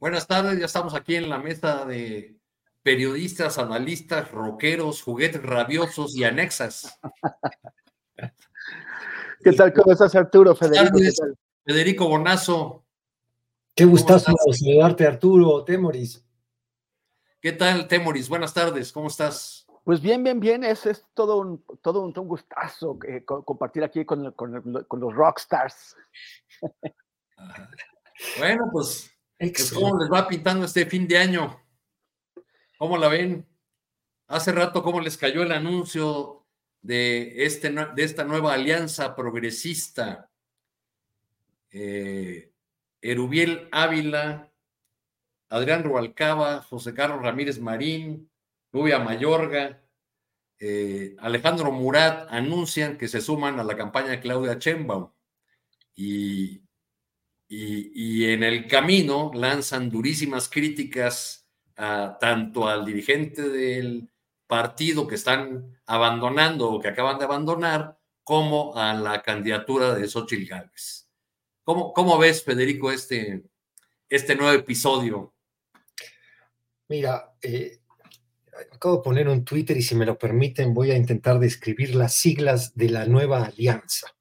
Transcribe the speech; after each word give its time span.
Buenas 0.00 0.26
tardes, 0.26 0.58
ya 0.58 0.66
estamos 0.66 0.94
aquí 0.94 1.16
en 1.16 1.28
la 1.28 1.38
mesa 1.38 1.84
de 1.84 2.36
periodistas, 2.82 3.58
analistas, 3.58 4.30
rockeros, 4.30 5.02
juguetes 5.02 5.42
rabiosos 5.42 6.16
y 6.16 6.24
anexas. 6.24 6.98
¿Qué 9.42 9.52
tal? 9.52 9.72
¿Cómo 9.72 9.92
estás, 9.92 10.14
Arturo? 10.14 10.54
Federico, 10.54 10.98
¿Qué 10.98 11.12
tal? 11.12 11.38
Federico 11.64 12.08
Bonazo. 12.08 12.84
Qué 13.74 13.84
gustazo 13.84 14.32
saludarte, 14.52 15.06
Arturo 15.06 15.64
Temoris. 15.64 16.24
¿Qué 17.40 17.52
tal, 17.52 17.88
Temoris? 17.88 18.28
Buenas 18.28 18.54
tardes, 18.54 18.92
¿cómo 18.92 19.08
estás? 19.08 19.66
Pues 19.84 20.00
bien, 20.00 20.22
bien, 20.22 20.40
bien. 20.40 20.64
Es, 20.64 20.86
es 20.86 21.04
todo, 21.12 21.36
un, 21.38 21.62
todo 21.82 22.00
un, 22.00 22.18
un 22.18 22.28
gustazo 22.28 22.98
eh, 23.06 23.22
co 23.24 23.44
compartir 23.44 23.84
aquí 23.84 24.04
con, 24.06 24.32
con, 24.32 24.84
con 24.88 25.00
los 25.00 25.12
rockstars. 25.14 25.96
Bueno, 28.38 28.70
pues 28.72 29.13
¿Cómo 29.74 29.98
les 29.98 30.10
va 30.10 30.28
pintando 30.28 30.64
este 30.64 30.86
fin 30.86 31.06
de 31.08 31.18
año? 31.18 31.60
¿Cómo 32.78 32.96
la 32.96 33.08
ven? 33.08 33.46
Hace 34.26 34.52
rato, 34.52 34.82
¿cómo 34.82 35.00
les 35.00 35.16
cayó 35.16 35.42
el 35.42 35.52
anuncio 35.52 36.44
de, 36.82 37.44
este, 37.44 37.70
de 37.70 38.04
esta 38.04 38.24
nueva 38.24 38.54
alianza 38.54 39.14
progresista? 39.14 40.30
Eh, 41.70 42.52
Erubiel 43.00 43.68
Ávila, 43.72 44.50
Adrián 45.48 45.84
Rubalcaba, 45.84 46.62
José 46.62 46.94
Carlos 46.94 47.20
Ramírez 47.20 47.60
Marín, 47.60 48.30
Nubia 48.72 48.98
Mayorga, 48.98 49.82
eh, 50.58 51.16
Alejandro 51.18 51.70
Murat 51.72 52.26
anuncian 52.30 52.96
que 52.96 53.08
se 53.08 53.20
suman 53.20 53.60
a 53.60 53.64
la 53.64 53.76
campaña 53.76 54.10
de 54.10 54.20
Claudia 54.20 54.58
Chembaum. 54.58 55.10
Y 55.94 56.63
y, 57.48 58.24
en 58.24 58.42
el 58.42 58.66
camino 58.66 59.30
lanzan 59.34 59.90
durísimas 59.90 60.48
críticas 60.48 61.46
tanto 61.74 62.68
al 62.68 62.84
dirigente 62.84 63.48
del 63.48 64.08
partido 64.46 65.06
que 65.06 65.16
están 65.16 65.78
abandonando 65.86 66.70
o 66.70 66.80
que 66.80 66.88
acaban 66.88 67.18
de 67.18 67.24
abandonar, 67.24 67.98
como 68.22 68.74
a 68.74 68.94
la 68.94 69.20
candidatura 69.22 69.94
de 69.94 70.08
Xochitl 70.08 70.48
Gálvez. 70.48 71.10
¿Cómo, 71.62 71.92
¿Cómo, 71.92 72.16
ves, 72.18 72.42
Federico, 72.42 72.90
este, 72.90 73.44
este 74.08 74.34
nuevo 74.34 74.52
episodio? 74.58 75.34
Mira, 76.88 77.34
eh, 77.42 77.80
acabo 78.72 78.96
de 78.96 79.02
poner 79.02 79.28
un 79.28 79.44
Twitter 79.44 79.76
y 79.76 79.82
si 79.82 79.94
me 79.94 80.06
lo 80.06 80.18
permiten 80.18 80.72
voy 80.72 80.90
a 80.90 80.96
intentar 80.96 81.38
describir 81.38 81.94
las 81.94 82.14
siglas 82.14 82.74
de 82.74 82.90
la 82.90 83.06
nueva 83.06 83.44
alianza 83.44 84.14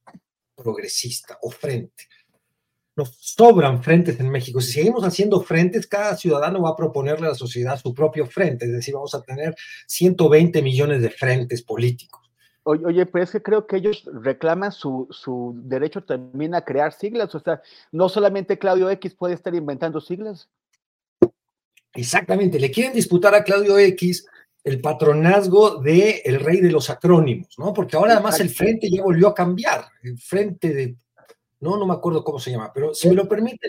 progresista 0.56 1.38
o 1.42 1.50
frente 1.50 2.08
nos 2.96 3.16
sobran 3.20 3.84
frentes 3.84 4.20
en 4.20 4.30
México. 4.30 4.62
Si 4.62 4.74
seguimos 4.74 5.04
haciendo 5.04 5.42
frentes, 5.42 5.88
cada 5.88 6.16
ciudadano 6.16 6.62
va 6.62 6.72
a 6.72 6.76
proponerle 6.76 7.28
a 7.28 7.30
la 7.30 7.36
sociedad 7.36 7.80
su 7.80 7.94
propio 7.94 8.26
frente, 8.26 8.66
es 8.66 8.72
decir, 8.72 8.94
vamos 8.94 9.16
a 9.16 9.22
tener 9.22 9.56
120 9.88 10.62
millones 10.62 11.02
de 11.02 11.10
frentes 11.10 11.64
políticos. 11.64 12.22
Oye, 12.66 12.86
oye 12.86 13.06
pues 13.06 13.26
es 13.26 13.32
que 13.32 13.42
creo 13.42 13.68
que 13.68 13.78
ellos 13.78 14.10
reclaman 14.14 14.72
su, 14.72 15.08
su, 15.12 15.54
derecho 15.66 16.04
también 16.04 16.56
a 16.56 16.64
crear 16.64 16.94
siglas, 16.94 17.34
o 17.36 17.40
sea, 17.40 17.62
no 17.92 18.08
solamente 18.08 18.58
Claudio 18.58 18.90
X 18.90 19.16
puede 19.16 19.34
estar 19.34 19.54
inventando 19.54 20.00
siglas. 20.00 20.50
Exactamente, 21.94 22.60
le 22.60 22.72
quieren 22.72 22.94
disputar 22.94 23.36
a 23.36 23.44
Claudio 23.44 23.78
X 23.78 24.26
el 24.64 24.80
patronazgo 24.80 25.82
del 25.82 26.22
el 26.24 26.40
rey 26.40 26.62
de 26.62 26.72
los 26.72 26.90
acrónimos, 26.90 27.50
¿no? 27.58 27.74
Porque 27.74 27.98
ahora 27.98 28.14
además 28.14 28.40
el 28.40 28.50
frente 28.50 28.90
ya 28.90 29.04
volvió 29.04 29.28
a 29.28 29.34
cambiar, 29.34 29.86
el 30.02 30.18
frente 30.18 30.74
de 30.74 30.96
no, 31.64 31.78
no 31.78 31.86
me 31.86 31.94
acuerdo 31.94 32.24
cómo 32.24 32.40
se 32.40 32.52
llama, 32.52 32.72
pero 32.74 32.94
si 32.94 33.08
me 33.08 33.16
lo 33.16 33.28
permite, 33.28 33.68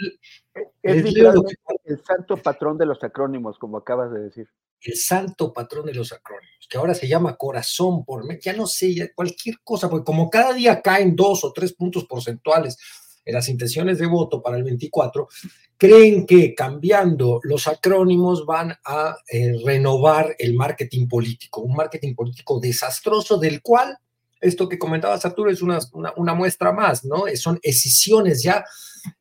es 0.83 1.05
el 1.05 2.05
santo 2.05 2.37
patrón 2.37 2.77
de 2.77 2.87
los 2.87 3.03
acrónimos, 3.05 3.57
como 3.57 3.79
acabas 3.79 4.13
de 4.13 4.21
decir. 4.21 4.49
El 4.81 4.97
santo 4.97 5.53
patrón 5.53 5.87
de 5.87 5.95
los 5.95 6.13
acrónimos, 6.13 6.67
que 6.69 6.77
ahora 6.77 6.93
se 6.95 7.07
llama 7.07 7.37
corazón 7.37 8.05
por 8.05 8.27
mes, 8.27 8.41
ya 8.43 8.53
no 8.53 8.67
sé, 8.67 9.13
cualquier 9.15 9.61
cosa, 9.63 9.89
porque 9.89 10.05
como 10.05 10.29
cada 10.29 10.53
día 10.53 10.83
caen 10.83 11.15
dos 11.15 11.45
o 11.45 11.53
tres 11.53 11.73
puntos 11.73 12.05
porcentuales 12.05 12.77
en 13.25 13.35
las 13.35 13.49
intenciones 13.49 13.99
de 13.99 14.07
voto 14.07 14.43
para 14.43 14.57
el 14.57 14.65
24, 14.65 15.29
creen 15.77 16.27
que 16.27 16.55
cambiando 16.55 17.41
los 17.45 17.69
acrónimos 17.69 18.45
van 18.45 18.75
a 18.85 19.17
eh, 19.29 19.55
renovar 19.65 20.35
el 20.39 20.55
marketing 20.55 21.07
político, 21.07 21.61
un 21.61 21.77
marketing 21.77 22.15
político 22.15 22.59
desastroso 22.59 23.39
del 23.39 23.63
cual 23.63 23.97
esto 24.45 24.69
que 24.69 24.79
comentabas, 24.79 25.25
Arturo, 25.25 25.51
es 25.51 25.63
una, 25.63 25.79
una, 26.17 26.35
muestra 26.35 26.73
más, 26.73 27.05
¿no? 27.05 27.25
Son 27.35 27.59
escisiones 27.63 28.43
ya, 28.43 28.65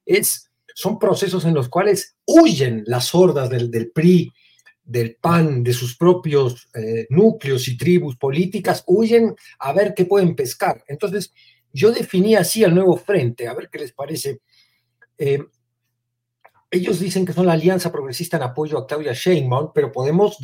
es, 0.06 0.52
son 0.76 1.00
procesos 1.00 1.46
en 1.46 1.54
los 1.54 1.70
cuales 1.70 2.16
huyen 2.26 2.84
las 2.86 3.14
hordas 3.16 3.50
del, 3.50 3.72
del 3.72 3.92
PRI, 3.92 4.32
del 4.84 5.16
PAN, 5.16 5.64
de 5.64 5.74
sus 5.74 5.96
propios 5.96 6.68
eh, 6.74 7.08
núcleos 7.10 7.68
y 7.68 7.78
tribus 7.78 8.18
políticas, 8.18 8.84
huyen 8.86 9.36
a 9.60 9.72
ver 9.72 9.94
qué 9.94 10.06
pueden 10.06 10.36
pescar. 10.36 10.84
Entonces, 10.88 11.34
yo 11.72 11.92
definí 11.92 12.36
así 12.36 12.64
al 12.64 12.76
nuevo 12.76 12.98
frente, 12.98 13.48
a 13.48 13.54
ver 13.54 13.70
qué 13.70 13.80
les 13.80 13.94
parece. 13.94 14.42
Eh, 15.18 15.40
ellos 16.70 17.00
dicen 17.00 17.26
que 17.26 17.34
son 17.34 17.46
la 17.46 17.54
alianza 17.54 17.92
progresista 17.92 18.38
en 18.38 18.44
apoyo 18.44 18.78
a 18.78 18.88
Claudia 18.88 19.14
Sheinbaum, 19.14 19.72
pero 19.74 19.92
podemos 19.92 20.38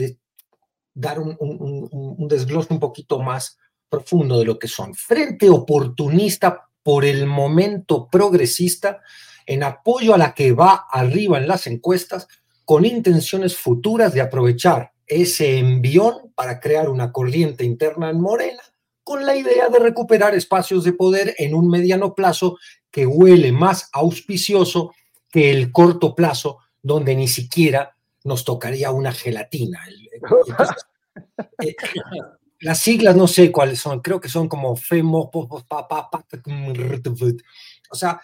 dar 0.93 1.19
un, 1.19 2.27
desglose 2.27 2.73
un 2.73 2.79
poquito 2.79 3.19
más 3.19 3.57
profundo 3.89 4.39
de 4.39 4.45
lo 4.45 4.59
que 4.59 4.67
son. 4.67 4.93
Frente 4.93 5.49
oportunista 5.49 6.69
por 6.83 7.05
el 7.05 7.25
momento 7.25 8.07
progresista 8.09 9.01
en 9.45 9.63
apoyo 9.63 10.13
a 10.13 10.17
la 10.17 10.33
que 10.33 10.51
va 10.51 10.87
arriba 10.91 11.37
en 11.37 11.47
las 11.47 11.67
encuestas 11.67 12.27
con 12.65 12.85
intenciones 12.85 13.57
futuras 13.57 14.13
de 14.13 14.21
aprovechar 14.21 14.91
ese 15.07 15.57
envión 15.57 16.31
para 16.35 16.59
crear 16.59 16.87
una 16.87 17.11
corriente 17.11 17.65
interna 17.65 18.11
en 18.11 18.21
Morena 18.21 18.61
con 19.03 19.25
la 19.25 19.35
idea 19.35 19.69
de 19.69 19.79
recuperar 19.79 20.35
espacios 20.35 20.83
de 20.83 20.93
poder 20.93 21.33
en 21.39 21.55
un 21.55 21.67
mediano 21.67 22.13
plazo 22.13 22.57
que 22.91 23.07
huele 23.07 23.51
más 23.51 23.89
auspicioso 23.91 24.93
que 25.31 25.49
el 25.49 25.71
corto 25.71 26.13
plazo 26.13 26.59
donde 26.83 27.15
ni 27.15 27.27
siquiera 27.27 27.95
nos 28.23 28.45
tocaría 28.45 28.91
una 28.91 29.11
gelatina. 29.11 29.79
Las 32.61 32.79
siglas 32.79 33.15
no 33.15 33.27
sé 33.27 33.51
cuáles 33.51 33.79
son, 33.79 34.01
creo 34.01 34.19
que 34.19 34.29
son 34.29 34.49
como 34.49 34.75
FEMO, 34.75 35.29
o 35.33 37.95
sea, 37.95 38.21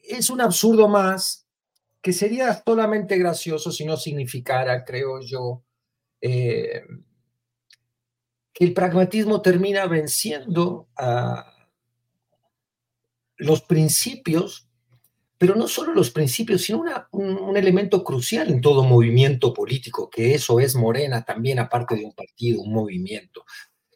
es 0.00 0.30
un 0.30 0.40
absurdo 0.40 0.88
más 0.88 1.46
que 2.00 2.12
sería 2.12 2.62
solamente 2.64 3.18
gracioso 3.18 3.72
si 3.72 3.84
no 3.84 3.96
significara, 3.96 4.84
creo 4.84 5.20
yo, 5.20 5.64
eh, 6.20 6.82
que 8.52 8.64
el 8.64 8.72
pragmatismo 8.72 9.42
termina 9.42 9.86
venciendo 9.86 10.88
a 10.96 11.52
los 13.36 13.62
principios 13.62 14.65
pero 15.38 15.54
no 15.54 15.68
solo 15.68 15.92
los 15.92 16.10
principios, 16.10 16.62
sino 16.62 16.84
un, 17.12 17.56
elemento 17.56 18.02
crucial 18.02 18.48
en 18.48 18.60
todo 18.60 18.84
movimiento 18.84 19.52
político, 19.52 20.08
que 20.08 20.34
eso 20.34 20.60
es 20.60 20.74
Morena 20.74 21.24
también, 21.24 21.58
aparte 21.58 21.94
de 21.94 22.04
un 22.04 22.12
partido, 22.12 22.62
un 22.62 22.72
movimiento, 22.72 23.44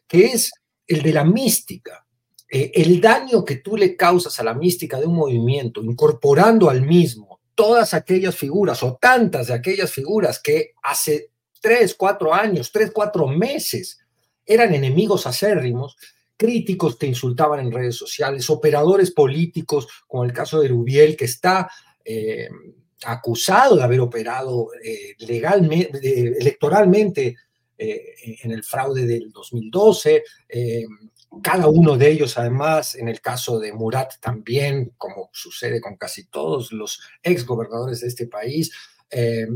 que 0.07 0.25
es 0.25 0.51
el 0.87 1.01
de 1.01 1.13
la 1.13 1.23
mística. 1.23 2.05
Eh, 2.49 2.71
el 2.75 2.99
daño 2.99 3.45
que 3.45 3.57
tú 3.57 3.77
le 3.77 3.95
causas 3.95 4.39
a 4.39 4.43
la 4.43 4.53
mística 4.53 4.99
de 4.99 5.07
un 5.07 5.15
movimiento, 5.15 5.83
incorporando 5.83 6.69
al 6.69 6.81
mismo 6.81 7.39
todas 7.55 7.93
aquellas 7.93 8.35
figuras 8.35 8.83
o 8.83 8.97
tantas 8.99 9.47
de 9.47 9.53
aquellas 9.53 9.91
figuras 9.91 10.39
que 10.39 10.73
hace 10.83 11.31
tres, 11.61 11.95
cuatro 11.95 12.33
años, 12.33 12.71
tres, 12.71 12.91
cuatro 12.91 13.27
meses 13.27 13.99
eran 14.45 14.73
enemigos 14.73 15.27
acérrimos, 15.27 15.95
críticos 16.41 16.97
que 16.97 17.05
insultaban 17.05 17.59
en 17.59 17.71
redes 17.71 17.95
sociales, 17.95 18.49
operadores 18.49 19.11
políticos, 19.11 19.87
como 20.07 20.23
el 20.23 20.33
caso 20.33 20.59
de 20.59 20.69
Rubiel, 20.69 21.15
que 21.15 21.25
está 21.25 21.69
eh, 22.03 22.49
acusado 23.05 23.75
de 23.75 23.83
haber 23.83 23.99
operado 23.99 24.69
eh, 24.83 25.13
legalmente, 25.19 25.99
electoralmente 26.39 27.35
eh, 27.77 28.15
en 28.41 28.51
el 28.51 28.63
fraude 28.63 29.05
del 29.05 29.31
2012. 29.31 30.23
cada 31.43 31.67
uno 31.67 31.95
de 31.95 32.09
ellos, 32.09 32.35
además, 32.39 32.95
en 32.95 33.07
el 33.07 33.21
caso 33.21 33.59
de 33.59 33.71
Murat 33.71 34.13
también, 34.19 34.93
como 34.97 35.29
sucede 35.33 35.79
con 35.79 35.95
casi 35.95 36.25
todos 36.25 36.71
los 36.71 37.01
ex 37.21 37.45
gobernadores 37.45 38.01
de 38.01 38.07
este 38.07 38.25
país, 38.25 38.71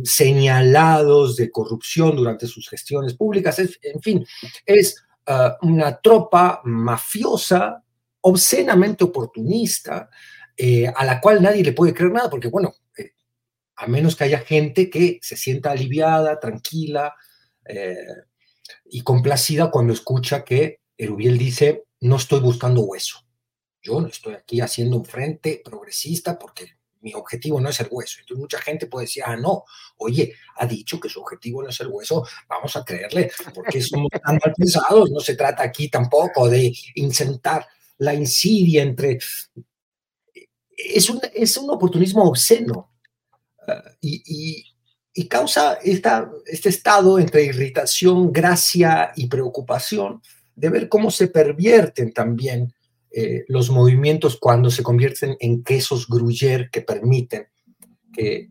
señalados 0.03 1.35
de 1.37 1.49
corrupción 1.49 2.15
durante 2.15 2.45
sus 2.45 2.69
gestiones 2.69 3.15
públicas. 3.15 3.57
en 3.57 4.01
fin, 4.01 4.25
es 4.65 5.04
eh, 5.27 5.51
una 5.61 5.97
tropa 5.97 6.61
mafiosa, 6.65 7.83
obscenamente 8.21 9.03
oportunista, 9.03 10.09
eh, 10.55 10.87
a 10.87 11.05
la 11.05 11.19
cual 11.19 11.41
nadie 11.41 11.63
le 11.63 11.73
puede 11.73 11.93
creer 11.93 12.11
nada, 12.11 12.29
porque 12.29 12.47
bueno, 12.47 12.73
eh, 12.97 13.11
a 13.75 13.87
menos 13.87 14.15
que 14.15 14.25
haya 14.25 14.39
gente 14.39 14.89
que 14.89 15.19
se 15.21 15.35
sienta 15.35 15.71
aliviada, 15.71 16.39
tranquila 16.39 17.13
y 18.85 19.01
complacida 19.01 19.71
cuando 19.71 19.91
escucha 19.91 20.43
que 20.43 20.81
Erubiel 20.95 21.35
dice, 21.37 21.85
no 22.01 22.17
estoy 22.17 22.39
buscando 22.39 22.81
hueso. 22.81 23.25
Yo 23.81 23.99
no 23.99 24.07
estoy 24.07 24.35
aquí 24.35 24.61
haciendo 24.61 24.97
un 24.97 25.05
frente 25.05 25.61
progresista 25.65 26.37
porque 26.37 26.74
mi 27.05 27.13
objetivo 27.13 27.61
no 27.61 27.69
es 27.69 27.79
el 27.79 27.87
hueso. 27.91 28.19
Entonces 28.19 28.41
mucha 28.41 28.59
gente 28.59 28.87
puede 28.87 29.05
decir, 29.05 29.23
ah, 29.25 29.37
no, 29.37 29.63
oye, 29.97 30.33
ha 30.57 30.65
dicho 30.65 30.99
que 30.99 31.07
su 31.07 31.21
objetivo 31.21 31.61
no 31.61 31.69
es 31.69 31.79
el 31.79 31.87
hueso, 31.87 32.27
vamos 32.49 32.75
a 32.75 32.83
creerle, 32.83 33.31
porque 33.53 33.79
somos 33.79 34.09
tan 34.09 34.39
mal 34.43 34.53
pensados, 34.57 35.11
no 35.11 35.19
se 35.19 35.35
trata 35.35 35.61
aquí 35.61 35.87
tampoco 35.87 36.49
de 36.49 36.73
intentar 36.95 37.65
la 37.99 38.13
insidia 38.13 38.81
entre... 38.81 39.19
Es 40.75 41.09
un, 41.09 41.21
es 41.33 41.55
un 41.57 41.69
oportunismo 41.69 42.23
obsceno 42.23 42.91
ah, 43.67 43.83
y, 44.01 44.65
y, 45.13 45.27
causa 45.27 45.75
esta, 45.75 46.29
este 46.45 46.69
estado 46.69 47.19
entre 47.19 47.43
irritación, 47.43 48.33
gracia 48.33 49.13
y 49.15 49.27
preocupación 49.27 50.21
de 50.55 50.69
ver 50.69 50.89
cómo 50.89 51.11
se 51.11 51.27
pervierten 51.27 52.11
también 52.11 52.73
eh, 53.17 53.45
los 53.47 53.69
movimientos 53.69 54.37
cuando 54.37 54.69
se 54.69 54.83
convierten 54.83 55.37
en 55.39 55.63
quesos 55.63 56.05
gruyere 56.05 56.69
que 56.69 56.81
permiten 56.81 57.47
que, 58.11 58.49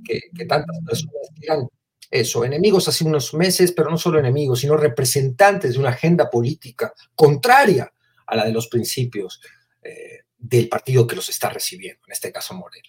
tantas 0.49 0.79
personas 0.87 1.29
digan 1.35 1.69
eso, 2.11 2.47
enemigos 2.47 2.89
hace 2.89 3.05
unos 3.05 3.35
meses, 3.35 3.73
pero 3.73 3.91
no 3.91 3.99
solo 3.99 4.19
enemigos, 4.19 4.61
sino 4.61 4.79
representantes 4.79 5.75
de 5.75 5.81
una 5.81 5.91
agenda 5.91 6.31
política 6.31 6.95
contraria 7.15 7.93
a 8.27 8.37
la 8.37 8.47
de 8.47 8.53
los 8.53 8.69
principios 8.69 9.43
eh, 9.83 10.21
del 10.39 10.71
partido 10.71 11.07
que 11.07 11.17
los 11.17 11.29
está 11.29 11.51
recibiendo, 11.51 12.01
en 12.07 12.13
este 12.13 12.33
caso 12.33 12.55
Morena. 12.55 12.89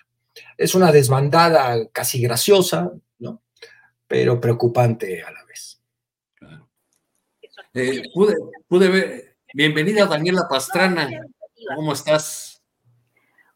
Es 0.57 0.75
una 0.75 0.94
desbandada 0.94 1.89
casi 1.89 2.22
graciosa, 2.22 2.89
¿no? 3.19 3.44
pero 4.07 4.39
preocupante 4.39 5.24
a 5.24 5.31
la 5.31 5.44
vez. 5.44 5.81
Eh, 7.74 8.01
pude, 8.13 8.36
pude 8.66 8.88
ver, 8.88 9.36
bienvenida 9.54 10.06
Daniela 10.06 10.48
Pastrana, 10.50 11.10
¿Cómo 11.73 11.94
estás? 11.94 12.62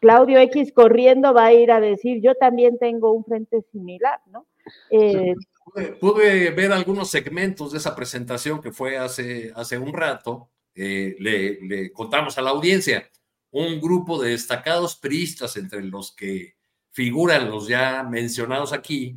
Claudio 0.00 0.38
X 0.40 0.72
corriendo 0.72 1.34
va 1.34 1.46
a 1.46 1.52
ir 1.52 1.70
a 1.70 1.80
decir, 1.80 2.20
yo 2.22 2.34
también 2.34 2.78
tengo 2.78 3.12
un 3.12 3.24
frente 3.24 3.62
similar, 3.70 4.18
¿no? 4.26 4.46
Eh, 4.90 5.34
pude, 6.00 6.50
ver 6.50 6.72
algunos 6.72 7.10
segmentos 7.10 7.72
de 7.72 7.78
esa 7.78 7.94
presentación 7.94 8.62
que 8.62 8.72
fue 8.72 8.96
hace, 8.96 9.52
hace 9.54 9.78
un 9.78 9.92
rato. 9.92 10.50
Eh, 10.74 11.14
le, 11.20 11.60
le, 11.60 11.92
contamos 11.92 12.36
a 12.36 12.42
la 12.42 12.50
audiencia 12.50 13.08
un 13.50 13.80
grupo 13.80 14.20
de 14.20 14.30
destacados 14.30 14.96
priistas, 14.96 15.56
entre 15.56 15.82
los 15.82 16.12
que 16.12 16.56
figuran 16.90 17.50
los 17.50 17.68
ya 17.68 18.02
mencionados 18.02 18.72
aquí, 18.72 19.16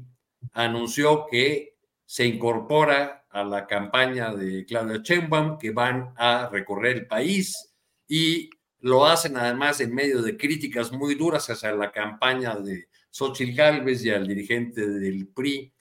anunció 0.53 1.25
que 1.25 1.77
se 2.05 2.25
incorpora 2.25 3.25
a 3.37 3.43
la 3.43 3.67
campaña 3.67 4.33
de 4.33 4.65
Claudia 4.65 4.99
Sheinbaum, 5.03 5.59
que 5.59 5.71
van 5.71 6.13
a 6.17 6.49
recorrer 6.51 6.97
el 6.97 7.07
país 7.07 7.71
y 8.07 8.49
lo 8.79 9.05
hacen 9.05 9.37
además 9.37 9.79
en 9.79 9.93
medio 9.93 10.21
de 10.21 10.37
críticas 10.37 10.91
muy 10.91 11.15
duras 11.15 11.47
hacia 11.49 11.71
la 11.71 11.91
campaña 11.91 12.55
de 12.55 12.87
Xochitl 13.11 13.55
Gálvez 13.55 14.03
y 14.03 14.09
al 14.09 14.27
dirigente 14.27 14.87
del 14.87 15.27
PRI, 15.27 15.71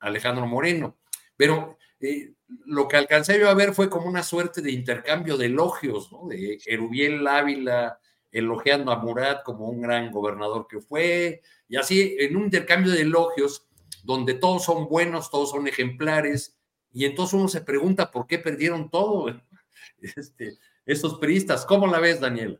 Alejandro 0.00 0.46
Moreno. 0.46 0.98
Pero 1.36 1.78
eh, 1.98 2.34
lo 2.66 2.86
que 2.86 2.96
alcancé 2.96 3.40
yo 3.40 3.48
a 3.48 3.54
ver 3.54 3.74
fue 3.74 3.90
como 3.90 4.06
una 4.06 4.22
suerte 4.22 4.62
de 4.62 4.70
intercambio 4.70 5.36
de 5.36 5.46
elogios, 5.46 6.12
¿no? 6.12 6.28
De 6.28 6.58
Erubiel 6.64 7.26
Ávila 7.26 7.98
elogiando 8.30 8.92
a 8.92 8.98
Murat 8.98 9.42
como 9.42 9.68
un 9.68 9.80
gran 9.80 10.12
gobernador 10.12 10.68
que 10.68 10.80
fue, 10.80 11.42
y 11.68 11.76
así 11.76 12.16
en 12.20 12.36
un 12.36 12.44
intercambio 12.44 12.92
de 12.92 13.00
elogios 13.00 13.66
donde 14.04 14.34
todos 14.34 14.64
son 14.64 14.88
buenos, 14.88 15.30
todos 15.30 15.50
son 15.50 15.66
ejemplares, 15.66 16.59
y 16.92 17.04
entonces 17.04 17.34
uno 17.34 17.48
se 17.48 17.60
pregunta 17.60 18.10
por 18.10 18.26
qué 18.26 18.38
perdieron 18.38 18.90
todo 18.90 19.26
este, 20.16 20.54
estos 20.86 21.18
periodistas. 21.18 21.64
¿Cómo 21.66 21.86
la 21.86 22.00
ves, 22.00 22.20
Daniela? 22.20 22.58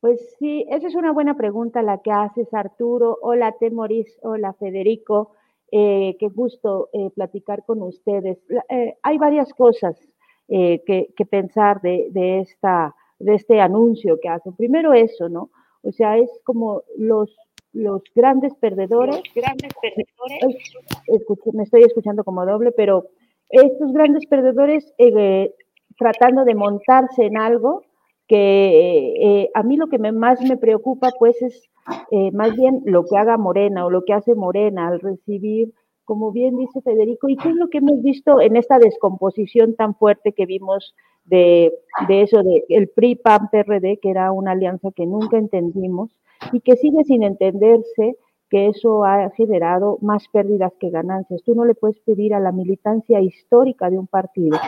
Pues 0.00 0.36
sí, 0.38 0.66
esa 0.70 0.86
es 0.86 0.94
una 0.94 1.12
buena 1.12 1.36
pregunta 1.36 1.82
la 1.82 2.00
que 2.02 2.12
haces, 2.12 2.52
Arturo. 2.54 3.18
Hola, 3.22 3.56
Temoris. 3.58 4.18
Hola, 4.22 4.52
Federico. 4.54 5.32
Eh, 5.72 6.16
qué 6.20 6.28
gusto 6.28 6.90
eh, 6.92 7.10
platicar 7.14 7.64
con 7.64 7.82
ustedes. 7.82 8.38
Eh, 8.68 8.96
hay 9.02 9.18
varias 9.18 9.52
cosas 9.52 9.96
que, 10.48 11.08
pensar 11.28 11.80
de, 11.80 12.06
de, 12.10 12.38
esta, 12.38 12.94
de 13.18 13.34
este 13.34 13.60
anuncio 13.60 14.20
que 14.20 14.28
hacen. 14.28 14.54
Primero 14.54 14.92
eso, 14.92 15.28
¿no? 15.28 15.50
O 15.82 15.90
sea, 15.90 16.18
es 16.18 16.30
como 16.44 16.84
los 16.96 17.36
los 17.76 18.02
grandes 18.14 18.54
perdedores. 18.54 19.22
grandes 19.34 19.72
perdedores. 19.80 20.56
me 21.52 21.62
estoy 21.62 21.82
escuchando 21.82 22.24
como 22.24 22.44
doble, 22.46 22.72
pero 22.72 23.08
estos 23.50 23.92
grandes 23.92 24.26
perdedores 24.26 24.92
eh, 24.98 25.52
tratando 25.98 26.44
de 26.44 26.54
montarse 26.54 27.24
en 27.24 27.38
algo 27.38 27.84
que 28.26 29.14
eh, 29.20 29.50
a 29.54 29.62
mí 29.62 29.76
lo 29.76 29.86
que 29.86 29.98
más 29.98 30.40
me 30.40 30.56
preocupa 30.56 31.10
pues 31.18 31.40
es 31.42 31.70
eh, 32.10 32.32
más 32.32 32.56
bien 32.56 32.82
lo 32.84 33.04
que 33.04 33.16
haga 33.16 33.36
Morena 33.36 33.86
o 33.86 33.90
lo 33.90 34.04
que 34.04 34.12
hace 34.12 34.34
Morena 34.34 34.88
al 34.88 34.98
recibir, 34.98 35.72
como 36.04 36.32
bien 36.32 36.56
dice 36.56 36.80
Federico, 36.80 37.28
y 37.28 37.36
qué 37.36 37.50
es 37.50 37.54
lo 37.54 37.68
que 37.68 37.78
hemos 37.78 38.02
visto 38.02 38.40
en 38.40 38.56
esta 38.56 38.78
descomposición 38.78 39.76
tan 39.76 39.94
fuerte 39.94 40.32
que 40.32 40.46
vimos 40.46 40.94
de, 41.24 41.72
de 42.08 42.22
eso, 42.22 42.42
de 42.42 42.64
el 42.68 42.88
PRI-PAN-PRD, 42.88 43.98
que 44.00 44.10
era 44.10 44.32
una 44.32 44.52
alianza 44.52 44.90
que 44.90 45.06
nunca 45.06 45.38
entendimos, 45.38 46.10
y 46.52 46.60
que 46.60 46.76
sigue 46.76 47.04
sin 47.04 47.22
entenderse 47.22 48.16
que 48.48 48.68
eso 48.68 49.04
ha 49.04 49.30
generado 49.30 49.98
más 50.00 50.28
pérdidas 50.28 50.72
que 50.78 50.90
ganancias. 50.90 51.42
Tú 51.42 51.54
no 51.54 51.64
le 51.64 51.74
puedes 51.74 51.98
pedir 52.00 52.34
a 52.34 52.40
la 52.40 52.52
militancia 52.52 53.20
histórica 53.20 53.90
de 53.90 53.98
un 53.98 54.06
partido 54.06 54.58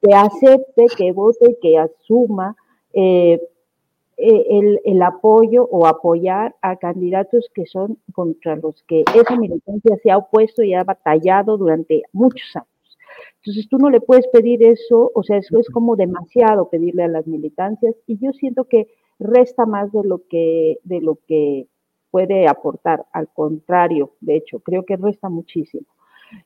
que 0.00 0.14
acepte, 0.14 0.86
que 0.96 1.12
vote, 1.12 1.58
que 1.60 1.78
asuma 1.78 2.56
eh, 2.92 3.40
eh, 4.16 4.46
el, 4.50 4.80
el, 4.84 5.02
apoyo 5.02 5.64
o 5.64 5.86
apoyar 5.86 6.54
a 6.62 6.76
candidatos 6.76 7.50
que 7.52 7.66
son 7.66 7.98
contra 8.12 8.54
los 8.54 8.80
que 8.84 9.02
esa 9.12 9.36
militancia 9.36 9.96
se 10.02 10.10
ha 10.12 10.18
opuesto 10.18 10.62
y 10.62 10.74
ha 10.74 10.84
batallado 10.84 11.56
durante 11.56 12.02
muchos 12.12 12.54
años. 12.54 12.68
Entonces 13.38 13.68
tú 13.68 13.78
no 13.78 13.90
le 13.90 14.00
puedes 14.00 14.26
pedir 14.28 14.62
eso, 14.62 15.10
o 15.14 15.22
sea, 15.24 15.38
eso 15.38 15.58
es 15.58 15.68
como 15.68 15.96
demasiado 15.96 16.68
pedirle 16.68 17.02
a 17.02 17.08
las 17.08 17.26
militancias 17.26 17.94
y 18.06 18.18
yo 18.18 18.32
siento 18.32 18.64
que 18.64 18.86
resta 19.18 19.66
más 19.66 19.92
de 19.92 20.04
lo 20.04 20.22
que, 20.28 20.78
de 20.84 21.00
lo 21.00 21.18
que 21.26 21.66
puede 22.10 22.46
aportar, 22.46 23.06
al 23.12 23.28
contrario, 23.28 24.12
de 24.20 24.36
hecho, 24.36 24.60
creo 24.60 24.84
que 24.84 24.96
resta 24.96 25.28
muchísimo. 25.28 25.86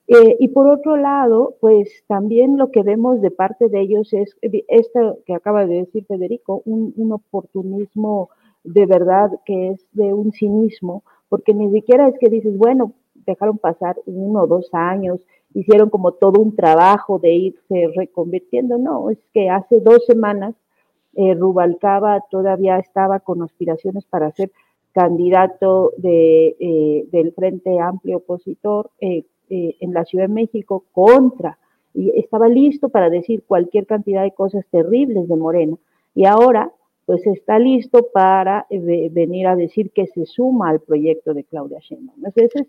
Eh, 0.06 0.36
y 0.38 0.48
por 0.48 0.68
otro 0.68 0.96
lado, 0.96 1.56
pues 1.60 2.04
también 2.06 2.58
lo 2.58 2.70
que 2.70 2.82
vemos 2.82 3.20
de 3.20 3.30
parte 3.30 3.68
de 3.68 3.80
ellos 3.80 4.12
es 4.12 4.36
esto 4.40 5.18
que 5.26 5.34
acaba 5.34 5.66
de 5.66 5.76
decir 5.76 6.04
Federico, 6.06 6.62
un, 6.64 6.92
un 6.96 7.12
oportunismo 7.12 8.30
de 8.64 8.86
verdad 8.86 9.30
que 9.44 9.68
es 9.68 9.86
de 9.92 10.12
un 10.12 10.32
cinismo, 10.32 11.04
porque 11.28 11.54
ni 11.54 11.70
siquiera 11.70 12.08
es 12.08 12.18
que 12.18 12.28
dices, 12.28 12.56
bueno, 12.56 12.92
dejaron 13.14 13.58
pasar 13.58 13.96
uno 14.06 14.42
o 14.42 14.46
dos 14.46 14.68
años, 14.72 15.20
hicieron 15.54 15.90
como 15.90 16.12
todo 16.12 16.40
un 16.40 16.54
trabajo 16.54 17.18
de 17.18 17.32
irse 17.32 17.88
reconvirtiendo, 17.94 18.78
no, 18.78 19.10
es 19.10 19.18
que 19.32 19.48
hace 19.48 19.80
dos 19.80 20.04
semanas 20.06 20.54
eh, 21.14 21.34
Rubalcaba 21.34 22.24
todavía 22.30 22.78
estaba 22.78 23.20
con 23.20 23.42
aspiraciones 23.42 24.04
para 24.04 24.30
ser 24.32 24.50
candidato 24.92 25.92
de, 25.96 26.56
eh, 26.58 27.06
del 27.10 27.32
Frente 27.32 27.78
Amplio 27.78 28.18
Opositor 28.18 28.90
eh, 29.00 29.24
en 29.48 29.94
la 29.94 30.04
Ciudad 30.04 30.26
de 30.26 30.34
México 30.34 30.84
contra, 30.92 31.58
y 31.94 32.10
estaba 32.18 32.48
listo 32.48 32.88
para 32.90 33.08
decir 33.08 33.42
cualquier 33.46 33.86
cantidad 33.86 34.22
de 34.22 34.32
cosas 34.32 34.64
terribles 34.70 35.28
de 35.28 35.36
Morena, 35.36 35.76
y 36.14 36.26
ahora 36.26 36.70
pues 37.06 37.26
está 37.26 37.58
listo 37.58 38.08
para 38.12 38.66
venir 38.68 39.46
a 39.46 39.56
decir 39.56 39.90
que 39.92 40.06
se 40.08 40.26
suma 40.26 40.68
al 40.68 40.80
proyecto 40.80 41.32
de 41.32 41.44
Claudia 41.44 41.78
Sheinbaum. 41.80 42.18
Entonces, 42.22 42.66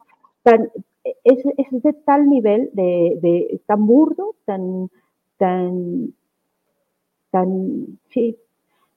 es, 1.23 1.45
es, 1.57 1.83
de 1.83 1.93
tal 2.05 2.29
nivel, 2.29 2.69
de, 2.73 3.17
de, 3.21 3.61
tan 3.65 3.85
burdo, 3.85 4.35
tan, 4.45 4.89
tan, 5.37 6.13
tan, 7.31 7.99
sí, 8.09 8.37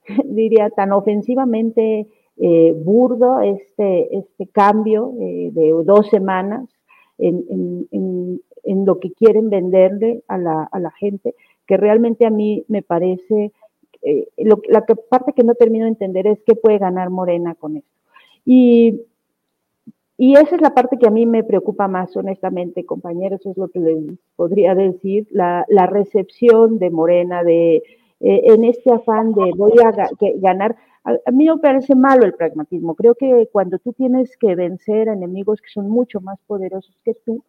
diría, 0.25 0.71
tan 0.71 0.93
ofensivamente 0.93 2.07
eh, 2.37 2.73
burdo 2.73 3.41
este, 3.41 4.17
este 4.17 4.47
cambio 4.49 5.13
eh, 5.21 5.51
de 5.53 5.73
dos 5.85 6.09
semanas 6.09 6.69
en, 7.19 7.45
en, 7.91 8.41
en, 8.65 8.87
lo 8.87 8.99
que 8.99 9.13
quieren 9.13 9.51
venderle 9.51 10.23
a 10.29 10.39
la, 10.39 10.65
a 10.65 10.81
la, 10.81 10.91
gente, 10.93 11.35
que 11.67 11.77
realmente 11.77 12.27
a 12.27 12.31
mí 12.31 12.65
me 12.69 12.83
parece, 12.83 13.53
eh, 14.03 14.29
lo, 14.39 14.61
la 14.69 14.85
parte 14.85 15.33
que 15.33 15.45
no 15.45 15.55
termino 15.55 15.85
de 15.85 15.91
entender 15.91 16.27
es 16.27 16.41
qué 16.45 16.55
puede 16.55 16.79
ganar 16.79 17.11
Morena 17.11 17.55
con 17.55 17.77
esto. 17.77 17.91
Y 18.45 19.03
y 20.23 20.35
esa 20.35 20.55
es 20.55 20.63
la 20.63 20.73
parte 20.73 20.99
que 20.99 21.09
a 21.09 21.11
mí 21.11 21.27
me 21.27 21.43
preocupa 21.43 21.89
más, 21.89 22.17
honestamente, 22.17 22.87
compañeros, 22.87 23.45
es 23.45 23.57
lo 23.57 23.67
que 23.67 23.81
les 23.81 23.99
podría 24.37 24.75
decir, 24.77 25.27
la, 25.33 25.65
recepción 25.91 26.79
de 26.79 26.91
Morena, 26.91 27.43
de 27.43 27.83
eh, 28.23 28.43
en 28.45 28.65
este 28.65 28.93
afán 28.93 29.33
de 29.33 29.53
voy 29.57 29.73
a 29.85 29.93
ganar. 30.37 30.77
A, 31.05 31.31
mí 31.33 31.49
me 31.49 31.59
parece 31.59 31.95
malo 31.95 32.25
el 32.25 32.35
pragmatismo. 32.35 32.95
Creo 32.95 33.15
que 33.17 33.49
cuando 33.51 33.79
tú 33.79 33.93
tienes 33.93 34.37
que 34.37 34.55
vencer 34.55 35.09
a 35.09 35.15
enemigos 35.15 35.61
que 35.61 35.69
son 35.69 35.91
mucho 35.91 36.21
más 36.21 36.39
poderosos 36.47 36.97
que 37.05 37.15
tú, 37.15 37.43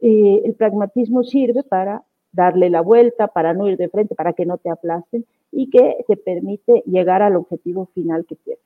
eh, 0.00 0.42
el 0.44 0.54
pragmatismo 0.54 1.24
sirve 1.24 1.64
para 1.64 2.04
darle 2.32 2.70
la 2.70 2.80
vuelta, 2.80 3.26
para 3.26 3.52
no 3.54 3.68
ir 3.68 3.76
de 3.76 3.88
frente, 3.88 4.14
para 4.14 4.32
que 4.32 4.46
no 4.46 4.56
te 4.58 4.70
aplasten 4.70 5.26
y 5.50 5.68
que 5.68 6.04
te 6.06 6.16
permite 6.16 6.84
llegar 6.86 7.22
al 7.22 7.34
objetivo 7.34 7.86
final 7.92 8.24
que 8.24 8.36
quieres. 8.36 8.62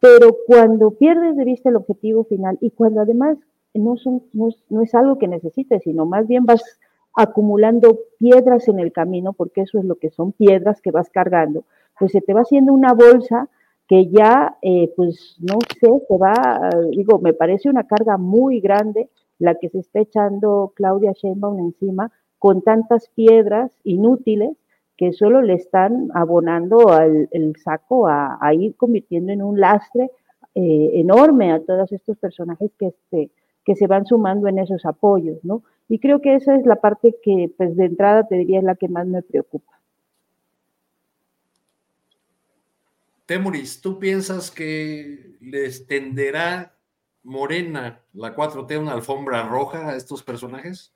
Pero 0.00 0.36
cuando 0.46 0.90
pierdes 0.90 1.36
de 1.36 1.44
vista 1.44 1.68
el 1.68 1.76
objetivo 1.76 2.24
final 2.24 2.58
y 2.60 2.70
cuando 2.70 3.00
además 3.00 3.38
no, 3.74 3.94
no, 4.32 4.82
es 4.82 4.94
algo 4.94 5.18
que 5.18 5.28
necesites, 5.28 5.82
sino 5.84 6.04
más 6.04 6.26
bien 6.26 6.44
vas 6.44 6.62
acumulando 7.16 7.98
piedras 8.18 8.68
en 8.68 8.78
el 8.78 8.92
camino, 8.92 9.32
porque 9.32 9.62
eso 9.62 9.78
es 9.78 9.84
lo 9.84 9.96
que 9.96 10.10
son 10.10 10.32
piedras 10.32 10.80
que 10.82 10.90
vas 10.90 11.08
cargando, 11.10 11.64
pues 11.98 12.12
se 12.12 12.20
te 12.20 12.34
va 12.34 12.42
haciendo 12.42 12.72
una 12.72 12.92
bolsa 12.92 13.48
que 13.88 14.08
ya, 14.08 14.56
eh, 14.62 14.92
pues 14.96 15.36
no 15.40 15.58
sé, 15.80 15.88
se 16.08 16.18
va, 16.18 16.70
digo, 16.90 17.18
me 17.18 17.32
parece 17.32 17.70
una 17.70 17.84
carga 17.84 18.18
muy 18.18 18.60
grande 18.60 19.08
la 19.38 19.54
que 19.54 19.68
se 19.70 19.78
está 19.78 20.00
echando 20.00 20.72
Claudia 20.74 21.12
Sheinbaum 21.12 21.58
encima 21.60 22.10
con 22.38 22.62
tantas 22.62 23.08
piedras 23.14 23.72
inútiles 23.84 24.56
que 24.96 25.12
solo 25.12 25.42
le 25.42 25.54
están 25.54 26.08
abonando 26.14 26.90
al, 26.90 27.28
el 27.30 27.56
saco 27.56 28.08
a, 28.08 28.38
ir 28.54 28.76
convirtiendo 28.76 29.32
en 29.32 29.42
un 29.42 29.60
lastre 29.60 30.10
eh, 30.54 30.90
enorme 30.94 31.52
a 31.52 31.60
todos 31.60 31.92
estos 31.92 32.16
personajes 32.18 32.70
que, 32.78 32.86
este, 32.88 33.30
que 33.64 33.74
se 33.74 33.86
van 33.86 34.06
sumando 34.06 34.48
en 34.48 34.58
esos 34.58 34.86
apoyos, 34.86 35.38
¿no? 35.44 35.62
Y 35.88 36.00
creo 36.00 36.20
que 36.20 36.34
esa 36.34 36.56
es 36.56 36.66
la 36.66 36.76
parte 36.76 37.14
que, 37.22 37.52
pues 37.56 37.76
de 37.76 37.84
entrada 37.84 38.26
te 38.26 38.36
diría 38.36 38.58
es 38.58 38.64
la 38.64 38.74
que 38.74 38.88
más 38.88 39.06
me 39.06 39.22
preocupa. 39.22 39.72
Temuris, 43.26 43.80
¿tú 43.80 43.98
piensas 43.98 44.50
que 44.50 45.36
les 45.40 45.86
tenderá 45.86 46.76
Morena, 47.24 48.00
la 48.12 48.34
4T, 48.36 48.78
una 48.80 48.92
alfombra 48.92 49.42
roja 49.48 49.90
a 49.90 49.96
estos 49.96 50.22
personajes? 50.22 50.92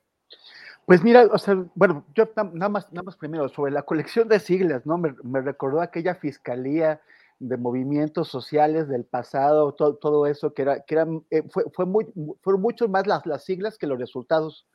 Pues 0.85 1.03
mira, 1.03 1.25
o 1.31 1.37
sea, 1.37 1.63
bueno, 1.75 2.05
yo 2.15 2.29
nada 2.35 2.69
más, 2.69 2.91
nada 2.91 3.03
más 3.03 3.17
primero, 3.17 3.49
sobre 3.49 3.71
la 3.71 3.83
colección 3.83 4.29
de 4.29 4.39
siglas, 4.39 4.85
¿no? 4.85 4.97
Me, 4.97 5.41
recordó 5.41 5.81
aquella 5.81 6.15
fiscalía 6.15 7.01
de 7.39 7.57
movimientos 7.57 8.29
sociales 8.29 8.87
del 8.87 9.03
pasado, 9.03 9.73
todo, 9.73 9.95
todo 9.95 10.25
eso, 10.25 10.53
que 10.53 10.61
era, 10.61 10.81
que 10.81 10.95
eran, 10.95 11.23
eh, 11.31 11.43
fue, 11.49 11.65
fue 11.73 11.85
muy, 11.85 12.07
fueron 12.41 12.61
mucho 12.61 12.87
más 12.87 13.07
las, 13.07 13.25
las 13.25 13.43
siglas 13.43 13.77
que 13.77 13.87
los 13.87 13.99
resultados 13.99 14.67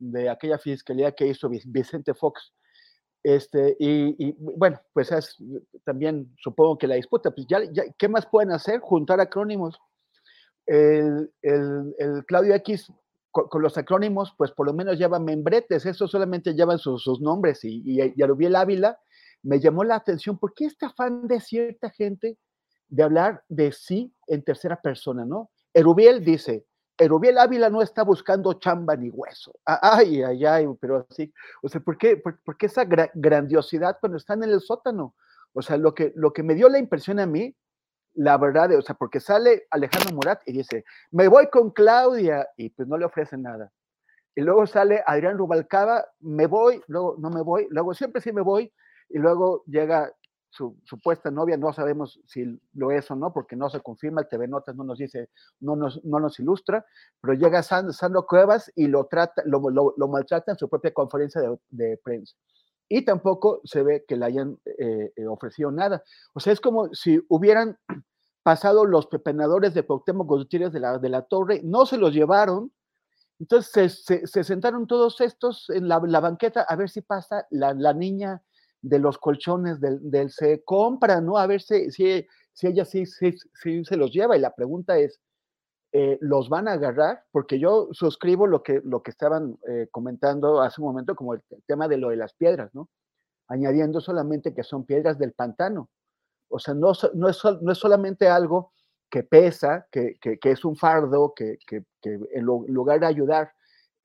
de 0.00 0.28
aquella 0.28 0.58
fiscalía 0.58 1.12
que 1.12 1.28
hizo 1.28 1.48
Vicente 1.48 2.14
Fox. 2.14 2.52
Este, 3.22 3.76
y, 3.78 4.32
bueno, 4.38 4.80
pues 4.92 5.12
es 5.12 5.36
también 5.84 6.34
supongo 6.38 6.78
que 6.78 6.86
la 6.86 6.94
disputa, 6.96 7.30
pues 7.30 7.46
ya, 7.46 7.62
ya 7.70 7.84
¿qué 7.98 8.08
más 8.08 8.26
pueden 8.26 8.50
hacer? 8.50 8.80
Juntar 8.80 9.20
acrónimos. 9.20 9.78
El, 10.66 11.30
el, 11.42 11.94
el 11.98 12.24
Claudio 12.26 12.54
X 12.54 12.90
con, 13.30 13.62
los 13.62 13.76
acrónimos, 13.78 14.34
pues 14.36 14.50
por 14.50 14.66
lo 14.66 14.72
menos 14.72 14.98
llevan 14.98 15.24
membretes, 15.24 15.86
eso 15.86 16.08
solamente 16.08 16.54
llevan 16.54 16.78
sus, 16.78 17.20
nombres 17.20 17.64
y, 17.64 17.82
y, 17.84 18.12
y 18.16 18.22
Arubiel 18.22 18.56
Ávila 18.56 18.98
me 19.42 19.60
llamó 19.60 19.84
la 19.84 19.96
atención, 19.96 20.38
¿por 20.38 20.52
qué 20.54 20.66
este 20.66 20.86
afán 20.86 21.26
de 21.26 21.40
cierta 21.40 21.90
gente 21.90 22.38
de 22.88 23.02
hablar 23.02 23.44
de 23.48 23.72
sí 23.72 24.12
en 24.26 24.42
tercera 24.42 24.80
persona, 24.80 25.24
no? 25.24 25.50
Erubiel 25.72 26.24
dice, 26.24 26.66
Erubiel 27.00 27.38
Ávila 27.38 27.70
no 27.70 27.80
está 27.80 28.02
buscando 28.02 28.52
chamba 28.54 28.94
ni 28.94 29.08
hueso. 29.08 29.52
Ay, 29.64 30.22
ay, 30.22 30.44
ay, 30.44 30.68
pero 30.78 31.06
así, 31.08 31.32
o 31.62 31.68
sea, 31.68 31.80
¿por 31.80 31.96
qué, 31.96 32.18
por, 32.18 32.56
qué 32.58 32.66
esa 32.66 32.84
grandiosidad 32.84 33.96
cuando 33.98 34.18
están 34.18 34.42
en 34.44 34.50
el 34.50 34.60
sótano? 34.60 35.14
O 35.54 35.62
sea, 35.62 35.78
lo 35.78 35.94
que, 35.94 36.12
lo 36.14 36.34
que 36.34 36.42
me 36.42 36.54
dio 36.54 36.68
la 36.68 36.78
impresión 36.78 37.18
a 37.18 37.26
mí 37.26 37.56
la 38.14 38.36
verdad, 38.36 38.76
o 38.76 38.82
sea, 38.82 38.94
porque 38.96 39.18
sale 39.18 39.66
Alejandro 39.70 40.14
Murat 40.14 40.42
y 40.44 40.52
dice, 40.52 40.84
me 41.10 41.28
voy 41.28 41.46
con 41.46 41.70
Claudia, 41.70 42.46
y 42.56 42.68
pues 42.68 42.86
no 42.88 42.98
le 42.98 43.04
ofrece 43.04 43.38
nada. 43.38 43.72
Y 44.34 44.42
luego 44.42 44.66
sale 44.66 45.02
Adrián 45.06 45.38
Rubalcaba, 45.38 46.06
me 46.18 46.46
voy, 46.46 46.82
luego 46.88 47.16
no 47.18 47.30
me 47.30 47.40
voy, 47.40 47.66
luego 47.70 47.94
siempre 47.94 48.20
sí 48.20 48.32
me 48.32 48.42
voy, 48.42 48.72
y 49.08 49.18
luego 49.18 49.62
llega 49.66 50.12
su 50.50 50.76
supuesta 50.84 51.30
novia, 51.30 51.56
no 51.56 51.72
sabemos 51.72 52.20
si 52.26 52.60
lo 52.74 52.90
es 52.90 53.10
o 53.10 53.16
no, 53.16 53.32
porque 53.32 53.56
no 53.56 53.70
se 53.70 53.80
confirma, 53.80 54.20
el 54.20 54.28
TV 54.28 54.48
Notas 54.48 54.76
no 54.76 54.84
nos 54.84 54.98
dice, 54.98 55.30
no 55.60 55.76
nos, 55.76 56.04
no 56.04 56.20
nos 56.20 56.38
ilustra, 56.40 56.84
pero 57.20 57.34
llega 57.34 57.62
Sandro, 57.62 58.26
Cuevas 58.26 58.70
y 58.74 58.88
lo, 58.88 59.06
trata, 59.06 59.42
lo, 59.46 59.60
lo, 59.70 60.08
maltrata 60.08 60.52
en 60.52 60.58
su 60.58 60.68
propia 60.68 60.92
conferencia 60.92 61.40
de, 61.40 61.58
de 61.70 62.00
prensa 62.02 62.36
y 62.92 63.04
tampoco 63.04 63.60
se 63.64 63.82
ve 63.84 64.04
que 64.06 64.16
le 64.16 64.26
hayan 64.26 64.58
eh, 64.64 65.12
eh, 65.14 65.26
ofrecido 65.26 65.70
nada. 65.70 66.02
O 66.34 66.40
sea, 66.40 66.52
es 66.52 66.60
como 66.60 66.92
si 66.92 67.24
hubieran 67.28 67.78
pasado 68.42 68.84
los 68.84 69.06
pepenadores 69.06 69.74
de 69.74 69.84
Cuauhtémoc 69.84 70.26
Gutiérrez 70.26 70.72
de 70.72 70.80
la, 70.80 70.98
de 70.98 71.08
la 71.08 71.22
Torre, 71.22 71.60
no 71.62 71.86
se 71.86 71.96
los 71.96 72.12
llevaron, 72.12 72.72
entonces 73.38 74.04
se, 74.04 74.44
sentaron 74.44 74.86
todos 74.86 75.20
estos 75.20 75.70
en 75.70 75.88
la, 75.88 75.98
banqueta 75.98 76.62
a 76.62 76.76
ver 76.76 76.90
si 76.90 77.00
pasa 77.00 77.46
la, 77.50 77.94
niña 77.94 78.42
de 78.82 78.98
los 78.98 79.18
colchones 79.18 79.80
del, 79.80 79.98
del, 80.10 80.30
se 80.30 80.62
compra, 80.64 81.20
¿no? 81.20 81.36
A 81.36 81.46
ver 81.46 81.60
si, 81.60 81.90
si, 81.90 82.26
si 82.52 82.66
ella 82.66 82.84
sí, 82.84 83.04
se 83.06 83.96
los 83.96 84.12
lleva. 84.12 84.36
Y 84.36 84.40
la 84.40 84.54
pregunta 84.54 84.98
es, 84.98 85.20
eh, 85.92 86.18
los 86.20 86.48
van 86.48 86.68
a 86.68 86.72
agarrar, 86.72 87.24
porque 87.32 87.58
yo 87.58 87.88
suscribo 87.92 88.46
lo 88.46 88.62
que, 88.62 88.80
lo 88.84 89.02
que 89.02 89.10
estaban 89.10 89.58
eh, 89.68 89.88
comentando 89.90 90.60
hace 90.60 90.80
un 90.80 90.88
momento, 90.88 91.16
como 91.16 91.34
el 91.34 91.42
tema 91.66 91.88
de 91.88 91.98
lo 91.98 92.10
de 92.10 92.16
las 92.16 92.32
piedras, 92.34 92.74
¿no? 92.74 92.88
Añadiendo 93.48 94.00
solamente 94.00 94.54
que 94.54 94.62
son 94.62 94.84
piedras 94.84 95.18
del 95.18 95.32
pantano. 95.32 95.90
O 96.48 96.58
sea, 96.58 96.74
no, 96.74 96.92
no, 97.14 97.28
es, 97.28 97.42
no 97.60 97.72
es 97.72 97.78
solamente 97.78 98.28
algo 98.28 98.72
que 99.10 99.24
pesa, 99.24 99.88
que, 99.90 100.18
que, 100.20 100.38
es 100.42 100.64
un 100.64 100.76
fardo, 100.76 101.34
que, 101.34 101.58
que 101.66 101.84
en 102.02 102.44
lugar 102.44 103.00
de 103.00 103.06
ayudar 103.06 103.52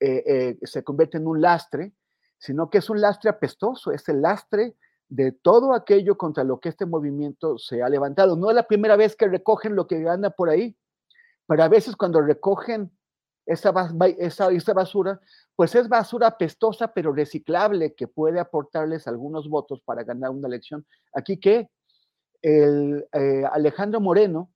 eh, 0.00 0.58
se 0.62 0.82
convierte 0.82 1.18
en 1.18 1.28
un 1.28 1.40
lastre, 1.40 1.92
sino 2.38 2.70
que 2.70 2.78
es 2.78 2.90
un 2.90 3.00
lastre 3.00 3.30
apestoso, 3.30 3.92
es 3.92 4.08
el 4.08 4.22
lastre 4.22 4.74
de 5.08 5.32
todo 5.32 5.72
aquello 5.72 6.16
contra 6.18 6.44
lo 6.44 6.58
que 6.58 6.68
este 6.68 6.86
movimiento 6.86 7.58
se 7.58 7.82
ha 7.82 7.88
levantado. 7.88 8.36
No 8.36 8.50
es 8.50 8.56
la 8.56 8.66
primera 8.66 8.96
vez 8.96 9.14
que 9.14 9.28
recogen 9.28 9.76
lo 9.76 9.86
que 9.86 10.08
anda 10.08 10.30
por 10.30 10.50
ahí 10.50 10.76
pero 11.46 11.62
a 11.62 11.68
veces 11.68 11.96
cuando 11.96 12.20
recogen 12.20 12.90
esa, 13.46 13.72
esa, 14.18 14.74
basura, 14.74 15.20
pues 15.54 15.74
es 15.76 15.88
basura 15.88 16.26
apestosa 16.26 16.92
pero 16.92 17.12
reciclable 17.12 17.94
que 17.94 18.08
puede 18.08 18.40
aportarles 18.40 19.06
algunos 19.06 19.48
votos 19.48 19.80
para 19.80 20.02
ganar 20.02 20.30
una 20.30 20.48
elección. 20.48 20.84
Aquí 21.14 21.38
que 21.38 21.70
el 22.42 23.06
eh, 23.12 23.44
Alejandro 23.50 24.00
Moreno, 24.00 24.50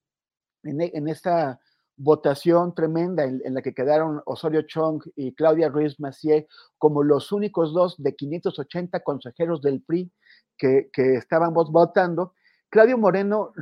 en, 0.63 1.09
esta 1.09 1.61
votación 2.03 2.75
tremenda 2.75 3.25
en, 3.25 3.55
la 3.55 3.61
que 3.61 3.75
quedaron 3.75 4.23
Osorio 4.25 4.63
Chong 4.63 5.03
y 5.17 5.35
Claudia 5.35 5.69
Ruiz 5.69 6.01
Macié 6.01 6.49
como 6.79 7.03
los 7.03 7.31
únicos 7.31 7.75
dos 7.75 8.03
de 8.03 8.17
580 8.17 9.01
consejeros 9.01 9.61
del 9.61 9.83
PRI 9.83 10.11
que, 10.57 10.89
que 10.93 11.17
estaban 11.17 11.53
votando. 11.53 12.33
Claudio 12.71 12.97
Moreno 12.97 13.53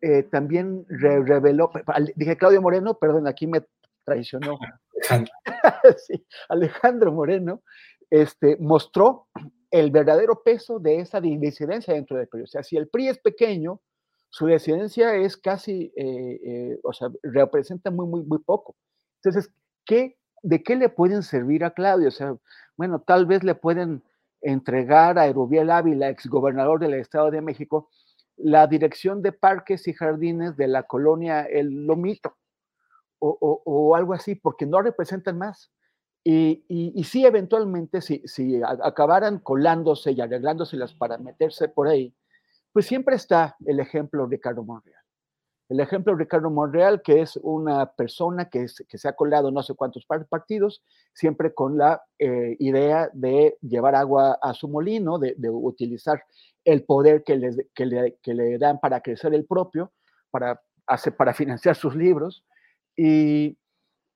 eh, 0.00 0.24
también 0.24 0.84
reveló, 0.88 1.70
dije 2.16 2.36
Claudio 2.36 2.60
Moreno, 2.60 2.98
perdón, 2.98 3.28
aquí 3.28 3.46
me 3.46 3.64
traicionó. 4.04 4.58
sí, 5.96 6.26
Alejandro 6.48 7.12
Moreno 7.12 7.62
este, 8.10 8.56
mostró 8.58 9.28
el 9.70 9.92
verdadero 9.92 10.42
peso 10.42 10.80
de 10.80 11.00
esa 11.00 11.20
disidencia 11.20 11.94
dentro 11.94 12.16
del 12.16 12.26
PRI. 12.26 12.42
O 12.42 12.46
sea, 12.46 12.64
si 12.64 12.76
el 12.76 12.88
PRI 12.88 13.08
es 13.08 13.18
pequeño, 13.18 13.80
su 14.34 14.48
disidencia 14.48 15.14
es 15.14 15.36
casi, 15.36 15.92
eh, 15.94 16.40
eh, 16.44 16.80
o 16.82 16.92
sea, 16.92 17.08
representa 17.22 17.92
muy, 17.92 18.04
muy, 18.04 18.24
muy 18.24 18.40
poco. 18.40 18.74
Entonces, 19.22 19.54
¿qué, 19.86 20.18
¿de 20.42 20.60
qué 20.64 20.74
le 20.74 20.88
pueden 20.88 21.22
servir 21.22 21.64
a 21.64 21.70
Claudio? 21.70 22.08
O 22.08 22.10
sea, 22.10 22.34
bueno, 22.76 23.00
tal 23.00 23.26
vez 23.26 23.44
le 23.44 23.54
pueden 23.54 24.02
entregar 24.40 25.20
a 25.20 25.28
Erubiel 25.28 25.70
Ávila, 25.70 26.08
exgobernador 26.08 26.80
del 26.80 26.94
Estado 26.94 27.30
de 27.30 27.42
México, 27.42 27.90
la 28.36 28.66
dirección 28.66 29.22
de 29.22 29.30
parques 29.30 29.86
y 29.86 29.92
jardines 29.92 30.56
de 30.56 30.66
la 30.66 30.82
colonia 30.82 31.42
El 31.42 31.86
Lomito 31.86 32.36
o, 33.20 33.94
algo 33.94 34.14
así, 34.14 34.34
porque 34.34 34.66
no 34.66 34.82
representan 34.82 35.38
más. 35.38 35.70
Y, 36.24 36.64
y, 36.68 37.04
sí, 37.04 37.24
eventualmente, 37.24 38.00
si, 38.00 38.20
si 38.26 38.60
acabaran 38.64 39.38
colándose 39.38 40.10
y 40.10 40.20
arreglándoselas 40.20 40.92
para 40.92 41.18
meterse 41.18 41.68
por 41.68 41.86
ahí, 41.86 42.12
pues 42.74 42.86
siempre 42.86 43.14
está 43.14 43.56
el 43.64 43.78
ejemplo 43.78 44.26
de 44.26 44.36
Ricardo 44.36 44.64
Monreal. 44.64 45.00
El 45.68 45.78
ejemplo 45.78 46.12
de 46.12 46.18
Ricardo 46.18 46.50
Monreal, 46.50 47.02
que 47.02 47.22
es 47.22 47.38
una 47.40 47.86
persona 47.92 48.50
que, 48.50 48.66
se 48.66 49.08
ha 49.08 49.12
colado 49.12 49.52
no 49.52 49.62
sé 49.62 49.74
cuántos 49.74 50.04
partidos, 50.28 50.82
siempre 51.14 51.54
con 51.54 51.78
la 51.78 52.02
eh, 52.18 52.56
idea 52.58 53.08
de 53.12 53.56
llevar 53.62 53.94
agua 53.94 54.40
a 54.42 54.52
su 54.54 54.68
molino, 54.68 55.20
de, 55.20 55.36
utilizar 55.48 56.24
el 56.64 56.82
poder 56.82 57.22
que 57.22 57.36
le, 57.36 58.58
dan 58.58 58.80
para 58.80 59.00
crecer 59.00 59.32
el 59.34 59.46
propio, 59.46 59.92
para, 60.32 60.60
hacer, 60.88 61.16
para 61.16 61.32
financiar 61.32 61.76
sus 61.76 61.94
libros, 61.94 62.44
y, 62.96 63.56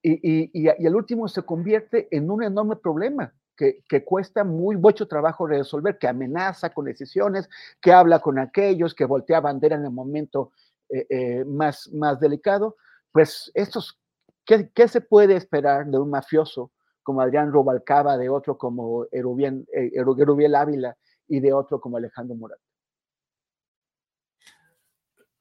y, 0.02 0.50
y, 0.52 0.68
el 0.68 0.96
último 0.96 1.28
se 1.28 1.42
convierte 1.42 2.08
en 2.10 2.28
un 2.28 2.42
enorme 2.42 2.74
problema 2.74 3.32
que, 3.58 4.04
cuesta 4.04 4.44
muy 4.44 4.76
mucho 4.76 5.08
trabajo 5.08 5.46
resolver, 5.46 5.98
que 5.98 6.06
amenaza 6.06 6.70
con 6.70 6.84
decisiones, 6.84 7.48
que 7.80 7.92
habla 7.92 8.20
con 8.20 8.38
aquellos, 8.38 8.94
que 8.94 9.04
voltea 9.04 9.40
bandera 9.40 9.76
en 9.76 9.84
el 9.84 9.90
momento 9.90 10.52
eh, 10.88 11.06
eh, 11.10 11.44
más, 11.44 11.90
más 11.92 12.20
delicado. 12.20 12.76
Pues 13.10 13.50
estos, 13.54 13.98
¿qué, 14.46 14.70
¿qué, 14.72 14.86
se 14.86 15.00
puede 15.00 15.34
esperar 15.34 15.86
de 15.86 15.98
un 15.98 16.08
mafioso 16.08 16.70
como 17.02 17.20
Adrián 17.20 17.52
Robalcaba, 17.52 18.16
de 18.16 18.28
otro 18.28 18.56
como 18.56 19.06
Erubiel, 19.10 19.66
eh, 19.72 19.90
Erubiel 19.94 20.54
Ávila 20.54 20.96
y 21.26 21.40
de 21.40 21.52
otro 21.52 21.80
como 21.80 21.96
Alejandro 21.96 22.36
Morat? 22.36 22.60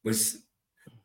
Pues 0.01 0.46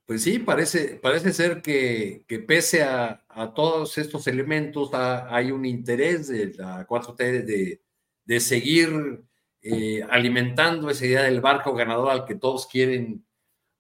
pues 0.06 0.23
sí, 0.25 0.38
parece, 0.40 0.97
parece 0.97 1.32
ser 1.32 1.62
que, 1.62 2.25
pese 2.47 2.82
a, 2.82 3.25
todos 3.54 3.97
estos 3.99 4.26
elementos 4.26 4.90
hay 4.92 5.50
un 5.50 5.64
interés 5.64 6.28
de 6.28 6.52
la 6.54 6.87
4T 6.87 7.80
de, 8.25 8.40
seguir 8.40 9.23
eh, 9.62 10.02
alimentando 10.11 10.90
esa 10.90 11.06
idea 11.06 11.23
del 11.23 11.40
barco 11.40 11.75
ganador 11.75 12.11
al 12.11 12.25
que 12.25 12.35
todos 12.35 12.66
quieren, 12.66 13.25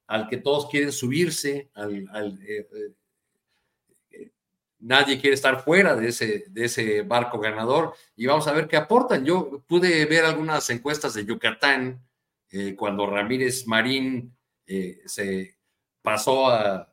al 0.06 0.28
que 0.28 0.36
todos 0.36 0.68
quieren 0.70 0.92
subirse, 0.92 1.70
al, 1.74 2.06
eh, 2.46 2.68
eh, 4.12 4.30
nadie 4.78 5.20
quiere 5.20 5.34
estar 5.34 5.62
fuera 5.62 5.96
de 5.96 6.08
ese, 6.08 6.44
de 6.50 6.64
ese 6.64 7.02
barco 7.02 7.40
ganador 7.40 7.94
y 8.16 8.26
vamos 8.26 8.46
a 8.46 8.52
ver 8.52 8.68
qué 8.68 8.76
aportan. 8.76 9.24
Yo 9.24 9.64
pude 9.66 10.04
ver 10.06 10.24
algunas 10.24 10.68
encuestas 10.70 11.14
de 11.14 11.24
Yucatán 11.24 12.02
cuando 12.76 13.06
Ramírez 13.06 13.66
Marín 13.66 14.36
se 15.06 15.56
pasó 16.02 16.48
a, 16.48 16.88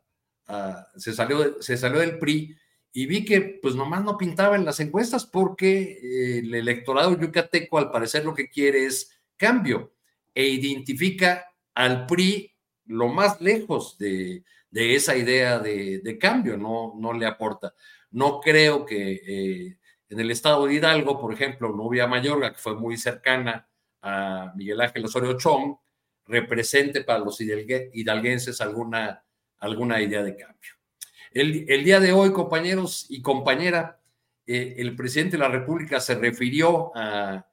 se, 0.95 1.13
salió, 1.13 1.62
se 1.62 1.78
salió 1.78 2.00
del 2.00 2.17
PRI 2.17 2.56
y 2.91 3.06
vi 3.06 3.26
que 3.26 3.60
pues 3.62 3.76
nomás 3.76 4.04
no 4.04 4.17
pintaba 4.17 4.56
en 4.56 4.65
las 4.65 4.80
encuestas 4.80 5.26
porque 5.26 6.00
eh, 6.02 6.39
el 6.39 6.54
electorado 6.56 7.19
yucateco 7.19 7.78
al 7.78 7.91
parecer 7.91 8.26
lo 8.26 8.34
que 8.34 8.50
quiere 8.50 8.86
es 8.86 9.12
cambio 9.38 9.93
e 10.34 10.48
identifica 10.48 11.45
al 11.74 12.06
PRI 12.06 12.52
lo 12.86 13.08
más 13.08 13.39
lejos 13.41 13.98
de, 13.98 14.43
esa 14.72 15.15
idea 15.15 15.60
de, 15.60 16.17
cambio, 16.19 16.58
no, 16.58 16.93
no 16.98 17.13
le 17.13 17.26
aporta. 17.26 17.74
No 18.12 18.39
creo 18.39 18.86
que 18.86 19.22
eh, 19.26 19.78
en 20.10 20.19
el 20.19 20.32
estado 20.32 20.65
de 20.65 20.74
Hidalgo, 20.74 21.19
por 21.19 21.32
ejemplo, 21.32 21.69
Nubia 21.69 22.08
Mayorga, 22.08 22.52
que 22.52 22.58
fue 22.58 22.76
muy 22.76 22.98
cercana 22.98 23.69
a 24.02 24.52
Miguel 24.56 24.82
Ángel 24.82 25.06
Osorio 25.06 25.38
Chong, 25.38 25.76
represente 26.29 27.03
para 27.03 27.19
los 27.19 27.41
hidalguenses 27.41 28.61
alguna, 28.61 29.23
alguna 29.57 30.01
idea 30.01 30.23
de 30.23 30.37
cambio. 30.37 30.71
El, 31.31 31.83
día 31.83 31.99
de 31.99 32.11
hoy, 32.11 32.31
compañeros 32.31 33.05
y 33.09 33.21
compañera, 33.21 33.99
eh, 34.45 34.75
el 34.77 34.95
presidente 34.95 35.37
de 35.37 35.43
la 35.43 35.49
República 35.49 35.99
se 35.99 36.15
refirió 36.15 36.91
a, 36.95 37.45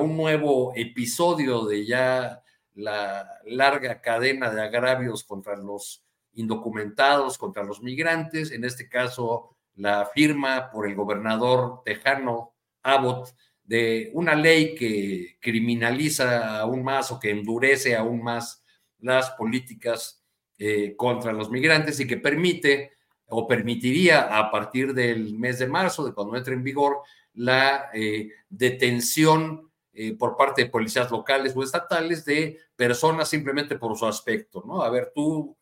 un 0.00 0.16
nuevo 0.16 0.72
episodio 0.76 1.64
de 1.64 1.84
ya 1.84 2.40
la 2.74 3.28
larga 3.46 4.00
cadena 4.00 4.48
de 4.48 4.62
agravios 4.62 5.24
contra 5.24 5.56
los 5.56 6.04
indocumentados, 6.34 7.36
contra 7.36 7.64
los 7.64 7.82
migrantes, 7.82 8.52
en 8.52 8.64
este 8.64 8.88
caso 8.88 9.56
la 9.74 10.06
firma 10.06 10.70
por 10.70 10.86
el 10.86 10.94
gobernador 10.94 11.82
tejano 11.84 12.54
Abbott 12.84 13.34
de 13.64 14.10
una 14.14 14.34
ley 14.34 14.74
que 14.74 15.38
criminaliza 15.40 16.60
aún 16.60 16.82
más 16.82 17.10
o 17.10 17.20
que 17.20 17.30
endurece 17.30 17.96
aún 17.96 18.22
más 18.22 18.64
las 18.98 19.30
políticas 19.30 20.22
eh, 20.58 20.94
contra 20.96 21.32
los 21.32 21.50
migrantes 21.50 21.98
y 22.00 22.06
que 22.06 22.16
permite 22.16 22.92
o 23.26 23.46
permitiría 23.46 24.38
a 24.38 24.50
partir 24.50 24.94
del 24.94 25.38
mes 25.38 25.58
de 25.58 25.66
marzo, 25.66 26.04
de 26.04 26.12
cuando 26.12 26.36
entre 26.36 26.54
en 26.54 26.62
vigor, 26.62 26.98
la 27.34 27.90
eh, 27.94 28.30
detención 28.48 29.70
eh, 29.94 30.14
por 30.14 30.36
parte 30.36 30.64
de 30.64 30.70
policías 30.70 31.10
locales 31.10 31.54
o 31.56 31.62
estatales 31.62 32.24
de 32.24 32.58
personas 32.76 33.28
simplemente 33.28 33.76
por 33.76 33.96
su 33.96 34.06
aspecto, 34.06 34.62
¿no? 34.66 34.82
A 34.82 34.90
ver, 34.90 35.12
tú 35.14 35.56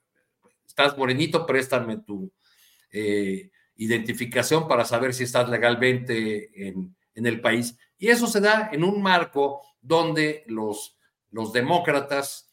estás 0.66 0.96
morenito, 0.96 1.46
préstame 1.46 1.98
tu 1.98 2.30
identificación 3.76 4.66
para 4.66 4.84
saber 4.84 5.14
si 5.14 5.22
estás 5.22 5.48
legalmente 5.48 6.68
en, 6.68 6.94
en 7.14 7.26
el 7.26 7.40
país. 7.40 7.78
Y 8.00 8.08
eso 8.08 8.26
se 8.26 8.40
da 8.40 8.70
en 8.72 8.82
un 8.82 9.02
marco 9.02 9.60
donde 9.82 10.42
los, 10.46 10.98
los 11.30 11.52
demócratas, 11.52 12.50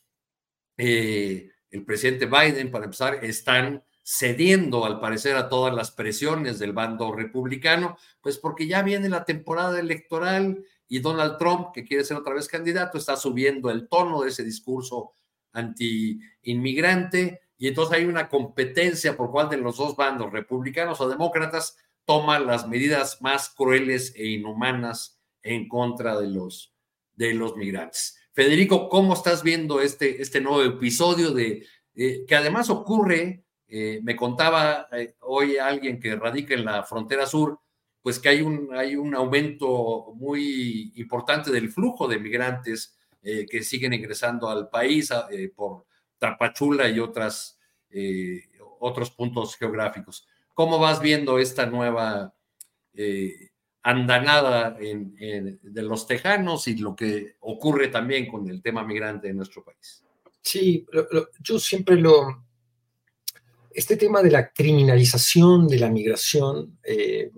eh, 0.75 1.49
el 1.71 1.85
presidente 1.85 2.25
Biden, 2.25 2.69
para 2.69 2.83
empezar, 2.83 3.23
están 3.23 3.81
cediendo 4.03 4.83
al 4.83 4.99
parecer 4.99 5.37
a 5.37 5.47
todas 5.47 5.73
las 5.73 5.91
presiones 5.91 6.59
del 6.59 6.73
bando 6.73 7.13
republicano, 7.13 7.97
pues 8.21 8.37
porque 8.37 8.67
ya 8.67 8.81
viene 8.81 9.07
la 9.07 9.23
temporada 9.23 9.79
electoral 9.79 10.65
y 10.89 10.99
Donald 10.99 11.37
Trump, 11.37 11.71
que 11.73 11.85
quiere 11.85 12.03
ser 12.03 12.17
otra 12.17 12.33
vez 12.33 12.49
candidato, 12.49 12.97
está 12.97 13.15
subiendo 13.15 13.69
el 13.69 13.87
tono 13.87 14.21
de 14.21 14.29
ese 14.29 14.43
discurso 14.43 15.13
anti-inmigrante. 15.53 17.39
Y 17.57 17.69
entonces 17.69 17.97
hay 17.97 18.05
una 18.05 18.27
competencia 18.27 19.15
por 19.15 19.31
cuál 19.31 19.47
de 19.49 19.57
los 19.57 19.77
dos 19.77 19.95
bandos, 19.95 20.29
republicanos 20.29 20.99
o 20.99 21.07
demócratas, 21.07 21.77
toma 22.03 22.37
las 22.37 22.67
medidas 22.67 23.21
más 23.21 23.49
crueles 23.49 24.13
e 24.17 24.27
inhumanas 24.27 25.16
en 25.47 25.67
contra 25.67 26.19
de 26.19 26.27
los, 26.27 26.73
de 27.15 27.33
los 27.33 27.55
migrantes. 27.55 28.17
Federico, 28.33 28.89
¿cómo 28.89 29.13
estás 29.13 29.41
viendo 29.41 29.81
este, 29.81 30.21
este 30.21 30.41
nuevo 30.41 30.61
episodio 30.61 31.31
de, 31.31 31.65
que 31.95 32.35
además 32.35 32.69
ocurre, 32.69 33.43
eh, 33.67 33.99
me 34.03 34.15
contaba 34.15 34.87
eh, 34.91 35.15
hoy 35.21 35.57
alguien 35.57 35.99
que 35.99 36.15
radica 36.15 36.53
en 36.53 36.65
la 36.65 36.83
frontera 36.83 37.25
sur, 37.25 37.59
pues 38.01 38.19
que 38.19 38.29
hay 38.29 38.41
un, 38.41 38.69
hay 38.75 38.95
un 38.95 39.15
aumento 39.15 40.13
muy 40.15 40.93
importante 40.97 41.49
del 41.49 41.71
flujo 41.71 42.07
de 42.07 42.19
migrantes 42.19 42.95
eh, 43.23 43.45
que 43.49 43.63
siguen 43.63 43.93
ingresando 43.93 44.49
al 44.49 44.69
país 44.69 45.11
por 45.55 45.87
Tapachula 46.17 46.87
y 46.87 46.99
otras, 46.99 47.59
otros 48.79 49.11
puntos 49.11 49.57
geográficos. 49.57 50.27
¿Cómo 50.53 50.77
vas 50.79 51.01
viendo 51.01 51.39
esta 51.39 51.65
nueva 51.65 52.33
andanada 53.87 54.71
de 54.71 55.81
los 55.81 56.05
tejanos 56.05 56.67
y 56.67 56.75
lo 56.75 56.93
que 56.93 57.37
ocurre 57.39 57.87
también 57.87 58.27
con 58.29 58.49
el 58.49 58.61
tema 58.61 58.83
migrante 58.83 59.29
en 59.29 59.37
nuestro 59.37 59.63
país. 59.63 60.03
Sí, 60.41 60.85
yo 61.39 61.57
siempre 61.57 61.95
lo... 61.95 62.43
Este 63.71 63.95
tema 63.95 64.21
de 64.21 64.31
la 64.31 64.51
criminalización 64.51 65.69
de 65.69 65.79
la 65.79 65.89
migración 65.89 66.79
eh, 66.83 67.31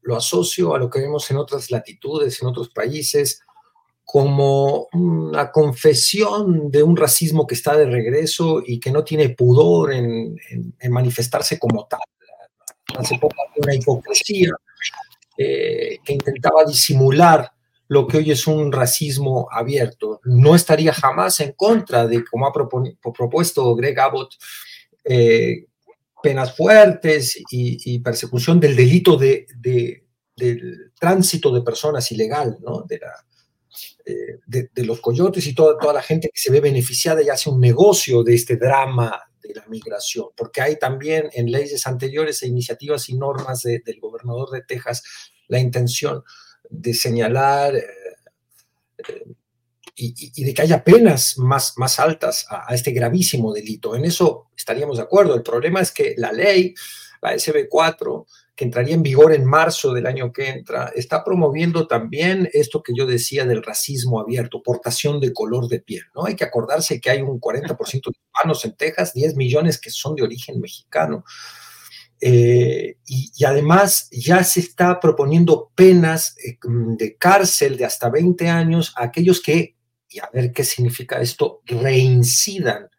lo 0.00 0.16
asocio 0.16 0.74
a 0.74 0.78
lo 0.78 0.88
que 0.88 1.00
vemos 1.00 1.30
en 1.30 1.36
otras 1.36 1.70
latitudes, 1.70 2.40
en 2.40 2.48
otros 2.48 2.70
países, 2.70 3.42
como 4.02 4.88
una 4.94 5.50
confesión 5.50 6.70
de 6.70 6.82
un 6.82 6.96
racismo 6.96 7.46
que 7.46 7.56
está 7.56 7.76
de 7.76 7.84
regreso 7.84 8.62
y 8.64 8.80
que 8.80 8.90
no 8.90 9.04
tiene 9.04 9.30
pudor 9.30 9.92
en 9.92 10.34
manifestarse 10.88 11.58
como 11.58 11.86
tal 11.86 12.00
hace 12.96 13.18
poco 13.18 13.36
una 13.56 13.74
hipocresía 13.74 14.50
eh, 15.42 16.00
que 16.04 16.12
intentaba 16.12 16.66
disimular 16.66 17.50
lo 17.88 18.06
que 18.06 18.18
hoy 18.18 18.30
es 18.30 18.46
un 18.46 18.70
racismo 18.70 19.48
abierto. 19.50 20.20
No 20.24 20.54
estaría 20.54 20.92
jamás 20.92 21.40
en 21.40 21.52
contra 21.52 22.06
de, 22.06 22.22
como 22.26 22.46
ha 22.46 22.52
propuesto 22.52 23.74
Greg 23.74 23.98
Abbott, 23.98 24.34
eh, 25.02 25.64
penas 26.22 26.54
fuertes 26.54 27.42
y, 27.50 27.98
persecución 28.00 28.60
del 28.60 28.76
delito 28.76 29.16
de, 29.16 29.46
del 30.36 30.92
tránsito 31.00 31.54
de 31.54 31.62
personas 31.62 32.12
ilegal, 32.12 32.58
¿no? 32.60 32.82
de, 32.82 32.98
la, 32.98 33.12
eh, 34.04 34.40
de, 34.46 34.84
los 34.84 35.00
coyotes 35.00 35.46
y 35.46 35.54
toda, 35.54 35.78
toda 35.78 35.94
la 35.94 36.02
gente 36.02 36.28
que 36.28 36.38
se 36.38 36.52
ve 36.52 36.60
beneficiada 36.60 37.22
y 37.22 37.30
hace 37.30 37.48
un 37.48 37.62
negocio 37.62 38.22
de 38.22 38.34
este 38.34 38.58
drama 38.58 39.18
la 39.54 39.66
migración, 39.66 40.26
porque 40.36 40.60
hay 40.60 40.78
también 40.78 41.28
en 41.32 41.50
leyes 41.50 41.86
anteriores 41.86 42.42
e 42.42 42.48
iniciativas 42.48 43.08
y 43.08 43.16
normas 43.16 43.62
del 43.62 44.00
gobernador 44.00 44.50
de 44.50 44.62
Texas 44.62 45.02
la 45.50 45.58
intención 45.58 46.22
de 46.68 46.94
señalar 46.94 47.74
eh, 47.76 47.84
eh, 49.08 49.24
y, 49.96 50.44
de 50.44 50.54
que 50.54 50.62
haya 50.62 50.82
penas 50.82 51.36
más, 51.36 51.74
más 51.76 52.00
altas 52.00 52.46
a, 52.48 52.74
este 52.74 52.92
gravísimo 52.92 53.52
delito. 53.52 53.94
En 53.94 54.06
eso 54.06 54.48
estaríamos 54.56 54.96
de 54.96 55.02
acuerdo. 55.02 55.34
El 55.34 55.42
problema 55.42 55.80
es 55.80 55.92
que 55.92 56.14
la 56.16 56.32
ley, 56.32 56.74
la 57.20 57.34
SB4, 57.34 58.26
que 58.54 58.64
entraría 58.64 58.94
en 58.94 59.02
vigor 59.02 59.32
en 59.32 59.44
marzo 59.44 59.92
del 59.92 60.06
año 60.06 60.32
que 60.32 60.48
entra, 60.48 60.92
está 60.94 61.24
promoviendo 61.24 61.86
también 61.86 62.48
esto 62.52 62.82
que 62.82 62.92
yo 62.96 63.06
decía 63.06 63.44
del 63.44 63.62
racismo 63.62 64.20
abierto, 64.20 64.62
portación 64.62 65.20
de 65.20 65.32
color 65.32 65.68
de 65.68 65.80
piel. 65.80 66.04
¿no? 66.14 66.24
Hay 66.24 66.36
que 66.36 66.44
acordarse 66.44 67.00
que 67.00 67.10
hay 67.10 67.22
un 67.22 67.40
40% 67.40 67.76
de 67.76 68.18
hispanos 68.18 68.64
en 68.64 68.76
Texas, 68.76 69.14
10 69.14 69.36
millones 69.36 69.78
que 69.78 69.90
son 69.90 70.14
de 70.14 70.22
origen 70.22 70.60
mexicano. 70.60 71.24
Eh, 72.22 72.98
y, 73.06 73.44
además 73.44 74.08
ya 74.12 74.44
se 74.44 74.60
está 74.60 75.00
proponiendo 75.00 75.72
penas 75.74 76.36
eh, 76.44 76.58
de 76.62 77.16
cárcel 77.16 77.78
de 77.78 77.86
hasta 77.86 78.10
20 78.10 78.46
años 78.46 78.92
a 78.96 79.04
aquellos 79.04 79.40
que, 79.40 79.76
y 80.06 80.18
a 80.18 80.28
ver 80.30 80.52
qué 80.52 80.62
significa 80.64 81.18
esto, 81.18 81.62
reincidan 81.64 82.90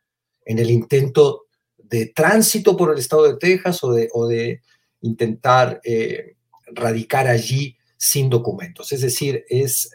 en 0.43 0.57
el 0.57 0.71
intento 0.71 1.45
de 1.91 2.07
tránsito 2.07 2.75
por 2.75 2.91
el 2.91 2.97
estado 2.97 3.23
de 3.23 3.37
Texas 3.37 3.83
o 3.83 3.93
de, 3.93 4.09
o 4.13 4.25
de 4.25 4.61
intentar 5.01 5.79
eh, 5.83 6.37
radicar 6.73 7.27
allí 7.27 7.77
sin 7.97 8.29
documentos. 8.29 8.91
Es 8.91 9.01
decir, 9.01 9.45
es 9.47 9.91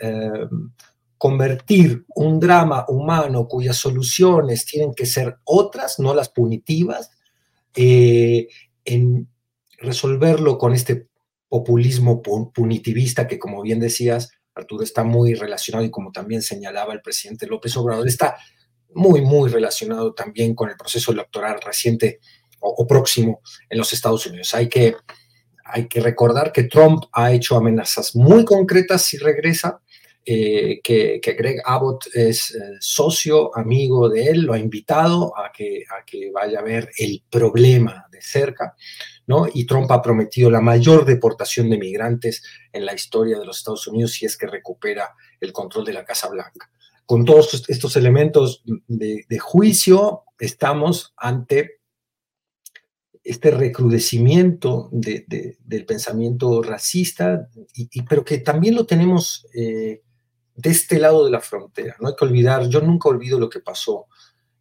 convertir 1.18 2.04
un 2.14 2.38
drama 2.38 2.84
humano 2.88 3.48
cuyas 3.48 3.76
soluciones 3.76 4.64
tienen 4.64 4.94
que 4.94 5.06
ser 5.06 5.38
otras, 5.44 5.98
no 5.98 6.14
las 6.14 6.28
punitivas, 6.28 7.10
eh, 7.74 8.48
en 8.84 9.28
resolverlo 9.78 10.58
con 10.58 10.72
este 10.72 11.08
populismo 11.48 12.22
punitivista 12.22 13.26
que, 13.26 13.38
como 13.38 13.62
bien 13.62 13.80
decías, 13.80 14.30
Arturo, 14.54 14.82
está 14.82 15.04
muy 15.04 15.34
relacionado 15.34 15.84
y 15.84 15.90
como 15.90 16.12
también 16.12 16.42
señalaba 16.42 16.92
el 16.92 17.02
presidente 17.02 17.46
López 17.46 17.76
Obrador, 17.76 18.08
está 18.08 18.36
muy, 18.96 19.20
muy 19.20 19.50
relacionado 19.50 20.14
también 20.14 20.54
con 20.54 20.70
el 20.70 20.76
proceso 20.76 21.12
electoral 21.12 21.60
reciente 21.60 22.20
o, 22.60 22.86
próximo 22.86 23.42
en 23.68 23.78
los 23.78 23.92
Estados 23.92 24.26
Unidos. 24.26 24.54
Hay 24.54 24.68
que, 24.68 24.96
hay 25.64 25.86
que 25.86 26.00
recordar 26.00 26.50
que 26.52 26.64
Trump 26.64 27.04
ha 27.12 27.32
hecho 27.32 27.56
amenazas 27.56 28.16
muy 28.16 28.44
concretas 28.44 29.02
si 29.02 29.18
regresa, 29.18 29.80
eh, 30.24 30.80
que, 30.82 31.20
Greg 31.22 31.62
Abbott 31.64 32.08
es 32.12 32.52
eh, 32.52 32.58
socio, 32.80 33.56
amigo 33.56 34.08
de 34.08 34.26
él, 34.26 34.42
lo 34.42 34.54
ha 34.54 34.58
invitado 34.58 35.38
a 35.38 35.52
que, 35.52 35.84
a 35.88 36.04
que 36.04 36.32
vaya 36.32 36.58
a 36.58 36.64
ver 36.64 36.90
el 36.98 37.22
problema 37.30 38.06
de 38.10 38.20
cerca, 38.20 38.74
¿no? 39.28 39.46
Y 39.52 39.66
Trump 39.66 39.88
ha 39.92 40.02
prometido 40.02 40.50
la 40.50 40.60
mayor 40.60 41.04
deportación 41.04 41.70
de 41.70 41.78
migrantes 41.78 42.42
en 42.72 42.84
la 42.84 42.94
historia 42.94 43.38
de 43.38 43.44
los 43.44 43.58
Estados 43.58 43.86
Unidos 43.86 44.14
si 44.14 44.26
es 44.26 44.36
que 44.36 44.48
recupera 44.48 45.14
el 45.38 45.52
control 45.52 45.84
de 45.84 45.92
la 45.92 46.04
Casa 46.04 46.28
Blanca. 46.28 46.70
Con 47.06 47.24
todos 47.24 47.64
estos 47.68 47.96
elementos 47.96 48.62
de, 48.88 49.38
juicio, 49.38 50.24
estamos 50.38 51.14
ante 51.16 51.80
este 53.22 53.50
recrudecimiento 53.50 54.88
del 54.92 55.84
pensamiento 55.86 56.62
racista, 56.62 57.48
y, 57.74 58.02
pero 58.02 58.24
que 58.24 58.38
también 58.38 58.74
lo 58.74 58.86
tenemos 58.86 59.46
eh, 59.54 60.02
de 60.56 60.70
este 60.70 60.98
lado 60.98 61.24
de 61.24 61.30
la 61.30 61.40
frontera. 61.40 61.96
No 62.00 62.08
hay 62.08 62.14
que 62.16 62.24
olvidar, 62.24 62.68
yo 62.68 62.80
nunca 62.80 63.08
olvido 63.08 63.38
lo 63.38 63.48
que 63.48 63.60
pasó 63.60 64.06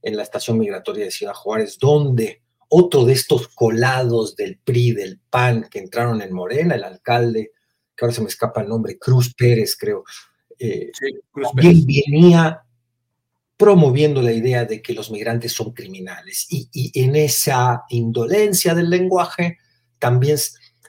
en 0.02 0.16
la 0.16 0.24
estación 0.24 0.60
migratoria 0.60 1.06
de 1.06 1.12
Ciudad 1.12 1.34
Juárez, 1.34 1.78
donde 1.80 2.44
otro 2.70 3.06
de 3.06 3.14
estos 3.14 3.48
colados 3.50 4.36
del 4.36 4.60
PRI, 4.60 4.92
del 4.92 5.20
PAN, 5.30 5.68
que 5.70 5.80
entraron 5.80 6.22
en 6.22 6.34
Morena, 6.34 6.76
el 6.76 6.84
alcalde, 6.84 7.52
que 7.96 8.06
ahora 8.06 8.14
se 8.14 8.22
me 8.22 8.28
escapa 8.28 8.62
el 8.62 8.70
nombre, 8.70 8.98
Cruz 9.00 9.34
Pérez, 9.34 9.76
creo, 9.76 10.04
eh, 10.60 10.91
venía 11.54 12.62
promoviendo 13.58 14.22
la 14.22 14.34
idea 14.34 14.65
de 14.65 14.82
que 14.82 14.94
los 14.94 15.12
migrantes 15.12 15.54
son 15.54 15.72
criminales. 15.74 16.48
Y, 16.50 16.70
y, 16.74 17.04
en 17.04 17.15
esa 17.15 17.84
indolencia 17.89 18.76
del 18.76 18.89
lenguaje, 18.89 19.58
también 20.00 20.38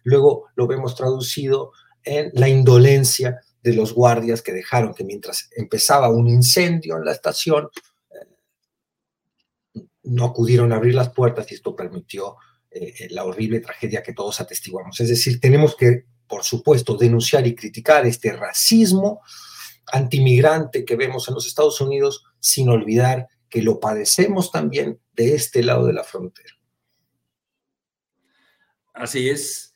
luego 0.02 0.46
lo 0.56 0.66
vemos 0.66 0.94
traducido 0.94 1.72
en 2.02 2.30
la 2.34 2.48
indolencia 2.48 3.40
de 3.66 3.74
los 3.74 3.92
guardias 3.92 4.42
que 4.42 4.52
dejaron 4.52 4.94
que 4.94 5.02
mientras 5.02 5.50
empezaba 5.56 6.08
un 6.08 6.28
incendio 6.28 6.96
en 6.96 7.04
la 7.04 7.10
estación, 7.10 7.68
eh, 9.74 9.82
no 10.04 10.26
acudieron 10.26 10.72
a 10.72 10.76
abrir 10.76 10.94
las 10.94 11.10
puertas 11.10 11.50
y 11.50 11.56
esto 11.56 11.74
permitió 11.74 12.36
eh, 12.70 12.94
eh, 12.96 13.08
la 13.10 13.24
horrible 13.24 13.58
tragedia 13.58 14.04
que 14.04 14.12
todos 14.12 14.40
atestiguamos. 14.40 15.00
Es 15.00 15.08
decir, 15.08 15.40
tenemos 15.40 15.74
que, 15.74 16.04
por 16.28 16.44
supuesto, 16.44 16.96
denunciar 16.96 17.44
y 17.46 17.56
criticar 17.56 18.06
este 18.06 18.32
racismo 18.32 19.22
antimigrante 19.92 20.84
que 20.84 20.96
vemos 20.96 21.28
en 21.28 21.34
los 21.34 21.46
Estados 21.46 21.80
Unidos, 21.80 22.24
sin 22.40 22.68
olvidar 22.68 23.28
que 23.48 23.62
lo 23.62 23.80
padecemos 23.80 24.50
también 24.50 25.00
de 25.14 25.34
este 25.34 25.62
lado 25.62 25.86
de 25.86 25.92
la 25.92 26.04
frontera. 26.04 26.50
Así 28.92 29.28
es 29.28 29.74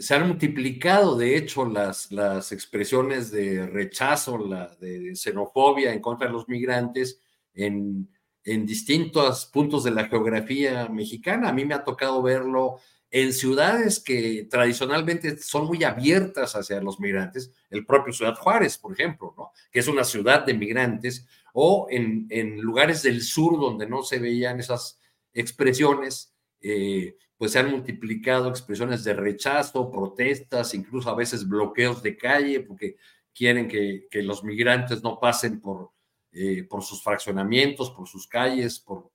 se 0.00 0.14
han 0.14 0.26
multiplicado, 0.26 1.16
de 1.16 1.36
hecho, 1.36 1.64
las, 1.64 2.10
las 2.10 2.50
expresiones 2.52 3.30
de 3.30 3.66
rechazo, 3.66 4.38
la, 4.38 4.74
de 4.80 5.14
xenofobia 5.14 5.92
en 5.92 6.00
contra 6.00 6.26
de 6.26 6.32
los 6.32 6.48
migrantes 6.48 7.20
en, 7.54 8.08
en 8.44 8.66
distintos 8.66 9.46
puntos 9.46 9.84
de 9.84 9.92
la 9.92 10.08
geografía 10.08 10.88
mexicana. 10.88 11.48
A 11.48 11.52
mí 11.52 11.64
me 11.64 11.74
ha 11.74 11.84
tocado 11.84 12.20
verlo 12.22 12.78
en 13.10 13.32
ciudades 13.32 14.00
que 14.00 14.46
tradicionalmente 14.50 15.38
son 15.38 15.66
muy 15.66 15.84
abiertas 15.84 16.54
hacia 16.56 16.80
los 16.80 16.98
migrantes, 17.00 17.52
el 17.70 17.86
propio 17.86 18.12
Ciudad 18.12 18.34
Juárez, 18.34 18.78
por 18.78 18.92
ejemplo, 18.92 19.34
¿no? 19.36 19.52
que 19.70 19.78
es 19.78 19.88
una 19.88 20.04
ciudad 20.04 20.44
de 20.44 20.54
migrantes, 20.54 21.26
o 21.54 21.86
en, 21.90 22.26
en 22.30 22.60
lugares 22.60 23.02
del 23.02 23.22
sur 23.22 23.58
donde 23.58 23.86
no 23.86 24.02
se 24.02 24.18
veían 24.18 24.60
esas 24.60 25.00
expresiones. 25.32 26.34
Eh, 26.60 27.16
pues 27.36 27.52
se 27.52 27.58
han 27.58 27.70
multiplicado 27.70 28.48
expresiones 28.48 29.04
de 29.04 29.14
rechazo, 29.14 29.90
protestas, 29.90 30.74
incluso 30.74 31.10
a 31.10 31.14
veces 31.14 31.46
bloqueos 31.46 32.02
de 32.02 32.16
calle, 32.16 32.60
porque 32.60 32.96
quieren 33.34 33.68
que, 33.68 34.08
los 34.22 34.42
migrantes 34.42 35.02
no 35.02 35.20
pasen 35.20 35.60
por, 35.60 35.92
eh, 36.32 36.64
por 36.64 36.82
sus 36.82 37.02
fraccionamientos, 37.02 37.90
por 37.90 38.08
sus 38.08 38.26
calles, 38.26 38.80
por, 38.80 39.10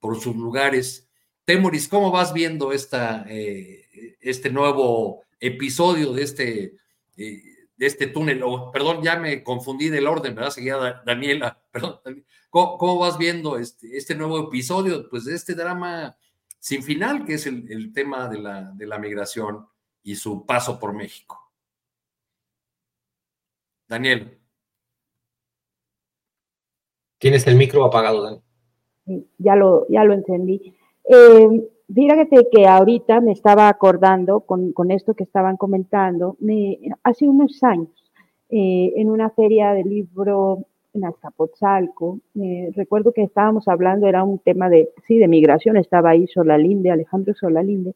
por 0.00 0.18
sus 0.18 0.34
lugares. 0.34 1.05
Temoris, 1.46 1.88
¿cómo 1.88 2.10
vas 2.10 2.32
viendo 2.32 2.72
esta, 2.72 3.24
eh, 3.28 4.16
este 4.20 4.50
nuevo 4.50 5.22
episodio 5.38 6.12
de 6.12 6.22
este, 6.22 6.76
eh, 7.16 7.42
de 7.76 7.86
este 7.86 8.08
túnel? 8.08 8.42
perdón, 8.72 9.00
ya 9.04 9.16
me 9.16 9.44
confundí 9.44 9.88
del 9.88 10.08
orden, 10.08 10.34
¿verdad? 10.34 10.50
Seguía 10.50 11.02
Daniela, 11.06 11.62
perdón. 11.70 12.00
¿Cómo, 12.50 12.76
¿Cómo, 12.78 12.98
vas 12.98 13.16
viendo 13.16 13.58
este, 13.58 13.96
este 13.96 14.16
nuevo 14.16 14.40
episodio? 14.40 15.08
Pues 15.08 15.24
de 15.24 15.36
este 15.36 15.54
drama 15.54 16.16
sin 16.58 16.82
final, 16.82 17.24
que 17.24 17.34
es 17.34 17.46
el, 17.46 17.92
tema 17.92 18.28
de 18.28 18.40
la, 18.40 18.72
de 18.72 18.86
la, 18.86 18.98
migración 18.98 19.68
y 20.02 20.16
su 20.16 20.44
paso 20.44 20.80
por 20.80 20.94
México. 20.94 21.52
Daniel. 23.86 24.36
Tienes 27.18 27.46
el 27.46 27.54
micro 27.54 27.84
apagado, 27.84 28.20
Daniel. 28.20 29.28
Ya 29.38 29.54
lo, 29.54 29.86
ya 29.88 30.02
lo 30.02 30.12
entendí. 30.12 30.75
Eh, 31.08 31.68
fíjate 31.92 32.48
que 32.50 32.66
ahorita 32.66 33.20
me 33.20 33.32
estaba 33.32 33.68
acordando 33.68 34.40
con, 34.40 34.90
esto 34.90 35.14
que 35.14 35.24
estaban 35.24 35.56
comentando, 35.56 36.36
me, 36.40 36.78
hace 37.04 37.28
unos 37.28 37.62
años, 37.62 37.90
eh, 38.48 38.92
en 38.96 39.10
una 39.10 39.30
feria 39.30 39.72
de 39.72 39.84
libro 39.84 40.66
en 40.94 41.04
Azcapotzalco. 41.04 42.20
Eh, 42.34 42.70
recuerdo 42.74 43.12
que 43.12 43.22
estábamos 43.22 43.68
hablando, 43.68 44.06
era 44.06 44.24
un 44.24 44.38
tema 44.38 44.68
de, 44.68 44.90
sí, 45.06 45.18
de 45.18 45.28
migración, 45.28 45.76
estaba 45.76 46.10
ahí 46.10 46.26
Solalinde, 46.26 46.90
Alejandro 46.90 47.34
Solalinde, 47.34 47.94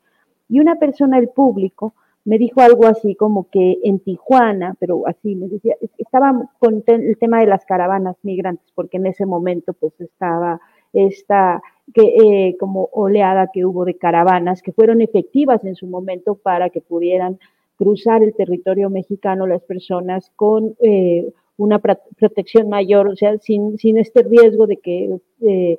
y 0.49 0.61
una 0.61 0.77
persona 0.77 1.19
del 1.19 1.29
público 1.29 1.95
me 2.25 2.39
dijo 2.39 2.61
algo 2.61 2.87
así 2.87 3.15
como 3.15 3.49
que 3.49 3.79
en 3.83 3.99
Tijuana, 4.01 4.77
pero 4.79 5.07
así 5.07 5.35
me 5.35 5.49
decía, 5.49 5.75
estaba 5.97 6.51
con 6.59 6.85
el 6.87 7.17
tema 7.19 7.41
de 7.41 7.47
las 7.47 7.65
caravanas 7.65 8.17
migrantes, 8.23 8.71
porque 8.75 8.99
en 8.99 9.07
ese 9.07 9.25
momento 9.25 9.73
pues 9.73 9.99
estaba 10.01 10.61
esta 10.93 11.63
que, 11.95 12.03
eh, 12.03 12.57
como 12.59 12.89
oleada 12.93 13.51
que 13.53 13.65
hubo 13.65 13.85
de 13.85 13.97
caravanas 13.97 14.63
que 14.63 14.73
fueron 14.73 15.01
efectivas 15.01 15.65
en 15.65 15.75
su 15.75 15.87
momento 15.87 16.35
para 16.35 16.71
que 16.71 16.81
pudieran 16.81 17.39
cruzar 17.77 18.23
el 18.23 18.35
territorio 18.35 18.91
mexicano 18.91 19.47
las 19.47 19.63
personas 19.63 20.31
con 20.37 20.77
eh, 20.81 21.33
una 21.57 21.79
protección 21.79 22.69
mayor, 22.69 23.09
o 23.09 23.17
sea, 23.17 23.39
sin, 23.39 23.79
sin 23.79 23.99
este 23.99 24.23
riesgo 24.23 24.67
de 24.67 24.79
que 24.79 25.19
eh, 25.41 25.77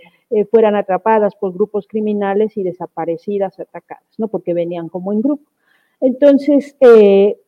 fueran 0.50 0.76
atrapadas 0.76 1.36
por 1.36 1.54
grupos 1.54 1.88
criminales 1.88 2.56
y 2.58 2.64
desaparecidas, 2.64 3.60
atacadas, 3.60 4.04
¿no? 4.18 4.28
Porque 4.28 4.54
venían 4.54 4.90
como 4.90 5.12
en 5.12 5.22
grupo. 5.22 5.44
Entonces, 6.00 6.76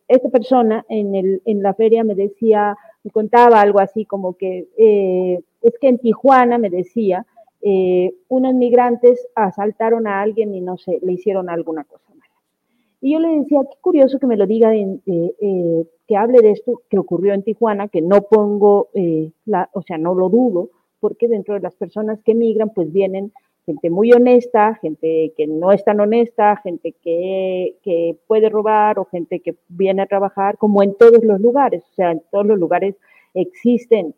esta 0.08 0.28
persona 0.30 0.84
en, 0.88 1.14
el, 1.14 1.42
en 1.44 1.62
la 1.62 1.74
feria 1.74 2.04
me 2.04 2.14
decía, 2.14 2.76
me 3.02 3.10
contaba 3.10 3.60
algo 3.60 3.80
así 3.80 4.04
como 4.04 4.36
que 4.36 4.68
es 5.64 5.78
que 5.80 5.88
en 5.88 5.98
Tijuana, 5.98 6.58
me 6.58 6.70
decía, 6.70 7.26
eh, 7.66 8.14
unos 8.28 8.52
migrantes 8.52 9.26
asaltaron 9.34 10.06
a 10.06 10.20
alguien 10.20 10.54
y 10.54 10.60
no 10.60 10.76
sé, 10.76 10.98
le 11.00 11.14
hicieron 11.14 11.48
alguna 11.48 11.84
cosa 11.84 12.10
mala. 12.10 12.30
Y 13.00 13.14
yo 13.14 13.20
le 13.20 13.38
decía, 13.38 13.60
qué 13.62 13.78
curioso 13.80 14.18
que 14.18 14.26
me 14.26 14.36
lo 14.36 14.46
diga, 14.46 14.74
eh, 14.74 15.00
eh, 15.06 15.86
que 16.06 16.16
hable 16.16 16.42
de 16.42 16.50
esto 16.50 16.82
que 16.90 16.98
ocurrió 16.98 17.32
en 17.32 17.42
Tijuana, 17.42 17.88
que 17.88 18.02
no 18.02 18.20
pongo, 18.20 18.88
la, 19.46 19.70
o 19.72 19.80
sea, 19.80 19.96
no 19.96 20.14
lo 20.14 20.28
dudo, 20.28 20.68
porque 21.00 21.26
dentro 21.26 21.54
de 21.54 21.60
las 21.60 21.74
personas 21.74 22.20
que 22.22 22.34
migran, 22.34 22.68
pues 22.68 22.92
vienen 22.92 23.32
gente 23.64 23.88
muy 23.88 24.12
honesta, 24.12 24.74
gente 24.82 25.32
que 25.34 25.46
no 25.46 25.72
es 25.72 25.82
tan 25.84 26.00
honesta, 26.00 26.60
gente 26.62 26.92
que, 27.02 27.76
que, 27.82 28.18
puede 28.26 28.50
robar 28.50 28.98
o 28.98 29.06
gente 29.06 29.40
que 29.40 29.54
viene 29.68 30.02
a 30.02 30.06
trabajar, 30.06 30.58
como 30.58 30.82
en 30.82 30.94
todos 30.96 31.24
los 31.24 31.40
lugares, 31.40 31.82
o 31.92 31.94
sea, 31.94 32.10
en 32.10 32.22
todos 32.30 32.44
los 32.44 32.58
lugares 32.58 32.94
existen 33.32 34.14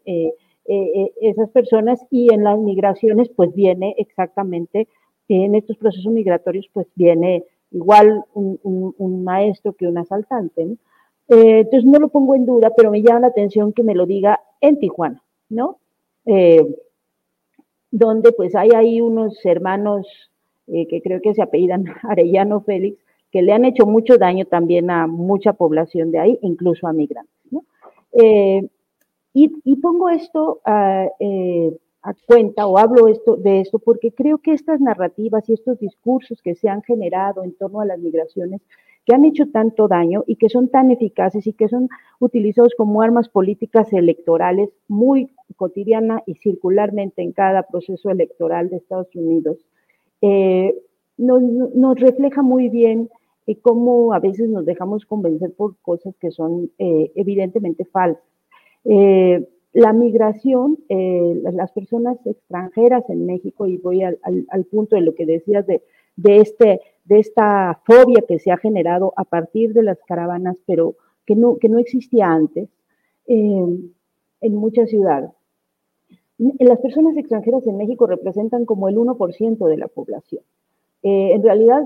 eh, 0.68 1.12
esas 1.20 1.48
personas 1.50 2.04
y 2.10 2.32
en 2.32 2.42
las 2.42 2.58
migraciones 2.58 3.28
pues 3.28 3.54
viene 3.54 3.94
exactamente, 3.98 4.88
en 5.28 5.54
estos 5.54 5.76
procesos 5.76 6.12
migratorios 6.12 6.68
pues 6.72 6.86
viene 6.94 7.44
igual 7.70 8.24
un, 8.34 9.24
maestro 9.24 9.72
que 9.72 9.86
un 9.86 9.98
asaltante. 9.98 10.62
Eh, 11.28 11.60
entonces 11.60 11.84
no 11.84 11.98
lo 11.98 12.08
pongo 12.08 12.34
en 12.34 12.46
duda, 12.46 12.72
pero 12.76 12.90
me 12.90 13.02
llama 13.02 13.20
la 13.20 13.26
atención 13.28 13.72
que 13.72 13.82
me 13.82 13.94
lo 13.94 14.06
diga 14.06 14.40
en 14.60 14.78
Tijuana, 14.78 15.22
¿no? 15.48 15.78
donde 17.92 18.32
pues 18.32 18.56
hay 18.56 18.70
ahí 18.74 19.00
unos 19.00 19.38
hermanos 19.46 20.08
que 20.66 21.00
creo 21.02 21.20
que 21.20 21.34
se 21.34 21.42
apellidan 21.42 21.84
Arellano 22.02 22.60
Félix, 22.62 22.98
que 23.30 23.42
le 23.42 23.52
han 23.52 23.64
hecho 23.64 23.86
mucho 23.86 24.18
daño 24.18 24.44
también 24.46 24.90
a 24.90 25.06
mucha 25.06 25.52
población 25.52 26.10
de 26.10 26.18
ahí, 26.18 26.38
incluso 26.42 26.88
a 26.88 26.92
migrantes. 26.92 27.32
¿no? 27.52 27.62
Y, 29.38 29.76
pongo 29.76 30.08
esto 30.08 30.62
eh, 31.20 31.78
a, 32.02 32.14
cuenta 32.26 32.66
o 32.66 32.78
hablo 32.78 33.06
esto, 33.06 33.36
de 33.36 33.60
esto 33.60 33.78
porque 33.78 34.10
creo 34.10 34.38
que 34.38 34.54
estas 34.54 34.80
narrativas 34.80 35.46
y 35.50 35.52
estos 35.52 35.78
discursos 35.78 36.40
que 36.40 36.54
se 36.54 36.70
han 36.70 36.82
generado 36.82 37.44
en 37.44 37.52
torno 37.52 37.82
a 37.82 37.84
las 37.84 37.98
migraciones, 37.98 38.62
que 39.04 39.14
han 39.14 39.26
hecho 39.26 39.50
tanto 39.50 39.88
daño 39.88 40.24
y 40.26 40.36
que 40.36 40.48
son 40.48 40.68
tan 40.70 40.90
eficaces 40.90 41.46
y 41.46 41.52
que 41.52 41.68
son 41.68 41.90
utilizados 42.18 42.72
como 42.78 43.02
armas 43.02 43.28
políticas 43.28 43.92
electorales 43.92 44.70
muy 44.88 45.30
cotidiana 45.56 46.22
y 46.24 46.36
circularmente 46.36 47.20
en 47.20 47.32
cada 47.32 47.64
proceso 47.64 48.08
electoral 48.08 48.70
de 48.70 48.78
Estados 48.78 49.14
Unidos, 49.14 49.58
eh, 50.22 50.74
nos, 51.18 52.00
refleja 52.00 52.40
muy 52.40 52.70
bien 52.70 53.10
eh, 53.46 53.58
cómo 53.60 54.14
a 54.14 54.18
veces 54.18 54.48
nos 54.48 54.64
dejamos 54.64 55.04
convencer 55.04 55.52
por 55.52 55.76
cosas 55.82 56.16
que 56.16 56.30
son 56.30 56.70
evidentemente 56.78 57.84
falsas. 57.84 58.24
Eh, 58.88 59.48
la 59.72 59.92
migración, 59.92 60.78
eh, 60.88 61.38
las 61.52 61.70
personas 61.72 62.18
extranjeras 62.24 63.04
en 63.10 63.26
México, 63.26 63.66
y 63.66 63.76
voy 63.76 64.02
al, 64.02 64.64
punto 64.70 64.96
de 64.96 65.02
lo 65.02 65.14
que 65.14 65.26
decías 65.26 65.66
de, 65.66 65.82
este, 66.24 66.80
de 67.04 67.18
esta 67.18 67.80
fobia 67.84 68.22
que 68.26 68.38
se 68.38 68.50
ha 68.50 68.56
generado 68.56 69.12
a 69.16 69.24
partir 69.24 69.74
de 69.74 69.82
las 69.82 69.98
caravanas, 70.06 70.56
pero 70.64 70.94
que 71.26 71.36
no, 71.36 71.58
que 71.58 71.68
no 71.68 71.78
existía 71.78 72.26
antes 72.26 72.70
eh, 73.26 73.66
en 74.40 74.54
muchas 74.54 74.88
ciudades. 74.88 75.30
Las 76.38 76.78
personas 76.80 77.16
extranjeras 77.16 77.66
en 77.66 77.76
México 77.76 78.06
representan 78.06 78.64
como 78.64 78.88
el 78.88 78.96
1% 78.96 79.68
de 79.68 79.76
la 79.76 79.88
población. 79.88 80.42
en 81.02 81.42
realidad 81.42 81.82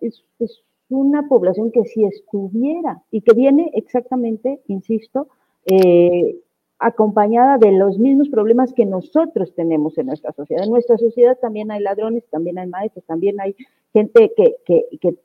es, 0.00 0.24
es 0.38 0.62
una 0.88 1.28
población 1.28 1.70
que 1.70 1.84
si 1.84 2.04
estuviera 2.04 3.02
y 3.10 3.20
que 3.22 3.34
viene 3.34 3.70
exactamente, 3.74 4.60
insisto, 4.66 5.28
eh, 5.66 6.40
acompañada 6.78 7.58
de 7.58 7.72
los 7.72 7.98
mismos 7.98 8.28
problemas 8.28 8.72
que 8.72 8.84
nosotros 8.84 9.54
tenemos 9.54 9.96
en 9.98 10.06
nuestra 10.06 10.32
sociedad. 10.32 10.64
En 10.64 10.70
nuestra 10.70 10.98
sociedad 10.98 11.38
también 11.40 11.70
hay 11.70 11.80
ladrones, 11.80 12.24
también 12.30 12.58
hay 12.58 12.68
maestros, 12.68 13.04
también 13.06 13.40
hay 13.40 13.56
gente 13.92 14.32
que, 14.36 14.56
que, 14.64 14.86
que, 15.00 15.16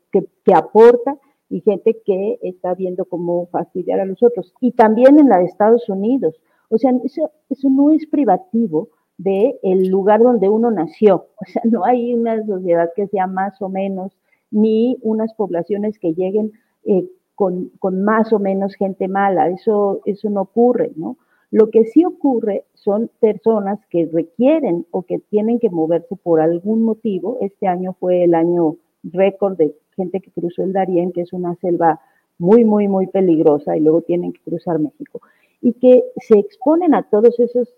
que, 0.43 0.53
aporta 0.53 1.17
y 1.49 1.61
gente 1.61 2.01
que 2.05 2.39
está 2.41 2.73
viendo 2.73 3.05
cómo 3.05 3.47
fastidiar 3.47 3.99
a 3.99 4.05
los 4.05 4.23
otros. 4.23 4.53
Y 4.61 4.71
también 4.71 5.19
en 5.19 5.27
la 5.27 5.39
de 5.39 5.45
Estados 5.45 5.89
Unidos. 5.89 6.35
O 6.69 6.77
sea, 6.77 6.91
eso, 7.03 7.31
eso 7.49 7.69
no 7.69 7.91
es 7.91 8.07
privativo 8.07 8.89
del 9.17 9.55
el 9.61 9.89
lugar 9.89 10.21
donde 10.21 10.47
uno 10.47 10.71
nació. 10.71 11.27
O 11.41 11.45
sea, 11.45 11.61
no 11.65 11.83
hay 11.83 12.13
una 12.13 12.43
sociedad 12.45 12.91
que 12.95 13.07
sea 13.07 13.27
más 13.27 13.61
o 13.61 13.67
menos, 13.67 14.17
ni 14.51 14.97
unas 15.01 15.33
poblaciones 15.33 15.99
que 15.99 16.13
lleguen 16.13 16.53
eh, 16.85 17.05
con, 17.41 18.03
más 18.03 18.31
o 18.33 18.37
menos 18.37 18.75
gente 18.75 19.07
mala, 19.07 19.49
eso, 19.49 20.01
eso 20.05 20.29
no 20.29 20.41
ocurre, 20.41 20.91
¿no? 20.95 21.17
Lo 21.49 21.71
que 21.71 21.85
sí 21.85 22.05
ocurre 22.05 22.65
son 22.75 23.09
personas 23.19 23.79
que 23.89 24.05
requieren 24.05 24.85
o 24.91 25.01
que 25.01 25.17
tienen 25.17 25.59
que 25.59 25.71
moverse 25.71 26.15
por 26.15 26.39
algún 26.39 26.83
motivo. 26.83 27.39
Este 27.41 27.67
año 27.67 27.95
fue 27.99 28.23
el 28.23 28.35
año 28.35 28.75
récord 29.03 29.57
de 29.57 29.75
gente 29.95 30.21
que 30.21 30.29
cruzó 30.29 30.63
el 30.63 30.71
Darién, 30.71 31.11
que 31.11 31.21
es 31.21 31.33
una 31.33 31.55
selva 31.55 31.99
muy, 32.37 32.63
muy, 32.63 32.87
muy 32.87 33.07
peligrosa, 33.07 33.75
y 33.75 33.79
luego 33.79 34.01
tienen 34.01 34.33
que 34.33 34.41
cruzar 34.41 34.77
México. 34.77 35.21
Y 35.61 35.73
que 35.73 36.03
se 36.17 36.37
exponen 36.37 36.93
a 36.93 37.09
todos 37.09 37.39
esos 37.39 37.73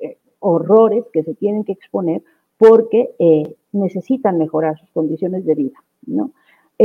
eh, 0.00 0.18
horrores 0.40 1.04
que 1.12 1.22
se 1.22 1.34
tienen 1.34 1.62
que 1.62 1.72
exponer 1.72 2.22
porque 2.58 3.14
eh, 3.20 3.54
necesitan 3.72 4.36
mejorar 4.36 4.78
sus 4.78 4.90
condiciones 4.90 5.46
de 5.46 5.54
vida, 5.54 5.78
¿no? 6.06 6.32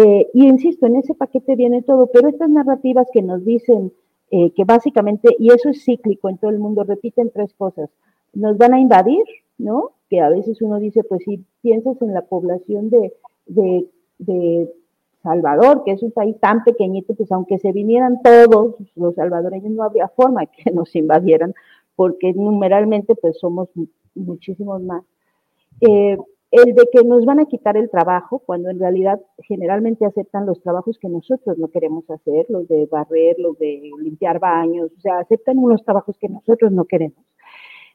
Eh, 0.02 0.30
y 0.34 0.48
insisto, 0.48 0.86
en 0.86 0.96
ese 0.96 1.14
paquete 1.14 1.58
viene 1.58 1.82
todo, 1.82 2.08
pero 2.08 2.30
estas 2.30 2.50
narrativas 2.50 3.08
que 3.12 3.22
nos 3.22 3.44
dicen 3.44 3.92
eh, 4.32 4.52
que 4.52 4.64
básicamente, 4.64 5.36
y 5.38 5.52
eso 5.52 5.70
es 5.70 5.84
cíclico 5.84 6.30
en 6.30 6.38
todo 6.38 6.52
el 6.52 6.60
mundo, 6.60 6.86
repiten 6.86 7.32
tres 7.34 7.54
cosas. 7.54 7.90
Nos 8.32 8.58
van 8.58 8.76
a 8.76 8.80
invadir, 8.80 9.24
¿no? 9.58 9.92
Que 10.10 10.22
a 10.22 10.30
veces 10.30 10.62
uno 10.62 10.80
dice, 10.80 11.04
pues 11.04 11.24
si 11.26 11.44
piensas 11.62 12.02
en 12.02 12.14
la 12.14 12.22
población 12.22 12.90
de, 12.90 13.14
de, 13.46 13.90
de 14.20 14.72
Salvador, 15.22 15.84
que 15.84 15.92
es 15.92 16.02
un 16.02 16.12
país 16.12 16.40
tan 16.40 16.64
pequeñito, 16.64 17.14
pues 17.16 17.30
aunque 17.34 17.60
se 17.60 17.74
vinieran 17.74 18.22
todos 18.22 18.76
los 18.96 19.16
salvadoreños, 19.16 19.72
no 19.72 19.84
habría 19.84 20.08
forma 20.08 20.46
que 20.46 20.72
nos 20.72 20.96
invadieran, 20.96 21.54
porque 21.98 22.32
numeralmente 22.34 23.16
pues 23.16 23.38
somos 23.38 23.68
muchísimos 24.16 24.82
más. 24.82 25.04
Eh, 25.82 26.18
el 26.52 26.74
de 26.74 26.90
que 26.92 27.04
nos 27.04 27.26
van 27.26 27.40
a 27.40 27.46
quitar 27.46 27.78
el 27.78 27.90
trabajo, 27.90 28.40
cuando 28.40 28.70
en 28.70 28.80
realidad 28.80 29.22
generalmente 29.40 30.06
aceptan 30.06 30.46
los 30.48 30.62
trabajos 30.62 30.98
que 30.98 31.08
nosotros 31.08 31.58
no 31.58 31.68
queremos 31.68 32.10
hacer, 32.10 32.48
los 32.50 32.68
de 32.68 32.88
barrer, 32.88 33.38
los 33.38 33.58
de 33.60 33.92
limpiar 34.02 34.40
baños, 34.40 34.92
o 34.98 35.02
sea, 35.02 35.20
aceptan 35.20 35.60
unos 35.60 35.84
trabajos 35.84 36.18
que 36.18 36.30
nosotros 36.30 36.72
no 36.72 36.86
queremos. 36.86 37.24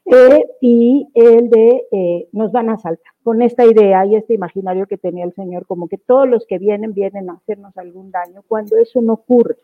Eh, 0.05 0.45
y 0.61 1.09
el 1.15 1.49
de 1.49 1.87
eh, 1.91 2.27
nos 2.31 2.51
van 2.51 2.69
a 2.69 2.77
saltar, 2.77 3.11
con 3.23 3.41
esta 3.41 3.65
idea 3.65 4.05
y 4.05 4.15
este 4.15 4.35
imaginario 4.35 4.85
que 4.85 4.97
tenía 4.97 5.25
el 5.25 5.33
Señor, 5.33 5.65
como 5.65 5.87
que 5.87 5.97
todos 5.97 6.29
los 6.29 6.45
que 6.45 6.59
vienen 6.59 6.93
vienen 6.93 7.29
a 7.29 7.33
hacernos 7.33 7.75
algún 7.77 8.11
daño, 8.11 8.43
cuando 8.47 8.77
eso 8.77 9.01
no 9.01 9.13
ocurre. 9.13 9.55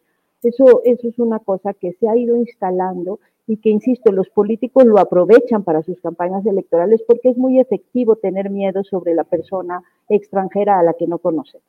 Eso, 0.42 0.82
eso 0.84 1.08
es 1.08 1.20
una 1.20 1.38
cosa 1.40 1.74
que 1.76 1.94
se 1.94 2.10
ha 2.10 2.18
ido 2.18 2.36
instalando 2.36 3.20
y 3.52 3.58
que, 3.58 3.70
insisto, 3.70 4.14
los 4.14 4.30
políticos 4.30 4.86
lo 4.86 4.98
aprovechan 4.98 5.66
para 5.66 5.84
sus 5.84 6.00
campañas 6.00 6.46
electorales 6.46 7.04
porque 7.06 7.28
es 7.28 7.38
muy 7.38 7.60
efectivo 7.60 8.16
tener 8.16 8.50
miedo 8.50 8.82
sobre 8.86 9.14
la 9.14 9.26
persona 9.26 9.84
extranjera 10.08 10.80
a 10.80 10.84
la 10.84 10.94
que 10.94 11.06
no 11.06 11.18
conocemos. 11.18 11.68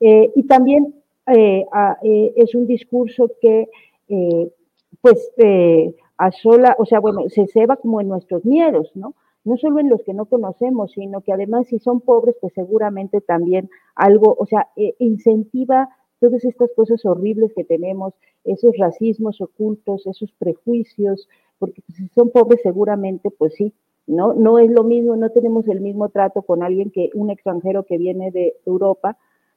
Eh, 0.00 0.30
y 0.34 0.42
también 0.42 0.94
eh, 1.34 1.64
eh, 2.02 2.32
es 2.36 2.54
un 2.54 2.66
discurso 2.66 3.30
que, 3.40 3.70
pues, 5.00 5.32
a 6.18 6.30
sola, 6.30 6.76
o 6.78 6.84
sea, 6.84 7.00
bueno, 7.00 7.26
se 7.30 7.46
ceba 7.46 7.76
como 7.76 8.02
en 8.02 8.08
nuestros 8.08 8.44
miedos, 8.44 8.90
¿no? 8.94 9.14
No 9.44 9.56
solo 9.56 9.80
en 9.80 9.88
los 9.88 10.02
que 10.02 10.12
no 10.12 10.26
conocemos, 10.26 10.92
sino 10.92 11.22
que 11.22 11.32
además 11.32 11.68
si 11.68 11.78
son 11.78 12.02
pobres, 12.02 12.36
pues 12.38 12.52
seguramente 12.52 13.22
también 13.22 13.70
algo, 13.94 14.36
o 14.38 14.44
sea, 14.44 14.68
incentiva 14.98 15.88
todas 16.20 16.44
estas 16.44 16.70
cosas 16.74 17.04
horribles 17.04 17.52
que 17.54 17.64
tenemos, 17.64 18.14
esos 18.44 18.76
racismos 18.78 19.40
ocultos, 19.40 20.06
esos 20.06 20.32
prejuicios, 20.32 21.28
porque 21.58 21.82
si 21.94 22.08
son 22.08 22.30
pobres 22.30 22.60
seguramente, 22.62 23.30
pues 23.30 23.54
sí, 23.54 23.72
¿no? 24.06 24.34
No 24.34 24.58
es 24.58 24.70
lo 24.70 24.84
mismo, 24.84 25.16
no 25.16 25.30
tenemos 25.30 25.66
el 25.68 25.80
mismo 25.80 26.08
trato 26.08 26.42
con 26.42 26.62
alguien 26.62 26.90
que 26.90 27.10
un 27.14 27.30
extranjero 27.30 27.84
que 27.84 27.98
viene 27.98 28.30
de 28.30 28.54
Europa 28.66 29.16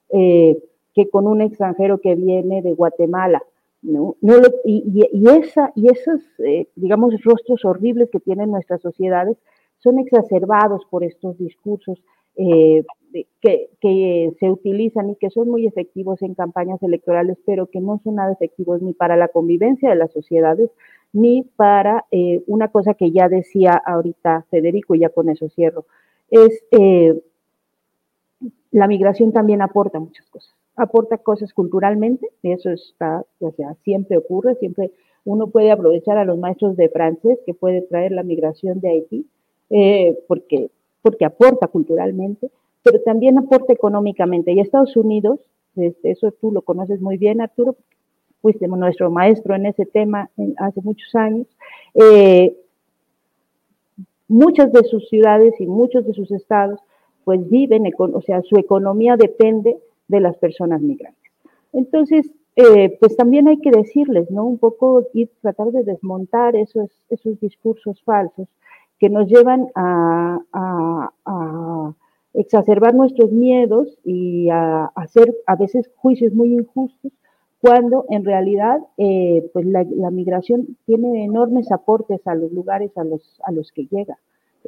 eh, 0.10 0.58
que 0.93 1.10
con 1.10 1.28
un 1.28 1.41
extranjero 1.41 2.00
que 2.00 2.15
viene 2.15 2.62
de 2.62 2.74
Guatemala. 2.74 3.43
¿no? 3.84 4.15
no 4.22 4.34
y, 4.65 5.30
esa, 5.30 5.72
y 5.76 5.89
esos, 5.89 6.22
eh, 6.39 6.67
digamos, 6.76 7.13
rostros 7.24 7.63
horribles 7.63 8.10
que 8.10 8.20
tienen 8.20 8.50
nuestras 8.50 8.82
sociedades 8.82 9.38
son 9.78 10.00
exacerbados 10.00 10.84
por 10.89 11.04
estos 11.04 11.38
discursos 11.38 12.02
eh, 12.36 12.84
que, 13.41 13.70
que, 13.80 14.34
se 14.39 14.50
utilizan 14.50 15.10
y 15.10 15.15
que 15.15 15.30
son 15.30 15.50
muy 15.50 15.65
efectivos 15.65 16.22
en 16.22 16.36
campañas 16.36 16.82
electorales, 16.84 17.38
pero 17.46 17.67
que 17.67 17.80
no 17.80 18.00
son 18.04 18.15
nada 18.15 18.34
efectivos 18.34 18.82
ni 18.82 18.93
para 18.93 19.15
la 19.15 19.28
convivencia 19.28 19.89
de 19.89 19.96
las 19.96 20.12
sociedades, 20.12 20.70
ni 21.13 21.43
para 21.43 22.06
eh, 22.12 22.43
una 22.48 22.70
cosa 22.70 22.93
que 22.93 23.12
ya 23.12 23.30
decía 23.30 23.82
ahorita 23.86 24.46
Federico, 24.50 24.96
y 24.96 25.00
ya 25.00 25.10
con 25.10 25.30
eso 25.30 25.50
cierro, 25.50 25.86
es 26.30 26.63
eh, 26.72 27.22
la 28.72 28.88
migración 28.88 29.32
también 29.32 29.62
aporta 29.62 30.00
muchas 30.00 30.30
cosas. 30.30 30.54
Aporta 30.76 31.17
cosas 31.17 31.54
culturalmente, 31.54 32.30
y 32.43 32.52
eso 32.52 32.70
está, 32.70 33.26
o 33.39 33.52
sea, 33.52 33.74
siempre 33.84 34.17
ocurre, 34.17 34.56
siempre 34.56 34.91
uno 35.26 35.48
puede 35.48 35.72
aprovechar 35.72 36.17
a 36.17 36.26
los 36.26 36.38
maestros 36.38 36.78
de 36.78 36.89
francés 36.89 37.39
que 37.46 37.54
puede 37.54 37.82
traer 37.82 38.12
la 38.12 38.24
migración 38.24 38.80
de 38.80 38.89
Haití, 38.89 39.28
eh, 39.70 40.17
porque, 40.28 40.70
porque 41.02 41.26
aporta 41.26 41.67
culturalmente, 41.67 42.50
pero 42.88 43.02
también 43.02 43.38
aporta 43.38 43.73
económicamente. 43.73 44.54
Y 44.54 44.62
Estados 44.62 44.95
Unidos, 44.95 45.41
este, 45.76 46.12
eso 46.12 46.32
tú 46.39 46.54
lo 46.54 46.62
conoces 46.62 47.02
muy 47.02 47.17
bien, 47.17 47.41
Arturo, 47.41 47.76
fuiste 48.41 48.65
nuestro 48.65 49.12
maestro 49.12 49.56
en 49.56 49.65
ese 49.65 49.86
tema 49.86 50.30
hace 50.58 50.80
muchos 50.82 51.13
años. 51.13 51.47
Eh, 51.95 52.56
muchas 54.30 54.71
de 54.71 54.86
sus 54.86 55.10
ciudades 55.10 55.54
y 55.60 55.65
muchos 55.65 56.06
de 56.06 56.13
sus 56.13 56.32
estados 56.32 56.80
pues 57.26 57.50
viven, 57.50 57.84
o 57.97 58.21
sea, 58.21 58.41
su 58.43 58.58
economía 58.58 59.17
depende 59.17 59.78
de 60.08 60.21
las 60.21 60.38
personas 60.38 60.82
migrantes. 60.82 61.30
Entonces, 61.73 62.32
eh, 62.56 62.95
pues 63.02 63.17
también 63.17 63.50
hay 63.50 63.58
que 63.58 63.71
decirles, 63.71 64.32
¿no? 64.32 64.45
Un 64.45 64.60
poco 64.60 65.04
ir, 65.13 65.30
tratar 65.41 65.71
de 65.71 65.84
desmontar 65.84 66.56
esos, 66.56 66.89
esos 67.10 67.38
discursos 67.41 68.02
falsos 68.04 68.47
que 68.97 69.10
nos 69.10 69.28
llevan 69.28 69.67
a, 69.76 70.39
exacerbar 72.38 72.93
nuestros 72.93 73.32
miedos 73.32 73.97
y 74.04 74.50
a, 74.50 74.86
hacer 74.95 75.36
a 75.45 75.56
veces 75.56 75.89
juicios 75.97 76.34
muy 76.34 76.54
injustos, 76.54 77.12
cuando 77.60 78.06
en 78.10 78.23
realidad 78.23 78.80
eh, 78.97 79.50
pues 79.52 79.65
la, 79.65 79.84
migración 80.12 80.78
tiene 80.86 81.26
enormes 81.26 81.71
aportes 81.71 82.26
a 82.28 82.36
los 82.36 82.52
lugares 82.52 82.95
a 82.97 83.04
los, 83.04 83.39
a 83.43 83.52
los 83.52 83.71
que 83.71 83.88
llega. 83.89 84.17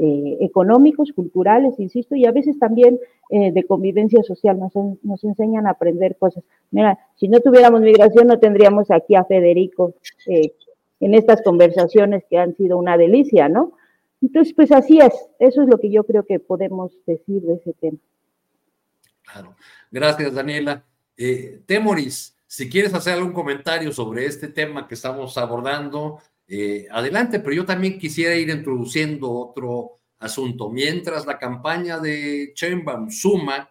Eh, 0.02 0.38
económicos, 0.40 1.12
culturales, 1.12 1.78
insisto, 1.78 2.16
y 2.16 2.26
a 2.26 2.32
veces 2.32 2.58
también 2.58 3.00
eh, 3.30 3.52
de 3.52 3.64
convivencia 3.66 4.24
social, 4.24 4.58
nos, 4.58 4.72
nos, 5.04 5.24
enseñan 5.26 5.68
a 5.68 5.72
aprender 5.72 6.16
cosas. 6.16 6.44
Mira, 6.72 6.98
si 7.16 7.28
no 7.28 7.42
tuviéramos 7.42 7.82
migración 7.82 8.28
no 8.28 8.40
tendríamos 8.40 8.92
aquí 8.92 9.16
a 9.16 9.26
Federico 9.26 9.96
eh, 10.28 10.54
en 11.02 11.16
estas 11.16 11.42
conversaciones 11.42 12.24
que 12.30 12.38
han 12.38 12.56
sido 12.56 12.78
una 12.78 12.98
delicia, 12.98 13.50
¿no? 13.50 13.74
Entonces, 14.22 14.54
pues 14.54 14.72
así 14.72 15.00
es, 15.00 15.14
eso 15.40 15.62
es 15.62 15.70
lo 15.70 15.78
que 15.78 15.92
yo 15.92 16.04
creo 16.04 16.26
que 16.26 16.40
podemos 16.40 16.92
decir 17.06 17.42
de 17.42 17.54
ese 17.56 17.74
tema. 17.74 18.00
Claro, 19.24 19.56
gracias 19.92 20.34
Daniela. 20.34 20.84
Temoris, 21.66 22.38
si 22.48 22.68
quieres 22.68 22.94
hacer 22.96 23.14
algún 23.14 23.32
comentario 23.32 23.92
sobre 23.92 24.26
este 24.26 24.48
tema 24.48 24.88
que 24.88 24.96
estamos 24.96 25.38
abordando, 25.38 26.20
eh, 26.48 26.88
adelante, 26.90 27.40
pero 27.40 27.54
yo 27.54 27.64
también 27.64 28.00
quisiera 28.00 28.36
ir 28.36 28.50
introduciendo 28.50 29.32
otro 29.32 30.00
asunto. 30.18 30.72
Mientras 30.72 31.28
la 31.28 31.38
campaña 31.38 32.00
de 32.00 32.52
Chainbaum 32.56 33.12
suma, 33.12 33.70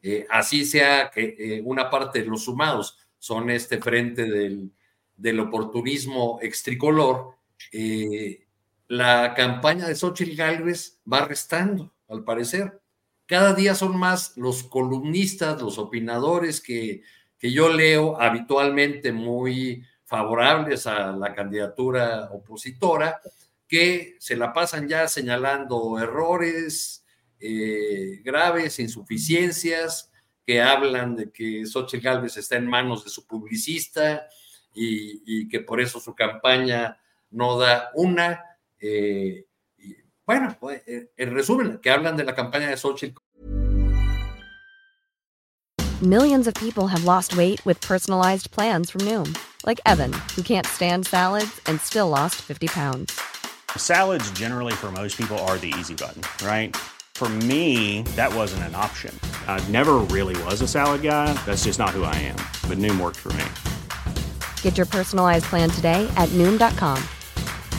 eh, 0.00 0.24
así 0.30 0.64
sea 0.64 1.10
que 1.12 1.34
eh, 1.36 1.62
una 1.64 1.90
parte 1.90 2.20
de 2.20 2.26
los 2.26 2.44
sumados 2.44 2.96
son 3.18 3.50
este 3.50 3.78
frente 3.78 4.26
del, 4.26 4.70
del 5.16 5.40
oportunismo 5.40 6.38
extricolor, 6.40 7.34
la 8.96 9.34
campaña 9.34 9.86
de 9.86 9.94
Xochitl 9.94 10.36
Galvez 10.36 11.00
va 11.10 11.24
restando, 11.24 11.92
al 12.08 12.24
parecer. 12.24 12.80
Cada 13.26 13.54
día 13.54 13.74
son 13.74 13.96
más 13.96 14.36
los 14.36 14.62
columnistas, 14.62 15.60
los 15.60 15.78
opinadores 15.78 16.60
que, 16.60 17.02
que 17.38 17.50
yo 17.50 17.72
leo 17.72 18.20
habitualmente 18.20 19.12
muy 19.12 19.84
favorables 20.04 20.86
a 20.86 21.12
la 21.12 21.34
candidatura 21.34 22.28
opositora, 22.30 23.20
que 23.66 24.16
se 24.20 24.36
la 24.36 24.52
pasan 24.52 24.86
ya 24.86 25.08
señalando 25.08 25.98
errores 25.98 27.04
eh, 27.40 28.20
graves, 28.22 28.78
insuficiencias, 28.78 30.12
que 30.46 30.62
hablan 30.62 31.16
de 31.16 31.32
que 31.32 31.66
Xochitl 31.66 32.04
Gálvez 32.04 32.36
está 32.36 32.56
en 32.56 32.68
manos 32.68 33.04
de 33.04 33.10
su 33.10 33.26
publicista 33.26 34.28
y, 34.74 35.48
que 35.48 35.60
por 35.60 35.80
eso 35.80 36.00
su 36.00 36.14
campaña 36.14 36.98
no 37.30 37.58
da 37.58 37.90
una. 37.94 38.53
Eh, 38.80 39.44
bueno, 40.26 40.56
pues, 40.58 40.82
eh, 40.86 41.10
en 41.16 41.34
resumen, 41.34 41.78
que 41.82 41.90
hablan 41.90 42.16
de 42.16 42.24
la 42.24 42.34
campaña 42.34 42.68
de 42.68 42.76
Xochitl. 42.76 43.18
Millions 46.02 46.46
of 46.46 46.54
people 46.54 46.88
have 46.88 47.04
lost 47.04 47.36
weight 47.36 47.64
with 47.64 47.80
personalized 47.80 48.50
plans 48.50 48.90
from 48.90 49.02
Noom. 49.02 49.34
like 49.66 49.80
Evan, 49.86 50.12
who 50.36 50.42
can't 50.42 50.66
stand 50.66 51.06
salads 51.06 51.60
and 51.66 51.80
still 51.80 52.08
lost 52.08 52.36
50 52.42 52.68
pounds. 52.68 53.18
Salads, 53.76 54.30
generally, 54.32 54.72
for 54.72 54.90
most 54.90 55.16
people, 55.16 55.38
are 55.46 55.58
the 55.58 55.72
easy 55.78 55.94
button, 55.94 56.22
right? 56.46 56.76
For 57.14 57.28
me, 57.28 58.02
that 58.16 58.34
wasn't 58.34 58.64
an 58.64 58.74
option. 58.74 59.18
I 59.46 59.66
never 59.68 59.94
really 60.10 60.40
was 60.44 60.60
a 60.60 60.68
salad 60.68 61.02
guy. 61.02 61.32
That's 61.46 61.64
just 61.64 61.78
not 61.78 61.90
who 61.90 62.02
I 62.02 62.14
am. 62.16 62.36
But 62.68 62.78
Noom 62.78 63.00
worked 63.00 63.16
for 63.16 63.32
me. 63.32 63.44
Get 64.62 64.76
your 64.76 64.86
personalized 64.86 65.44
plan 65.44 65.70
today 65.70 66.10
at 66.16 66.28
Noom.com. 66.30 67.02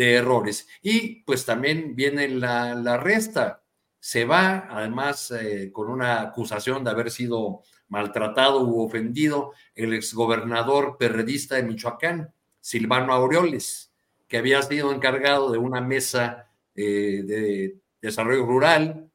de 0.00 0.14
errores. 0.14 0.66
Y 0.80 1.22
pues 1.24 1.44
también 1.44 1.94
viene 1.94 2.26
la, 2.26 2.96
resta. 2.96 3.62
Se 3.98 4.24
va, 4.24 4.66
además, 4.70 5.30
eh, 5.30 5.70
con 5.70 5.90
una 5.90 6.22
acusación 6.22 6.82
de 6.82 6.90
haber 6.90 7.10
sido 7.10 7.60
maltratado 7.88 8.64
u 8.64 8.80
ofendido 8.82 9.52
el 9.74 9.92
exgobernador 9.92 10.96
perredista 10.98 11.56
de 11.56 11.64
Michoacán, 11.64 12.32
Silvano 12.62 13.12
Aureoles, 13.12 13.92
que 14.26 14.38
había 14.38 14.62
sido 14.62 14.90
encargado 14.90 15.52
de 15.52 15.58
una 15.58 15.82
mesa 15.82 16.50
eh, 16.74 17.20
de 17.22 17.76
desarrollo 18.00 18.46
rural 18.46 19.10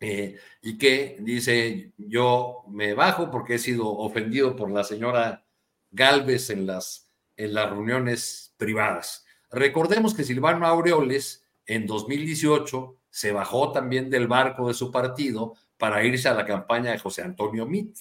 eh, 0.00 0.36
y 0.60 0.76
que 0.76 1.16
dice, 1.20 1.92
yo 1.96 2.64
me 2.68 2.92
bajo 2.92 3.30
porque 3.30 3.54
he 3.54 3.58
sido 3.58 3.88
ofendido 3.88 4.54
por 4.54 4.70
la 4.70 4.84
señora 4.84 5.46
Galvez 5.90 6.50
en 6.50 6.66
las, 6.66 7.10
en 7.38 7.54
las 7.54 7.70
reuniones 7.70 8.52
privadas. 8.58 9.24
Recordemos 9.50 10.14
que 10.14 10.24
Silvano 10.24 10.66
Aureoles 10.66 11.44
en 11.66 11.86
2018 11.86 12.96
se 13.10 13.32
bajó 13.32 13.72
también 13.72 14.08
del 14.08 14.28
barco 14.28 14.68
de 14.68 14.74
su 14.74 14.90
partido 14.90 15.54
para 15.76 16.04
irse 16.04 16.28
a 16.28 16.34
la 16.34 16.44
campaña 16.44 16.92
de 16.92 16.98
José 16.98 17.22
Antonio 17.22 17.66
Mit. 17.66 17.96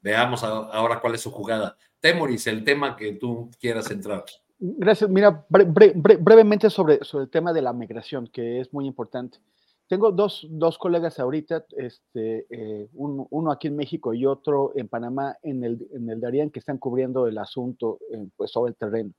Veamos 0.00 0.42
ahora 0.42 1.00
cuál 1.00 1.14
es 1.14 1.20
su 1.20 1.30
jugada. 1.30 1.76
Temoris, 2.00 2.48
el 2.48 2.64
tema 2.64 2.96
que 2.96 3.12
tú 3.12 3.48
quieras 3.60 3.88
entrar. 3.90 4.24
Gracias. 4.58 5.08
Mira, 5.08 5.46
brevemente 5.48 6.70
sobre, 6.70 7.04
sobre 7.04 7.24
el 7.24 7.30
tema 7.30 7.52
de 7.52 7.62
la 7.62 7.72
migración, 7.72 8.26
que 8.26 8.60
es 8.60 8.72
muy 8.72 8.86
importante. 8.86 9.38
Tengo 9.86 10.10
dos, 10.10 10.46
dos 10.50 10.78
colegas 10.78 11.20
ahorita, 11.20 11.66
este, 11.76 12.46
eh, 12.50 12.88
uno 12.94 13.52
aquí 13.52 13.68
en 13.68 13.76
México 13.76 14.14
y 14.14 14.24
otro 14.26 14.72
en 14.74 14.88
Panamá, 14.88 15.36
en 15.42 15.62
el, 15.62 15.86
en 15.92 16.08
el 16.08 16.20
Darien, 16.20 16.50
que 16.50 16.60
están 16.60 16.78
cubriendo 16.78 17.26
el 17.26 17.38
asunto 17.38 17.98
eh, 18.10 18.26
pues, 18.36 18.50
sobre 18.50 18.70
el 18.70 18.76
terreno 18.76 19.12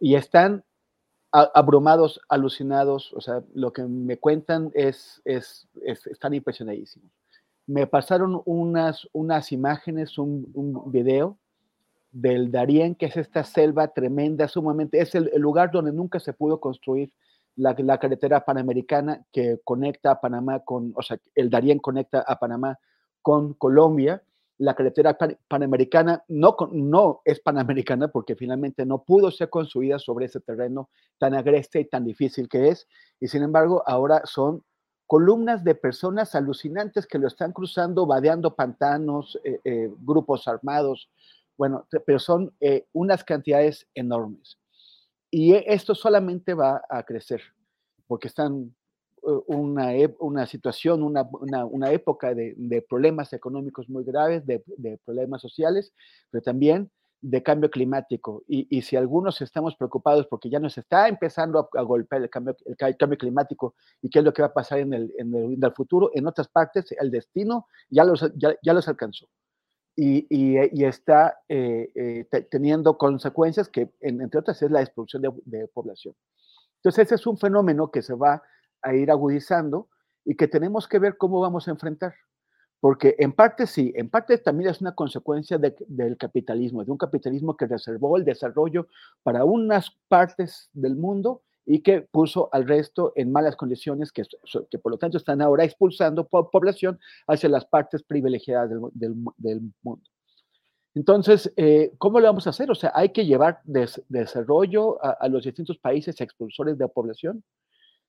y 0.00 0.14
están 0.14 0.64
abrumados, 1.32 2.20
alucinados, 2.28 3.12
o 3.12 3.20
sea, 3.20 3.42
lo 3.52 3.72
que 3.72 3.82
me 3.82 4.18
cuentan 4.18 4.70
es, 4.74 5.20
es, 5.24 5.68
están 5.84 6.34
impresionadísimos. 6.34 7.10
Me 7.66 7.86
pasaron 7.86 8.40
unas, 8.46 9.08
unas 9.12 9.52
imágenes, 9.52 10.18
un, 10.18 10.50
video 10.86 11.36
del 12.10 12.50
Darién, 12.50 12.94
que 12.94 13.06
es 13.06 13.16
esta 13.16 13.44
selva 13.44 13.88
tremenda, 13.88 14.48
sumamente, 14.48 15.00
es 15.00 15.14
el, 15.14 15.30
lugar 15.36 15.70
donde 15.70 15.92
nunca 15.92 16.20
se 16.20 16.32
pudo 16.32 16.58
construir 16.58 17.12
la, 17.56 17.74
la, 17.78 17.98
carretera 17.98 18.44
panamericana 18.44 19.26
que 19.32 19.60
conecta 19.64 20.12
a 20.12 20.20
Panamá 20.20 20.60
con, 20.60 20.92
o 20.96 21.02
sea, 21.02 21.18
el 21.34 21.50
Darién 21.50 21.80
conecta 21.80 22.20
a 22.20 22.38
Panamá 22.38 22.78
con 23.20 23.54
Colombia. 23.54 24.22
La 24.58 24.74
carretera 24.74 25.16
panamericana 25.48 26.24
no, 26.28 26.56
no 26.72 27.20
es 27.24 27.40
panamericana 27.40 28.08
porque 28.08 28.36
finalmente 28.36 28.86
no 28.86 29.02
pudo 29.04 29.30
ser 29.30 29.50
construida 29.50 29.98
sobre 29.98 30.26
ese 30.26 30.40
terreno 30.40 30.90
tan 31.18 31.34
agreste 31.34 31.80
y 31.80 31.84
tan 31.84 32.04
difícil 32.04 32.48
que 32.48 32.68
es. 32.68 32.88
Y 33.20 33.28
sin 33.28 33.42
embargo, 33.42 33.82
ahora 33.86 34.22
son 34.24 34.64
columnas 35.06 35.62
de 35.62 35.74
personas 35.74 36.34
alucinantes 36.34 37.06
que 37.06 37.18
lo 37.18 37.28
están 37.28 37.52
cruzando, 37.52 38.06
vadeando 38.06 38.54
pantanos, 38.54 39.38
eh, 39.44 39.60
eh, 39.64 39.90
grupos 39.98 40.48
armados, 40.48 41.10
bueno, 41.56 41.86
pero 42.04 42.18
son 42.18 42.52
eh, 42.60 42.86
unas 42.92 43.24
cantidades 43.24 43.88
enormes. 43.94 44.58
Y 45.30 45.54
esto 45.54 45.94
solamente 45.94 46.54
va 46.54 46.82
a 46.88 47.02
crecer, 47.02 47.40
porque 48.06 48.28
están 48.28 48.74
una, 49.22 49.90
una 50.20 50.46
situación, 50.46 51.02
una, 51.02 51.28
una, 51.64 51.90
época 51.90 52.34
de, 52.34 52.54
de, 52.56 52.82
problemas 52.82 53.32
económicos 53.32 53.88
muy 53.88 54.04
graves, 54.04 54.46
de, 54.46 54.62
de, 54.66 54.98
problemas 55.04 55.42
sociales, 55.42 55.92
pero 56.30 56.42
también 56.42 56.90
de 57.20 57.42
cambio 57.42 57.70
climático. 57.70 58.44
Y, 58.46 58.66
y, 58.70 58.82
si 58.82 58.94
algunos 58.96 59.40
estamos 59.40 59.74
preocupados 59.74 60.26
porque 60.28 60.48
ya 60.48 60.60
nos 60.60 60.78
está 60.78 61.08
empezando 61.08 61.58
a, 61.58 61.80
a 61.80 61.82
golpear 61.82 62.22
el 62.22 62.30
cambio, 62.30 62.56
el 62.64 62.96
cambio, 62.96 63.18
climático 63.18 63.74
y 64.00 64.10
qué 64.10 64.20
es 64.20 64.24
lo 64.24 64.32
que 64.32 64.42
va 64.42 64.48
a 64.48 64.54
pasar 64.54 64.78
en 64.78 64.92
el, 64.94 65.12
en 65.18 65.34
el, 65.34 65.54
en 65.54 65.64
el 65.64 65.72
futuro, 65.72 66.10
en 66.14 66.26
otras 66.26 66.48
partes 66.48 66.92
el 66.98 67.10
destino 67.10 67.66
ya 67.90 68.04
los, 68.04 68.20
ya, 68.36 68.54
ya 68.62 68.72
los 68.72 68.86
alcanzó 68.86 69.28
y, 69.96 70.26
y, 70.28 70.84
está 70.84 71.38
eh, 71.48 71.90
eh, 71.94 72.46
teniendo 72.50 72.98
consecuencias 72.98 73.68
que, 73.68 73.90
entre 74.00 74.40
otras, 74.40 74.60
es 74.62 74.70
la 74.70 74.82
expulsión 74.82 75.22
de, 75.22 75.30
de, 75.46 75.68
población. 75.68 76.14
Entonces, 76.76 77.06
ese 77.06 77.14
es 77.14 77.26
un 77.26 77.38
fenómeno 77.38 77.90
que 77.90 78.02
se 78.02 78.14
va 78.14 78.42
a 78.82 78.94
ir 78.94 79.10
agudizando 79.10 79.88
y 80.24 80.34
que 80.36 80.48
tenemos 80.48 80.88
que 80.88 80.98
ver 80.98 81.16
cómo 81.16 81.40
vamos 81.40 81.68
a 81.68 81.70
enfrentar. 81.70 82.14
Porque 82.80 83.16
en 83.18 83.32
parte 83.32 83.66
sí, 83.66 83.92
en 83.96 84.10
parte 84.10 84.36
también 84.38 84.70
es 84.70 84.80
una 84.80 84.94
consecuencia 84.94 85.58
de, 85.58 85.74
del 85.88 86.16
capitalismo, 86.16 86.84
de 86.84 86.92
un 86.92 86.98
capitalismo 86.98 87.56
que 87.56 87.66
reservó 87.66 88.16
el 88.16 88.24
desarrollo 88.24 88.88
para 89.22 89.44
unas 89.44 89.90
partes 90.08 90.68
del 90.72 90.96
mundo 90.96 91.42
y 91.66 91.80
que 91.80 92.02
puso 92.02 92.48
al 92.52 92.66
resto 92.66 93.12
en 93.16 93.32
malas 93.32 93.56
condiciones, 93.56 94.12
que, 94.12 94.24
por 94.78 94.92
lo 94.92 94.98
tanto 94.98 95.18
están 95.18 95.42
ahora 95.42 95.64
expulsando 95.64 96.26
población 96.28 96.98
hacia 97.26 97.48
las 97.48 97.64
partes 97.64 98.04
privilegiadas 98.04 98.70
del, 98.92 99.14
mundo. 99.82 100.04
Entonces, 100.94 101.52
eh, 101.56 101.92
¿cómo 101.98 102.20
lo 102.20 102.28
vamos 102.28 102.46
a 102.46 102.50
hacer? 102.50 102.70
O 102.70 102.74
sea, 102.74 102.92
hay 102.94 103.08
que 103.08 103.26
llevar 103.26 103.60
des, 103.64 104.00
desarrollo 104.08 105.02
a, 105.04 105.28
los 105.28 105.44
distintos 105.44 105.76
países 105.76 106.20
expulsores 106.20 106.78
de 106.78 106.86
población. 106.88 107.42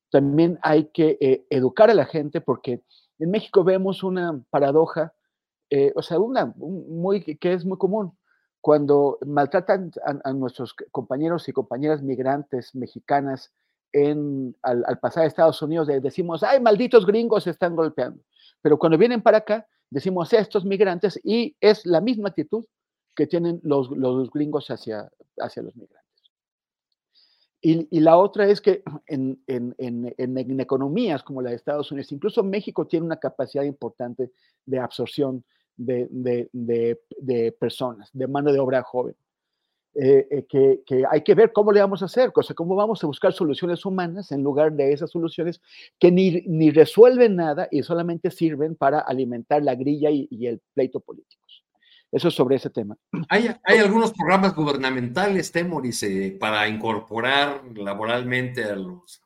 También 0.09 0.59
hay 0.61 0.85
que 0.85 1.17
eh, 1.19 1.45
educar 1.49 1.89
a 1.89 1.93
la 1.93 2.05
gente 2.05 2.41
porque 2.41 2.81
en 3.19 3.31
México 3.31 3.63
vemos 3.63 4.03
una 4.03 4.41
paradoja, 4.49 5.13
eh, 5.69 5.91
o 5.95 6.01
sea, 6.01 6.19
una 6.19 6.53
muy, 6.57 7.21
que 7.21 7.53
es 7.53 7.65
muy 7.65 7.77
común 7.77 8.13
cuando 8.61 9.17
maltratan 9.25 9.91
a, 10.23 10.33
nuestros 10.33 10.75
compañeros 10.91 11.47
y 11.47 11.53
compañeras 11.53 12.01
migrantes 12.01 12.75
mexicanas 12.75 13.53
al, 14.61 14.99
pasar 14.99 15.23
a 15.23 15.27
Estados 15.27 15.61
Unidos, 15.61 15.87
decimos, 16.01 16.43
ay, 16.43 16.59
malditos 16.59 17.05
gringos 17.05 17.45
se 17.45 17.51
están 17.51 17.75
golpeando. 17.75 18.21
Pero 18.61 18.77
cuando 18.77 18.97
vienen 18.97 19.21
para 19.21 19.37
acá, 19.37 19.65
decimos 19.89 20.33
estos 20.33 20.65
migrantes 20.65 21.19
y 21.23 21.55
es 21.61 21.85
la 21.85 22.01
misma 22.01 22.29
actitud 22.29 22.65
que 23.15 23.25
tienen 23.25 23.61
los, 23.63 23.89
los 23.91 24.29
gringos 24.31 24.69
hacia, 24.69 25.09
hacia 25.39 25.63
los 25.63 25.75
migrantes. 25.75 25.96
Y, 27.59 27.99
la 27.99 28.17
otra 28.17 28.47
es 28.47 28.61
que 28.61 28.83
en, 29.07 29.41
en, 29.47 29.73
en, 29.79 30.13
en, 30.17 30.59
economías 30.59 31.23
como 31.23 31.41
la 31.41 31.49
de 31.49 31.55
Estados 31.55 31.91
Unidos, 31.91 32.11
incluso 32.11 32.43
México 32.43 32.85
tiene 32.85 33.05
una 33.05 33.17
capacidad 33.17 33.63
importante 33.63 34.31
de 34.65 34.79
absorción 34.79 35.43
de, 35.75 36.07
de, 36.11 36.49
de, 36.51 37.51
personas, 37.53 38.09
de 38.13 38.27
mano 38.27 38.51
de 38.51 38.59
obra 38.59 38.83
joven. 38.83 39.15
Eh, 39.99 40.27
eh, 40.29 40.45
que, 40.47 40.83
que, 40.85 41.03
hay 41.09 41.23
que 41.23 41.33
ver 41.33 41.51
cómo 41.51 41.71
le 41.71 41.79
vamos 41.79 42.03
a 42.03 42.05
hacer, 42.05 42.31
o 42.35 42.43
sea, 42.43 42.55
cómo 42.55 42.75
vamos 42.75 43.03
a 43.03 43.07
buscar 43.07 43.33
soluciones 43.33 43.83
humanas 43.83 44.31
en 44.31 44.43
lugar 44.43 44.73
de 44.73 44.93
esas 44.93 45.09
soluciones 45.09 45.59
que 45.97 46.11
ni, 46.11 46.43
ni 46.45 46.69
resuelven 46.69 47.35
nada 47.35 47.67
y 47.71 47.81
solamente 47.81 48.29
sirven 48.29 48.75
para 48.75 48.99
alimentar 48.99 49.63
la 49.63 49.73
grilla 49.73 50.11
y, 50.11 50.27
el 50.45 50.61
pleito 50.75 50.99
políticos. 50.99 51.46
Eso 52.11 52.29
es 52.29 52.33
sobre 52.33 52.55
ese 52.55 52.69
tema. 52.69 52.95
Hay, 53.29 53.49
algunos 53.65 54.13
programas 54.13 54.55
gubernamentales, 54.55 55.51
Temoris, 55.51 56.03
eh, 56.03 56.37
para 56.39 56.67
incorporar 56.67 57.63
laboralmente 57.75 58.63
a 58.63 58.75
los, 58.75 59.21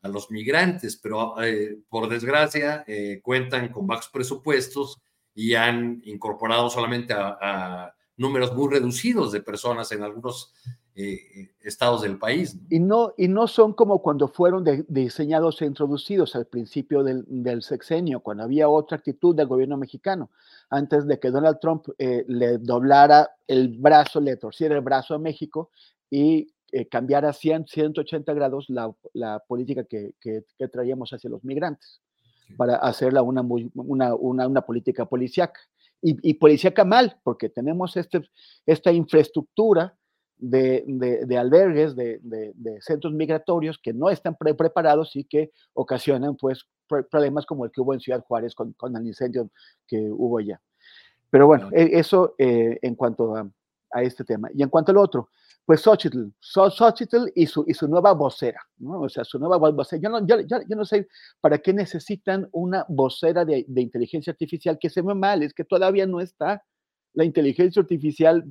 a 0.00 0.08
los 0.08 0.30
migrantes, 0.30 0.96
pero 0.96 1.40
eh, 1.42 1.78
por 1.88 2.08
desgracia 2.08 2.84
eh, 2.86 3.20
cuentan 3.22 3.68
con 3.68 3.86
bajos 3.86 4.08
presupuestos 4.08 5.00
y 5.34 5.54
han 5.54 6.00
incorporado 6.04 6.70
solamente 6.70 7.12
a, 7.12 7.36
a, 7.40 7.94
números 8.16 8.54
muy 8.54 8.70
reducidos 8.70 9.32
de 9.32 9.42
personas 9.42 9.90
en 9.92 10.02
algunos 10.02 10.52
eh, 10.94 11.48
estados 11.62 12.02
del 12.02 12.18
país. 12.18 12.56
Y 12.68 12.78
no, 12.78 13.14
y 13.16 13.26
no 13.26 13.48
son 13.48 13.72
como 13.72 14.02
cuando 14.02 14.28
fueron 14.28 14.62
de, 14.62 14.84
diseñados 14.88 15.62
e 15.62 15.64
introducidos 15.64 16.36
al 16.36 16.44
principio 16.44 17.02
del, 17.02 17.24
del, 17.26 17.62
sexenio, 17.62 18.20
cuando 18.20 18.42
había 18.42 18.68
otra 18.68 18.98
actitud 18.98 19.34
del 19.34 19.46
gobierno 19.46 19.78
mexicano, 19.78 20.30
antes 20.68 21.06
de 21.06 21.18
que 21.18 21.30
Donald 21.30 21.58
Trump 21.60 21.86
eh, 21.98 22.26
le 22.28 22.58
doblara 22.58 23.30
el 23.46 23.68
brazo, 23.68 24.20
le 24.20 24.36
torciera 24.36 24.74
el 24.74 24.82
brazo 24.82 25.14
a 25.14 25.18
México 25.18 25.70
y 26.10 26.52
eh, 26.72 26.86
cambiara 26.88 27.32
100, 27.32 27.68
180 27.68 28.34
grados 28.34 28.68
la, 28.68 28.94
la 29.14 29.38
política 29.38 29.84
que, 29.84 30.14
que, 30.20 30.44
que, 30.58 30.68
traíamos 30.68 31.10
hacia 31.14 31.30
los 31.30 31.42
migrantes, 31.42 32.02
sí. 32.46 32.54
para 32.54 32.76
hacerla 32.76 33.22
una, 33.22 33.40
una, 33.40 34.14
una, 34.14 34.46
una 34.46 34.60
política 34.60 35.06
policíaca. 35.06 35.58
Y, 36.02 36.18
y, 36.28 36.34
policíaca 36.34 36.84
mal, 36.84 37.18
porque 37.22 37.48
tenemos 37.48 37.96
este, 37.96 38.28
esta 38.66 38.90
infraestructura 38.90 39.96
de, 40.42 40.82
de, 40.88 41.24
de 41.24 41.38
albergues, 41.38 41.94
de, 41.94 42.18
de, 42.20 42.80
centros 42.80 43.12
migratorios 43.14 43.78
que 43.78 43.94
no 43.94 44.10
están 44.10 44.34
pre 44.34 44.54
preparados 44.54 45.14
y 45.14 45.22
que 45.22 45.52
ocasionan 45.72 46.36
pues 46.36 46.66
problemas 47.10 47.46
como 47.46 47.64
el 47.64 47.70
que 47.70 47.80
hubo 47.80 47.94
en 47.94 48.00
Ciudad 48.00 48.24
Juárez 48.26 48.54
con, 48.54 48.72
con 48.72 48.96
el 48.96 49.06
incendio 49.06 49.50
que 49.86 49.98
hubo 50.10 50.38
allá. 50.38 50.60
Pero 51.30 51.46
bueno, 51.46 51.70
e, 51.72 51.90
eso 51.92 52.34
eh, 52.38 52.76
en 52.82 52.96
cuanto 52.96 53.36
a, 53.36 53.48
a, 53.92 54.02
este 54.02 54.24
tema. 54.24 54.48
Y 54.52 54.64
en 54.64 54.68
cuanto 54.68 54.90
al 54.90 54.98
otro, 54.98 55.28
pues 55.64 55.80
Xochitl, 55.80 56.24
Xochitl 56.40 57.30
y 57.36 57.46
su, 57.46 57.64
y 57.68 57.72
su 57.72 57.86
nueva 57.86 58.12
vocera, 58.12 58.60
¿no? 58.78 59.02
O 59.02 59.08
sea, 59.08 59.22
su 59.22 59.38
nueva 59.38 59.58
vocera. 59.70 60.02
Yo 60.02 60.08
no, 60.10 60.26
yo, 60.26 60.40
yo, 60.40 60.58
yo 60.68 60.76
no 60.76 60.84
sé 60.84 61.06
para 61.40 61.58
qué 61.58 61.72
necesitan 61.72 62.48
una 62.50 62.84
vocera 62.88 63.44
de, 63.44 63.64
de 63.68 63.80
inteligencia 63.80 64.32
artificial 64.32 64.76
que 64.80 64.90
se 64.90 65.02
ve 65.02 65.14
mal, 65.14 65.44
es 65.44 65.54
que 65.54 65.64
todavía 65.64 66.04
no 66.04 66.20
está 66.20 66.64
la 67.14 67.24
inteligencia 67.24 67.80
artificial 67.80 68.44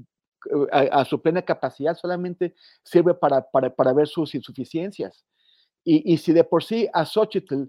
a, 0.71 0.79
a, 1.01 1.05
su 1.05 1.21
plena 1.21 1.41
capacidad, 1.41 1.97
solamente 1.97 2.55
sirve 2.83 3.13
para, 3.13 3.41
para, 3.49 3.73
para 3.73 3.93
ver 3.93 4.07
sus 4.07 4.33
insuficiencias. 4.35 5.25
Y, 5.83 6.13
y, 6.13 6.17
si 6.17 6.33
de 6.33 6.43
por 6.43 6.63
sí 6.63 6.87
a 6.93 7.05
Xochitl 7.05 7.63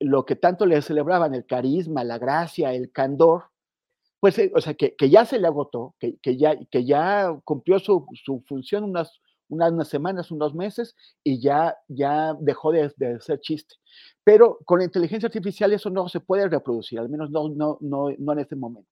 lo 0.00 0.24
que 0.24 0.36
tanto 0.36 0.64
le 0.66 0.80
celebraban, 0.82 1.34
el 1.34 1.46
carisma, 1.46 2.04
la 2.04 2.18
gracia, 2.18 2.72
el 2.72 2.92
candor, 2.92 3.44
pues, 4.20 4.38
eh, 4.38 4.52
o 4.54 4.60
sea, 4.60 4.74
que, 4.74 4.94
que, 4.96 5.10
ya 5.10 5.24
se 5.24 5.38
le 5.38 5.46
agotó, 5.46 5.94
que, 5.98 6.16
que, 6.18 6.36
ya, 6.36 6.56
que 6.70 6.84
ya 6.84 7.36
cumplió 7.44 7.78
su, 7.78 8.06
su 8.24 8.42
función 8.46 8.84
unas, 8.84 9.20
unas, 9.48 9.88
semanas, 9.88 10.30
unos 10.30 10.54
meses, 10.54 10.94
y 11.24 11.40
ya, 11.40 11.76
ya 11.88 12.34
dejó 12.40 12.72
de, 12.72 12.92
de, 12.96 13.20
ser 13.20 13.40
chiste. 13.40 13.76
Pero 14.24 14.58
con 14.64 14.78
la 14.78 14.84
inteligencia 14.84 15.28
artificial 15.28 15.72
eso 15.72 15.90
no 15.90 16.08
se 16.08 16.20
puede 16.20 16.48
reproducir, 16.48 16.98
al 16.98 17.08
menos 17.08 17.30
no, 17.30 17.48
no, 17.48 17.78
no, 17.80 18.08
no 18.18 18.32
en 18.32 18.38
este 18.38 18.56
momento. 18.56 18.90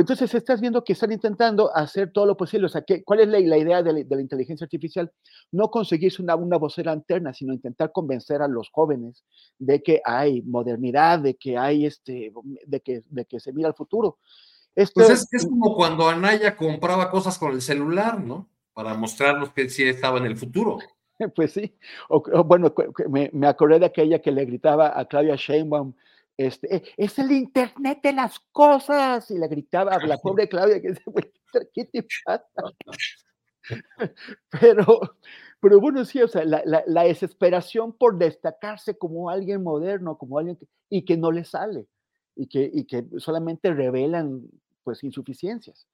Entonces 0.00 0.34
estás 0.34 0.60
viendo 0.60 0.84
que 0.84 0.92
están 0.92 1.12
intentando 1.12 1.74
hacer 1.74 2.12
todo 2.12 2.26
lo 2.26 2.36
posible. 2.36 2.66
O 2.66 2.68
sea, 2.68 2.82
¿qué, 2.82 3.02
¿cuál 3.04 3.20
es 3.20 3.28
la, 3.28 3.38
la 3.40 3.58
idea 3.58 3.82
de 3.82 3.92
la, 3.92 3.98
de 4.04 4.16
la, 4.16 4.20
inteligencia 4.20 4.64
artificial? 4.64 5.10
No 5.52 5.70
conseguirse 5.70 6.22
una, 6.22 6.36
una 6.36 6.58
vocera 6.58 6.92
alterna, 6.92 7.32
sino 7.32 7.52
intentar 7.52 7.92
convencer 7.92 8.42
a 8.42 8.48
los 8.48 8.70
jóvenes 8.70 9.24
de 9.58 9.82
que 9.82 10.00
hay 10.04 10.42
modernidad, 10.42 11.18
de 11.18 11.34
que 11.36 11.56
hay 11.56 11.86
este, 11.86 12.32
de 12.66 12.80
que, 12.80 13.02
de 13.08 13.24
que 13.24 13.40
se 13.40 13.52
mira 13.52 13.68
al 13.68 13.74
futuro. 13.74 14.18
Esto, 14.74 14.94
pues 14.94 15.10
es, 15.10 15.28
es, 15.32 15.46
como 15.46 15.74
cuando 15.74 16.08
Anaya 16.08 16.56
compraba 16.56 17.10
cosas 17.10 17.38
con 17.38 17.52
el 17.52 17.62
celular, 17.62 18.20
¿no? 18.20 18.48
Para 18.72 18.94
mostrarnos 18.94 19.52
que 19.52 19.68
sí 19.68 19.82
estaba 19.82 20.18
en 20.18 20.26
el 20.26 20.36
futuro. 20.36 20.78
Pues 21.34 21.50
sí. 21.50 21.76
O, 22.08 22.22
o 22.32 22.44
bueno, 22.44 22.72
me, 23.10 23.28
me 23.32 23.48
acordé 23.48 23.80
de 23.80 23.86
aquella 23.86 24.20
que 24.20 24.30
le 24.30 24.44
gritaba 24.44 24.96
a 24.96 25.04
Claudia 25.04 25.34
Sheinbaum, 25.34 25.92
este, 26.38 26.76
eh, 26.76 26.82
es 26.96 27.18
el 27.18 27.32
Internet 27.32 28.00
de 28.02 28.12
las 28.12 28.38
cosas. 28.52 29.30
Y 29.30 29.38
le 29.38 29.48
gritaba 29.48 29.92
a 29.92 30.06
la 30.06 30.16
pobre 30.16 30.48
Claudia, 30.48 30.80
que 30.80 30.94
¿qué 31.74 31.84
te 31.84 32.06
pasa? 32.24 32.44
Pero, 34.60 35.00
pero 35.60 35.78
bueno, 35.78 36.02
sí, 36.06 36.22
o 36.22 36.28
sea, 36.28 36.42
la, 36.42 36.62
la, 36.64 36.82
la, 36.86 37.02
desesperación 37.02 37.92
por 37.92 38.16
destacarse 38.16 38.96
como 38.96 39.28
alguien 39.28 39.62
moderno, 39.62 40.16
como 40.16 40.38
alguien 40.38 40.56
que, 40.56 40.66
y 40.88 41.04
que 41.04 41.18
no 41.18 41.30
le 41.30 41.44
sale, 41.44 41.86
y 42.34 42.46
que, 42.46 42.70
y 42.72 42.86
que 42.86 43.04
solamente 43.18 43.74
revelan 43.74 44.40
pues 44.84 45.04
insuficiencias. 45.04 45.86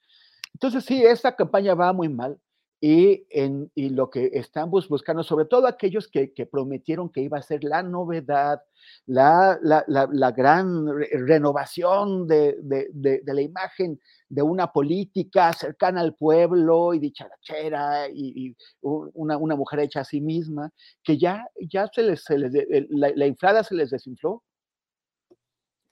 Entonces 0.52 0.84
sí, 0.84 1.02
esta 1.02 1.34
campaña 1.34 1.74
va 1.74 1.92
muy 1.92 2.08
mal, 2.08 2.38
y, 2.86 3.26
en, 3.30 3.72
y 3.74 3.88
lo 3.88 4.10
que 4.10 4.28
están 4.34 4.70
buscando, 4.70 5.22
sobre 5.22 5.46
todo 5.46 5.66
aquellos 5.66 6.06
que, 6.06 6.34
que, 6.34 6.44
prometieron 6.44 7.08
que 7.08 7.22
iba 7.22 7.38
a 7.38 7.42
ser 7.42 7.64
la 7.64 7.82
novedad, 7.82 8.60
la, 9.06 9.58
la, 9.62 9.86
la, 9.86 10.30
gran 10.32 10.86
renovación 10.86 12.26
de, 12.26 12.58
de, 12.60 12.90
de, 12.92 13.22
de, 13.24 13.34
la 13.34 13.40
imagen 13.40 13.98
de 14.28 14.42
una 14.42 14.70
política 14.70 15.50
cercana 15.54 16.02
al 16.02 16.14
pueblo 16.14 16.92
y 16.92 16.98
dicharachera 16.98 18.10
y, 18.10 18.48
y 18.48 18.56
una, 18.82 19.38
una, 19.38 19.56
mujer 19.56 19.80
hecha 19.80 20.00
a 20.00 20.04
sí 20.04 20.20
misma, 20.20 20.70
que 21.02 21.16
ya, 21.16 21.42
ya 21.58 21.88
se 21.90 22.02
les, 22.02 22.22
se 22.22 22.36
les 22.36 22.52
la, 22.90 23.10
la, 23.16 23.26
inflada 23.26 23.64
se 23.64 23.76
les 23.76 23.88
desinfló. 23.88 24.42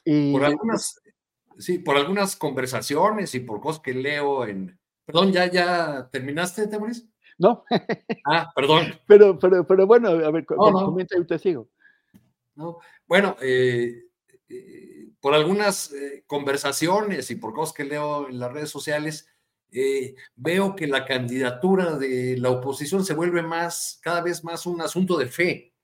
Y, 0.05 0.31
por 0.33 0.45
algunas, 0.45 1.01
sí, 1.57 1.79
por 1.79 1.97
algunas 1.97 2.37
conversaciones 2.37 3.35
y 3.35 3.41
por 3.41 3.63
cosas 3.63 3.81
que 3.81 3.95
leo 3.95 4.47
en, 4.47 4.79
Perdón, 5.05 5.33
¿ya, 5.33 5.51
ya 5.51 6.09
terminaste, 6.11 6.67
Temoris? 6.69 7.07
No. 7.39 7.65
ah, 8.25 8.53
perdón. 8.55 8.87
Pero, 9.07 9.39
pero, 9.39 9.67
pero 9.67 9.87
bueno, 9.87 10.11
a 10.11 10.31
ver, 10.31 10.47
no, 10.51 10.71
no. 10.71 10.87
comenta 10.87 11.19
y 11.19 11.25
te 11.25 11.39
sigo. 11.39 11.69
No. 12.55 12.79
Bueno, 13.07 13.37
eh, 13.43 14.05
eh, 14.49 15.09
por 15.21 15.35
algunas 15.35 15.93
eh, 15.93 16.25
conversaciones 16.27 17.31
y 17.31 17.37
por 17.37 17.53
cosas 17.53 17.75
que 17.75 17.85
leo 17.85 18.29
en 18.29 18.39
las 18.39 18.53
redes 18.53 18.71
sociales, 18.71 19.29
veo 20.37 20.77
que 20.77 20.87
la 20.87 21.07
candidatura 21.07 21.97
de 21.97 22.37
la 22.37 22.51
oposición 22.51 23.07
se 23.07 23.15
vuelve 23.15 23.43
más, 23.43 23.99
cada 24.03 24.21
vez 24.21 24.45
más 24.45 24.67
un 24.67 24.83
asunto 24.83 25.17
de 25.17 25.27
fe, 25.27 25.75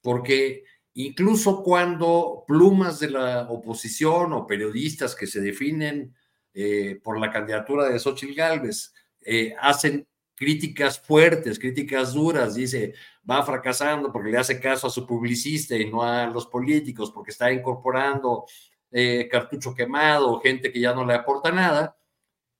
porque 0.00 0.64
incluso 0.94 1.62
cuando 1.62 2.44
plumas 2.46 2.98
de 2.98 3.10
la 3.10 3.42
oposición 3.50 4.32
o 4.32 4.46
periodistas 4.46 5.14
que 5.14 5.26
se 5.26 5.42
definen 5.42 6.14
eh, 6.58 6.98
por 7.04 7.20
la 7.20 7.30
candidatura 7.30 7.86
de 7.86 7.98
Xochitl 7.98 8.34
Gálvez. 8.34 8.94
Eh, 9.20 9.54
hacen 9.60 10.08
críticas 10.34 10.98
fuertes, 10.98 11.58
críticas 11.58 12.14
duras, 12.14 12.54
dice, 12.54 12.94
va 13.28 13.42
fracasando 13.42 14.10
porque 14.10 14.30
le 14.30 14.38
hace 14.38 14.58
caso 14.58 14.86
a 14.86 14.90
su 14.90 15.06
publicista 15.06 15.76
y 15.76 15.90
no 15.90 16.02
a 16.02 16.26
los 16.28 16.46
políticos, 16.46 17.10
porque 17.10 17.32
está 17.32 17.52
incorporando 17.52 18.46
eh, 18.90 19.28
cartucho 19.30 19.74
quemado, 19.74 20.40
gente 20.40 20.72
que 20.72 20.80
ya 20.80 20.94
no 20.94 21.04
le 21.04 21.12
aporta 21.12 21.52
nada. 21.52 21.94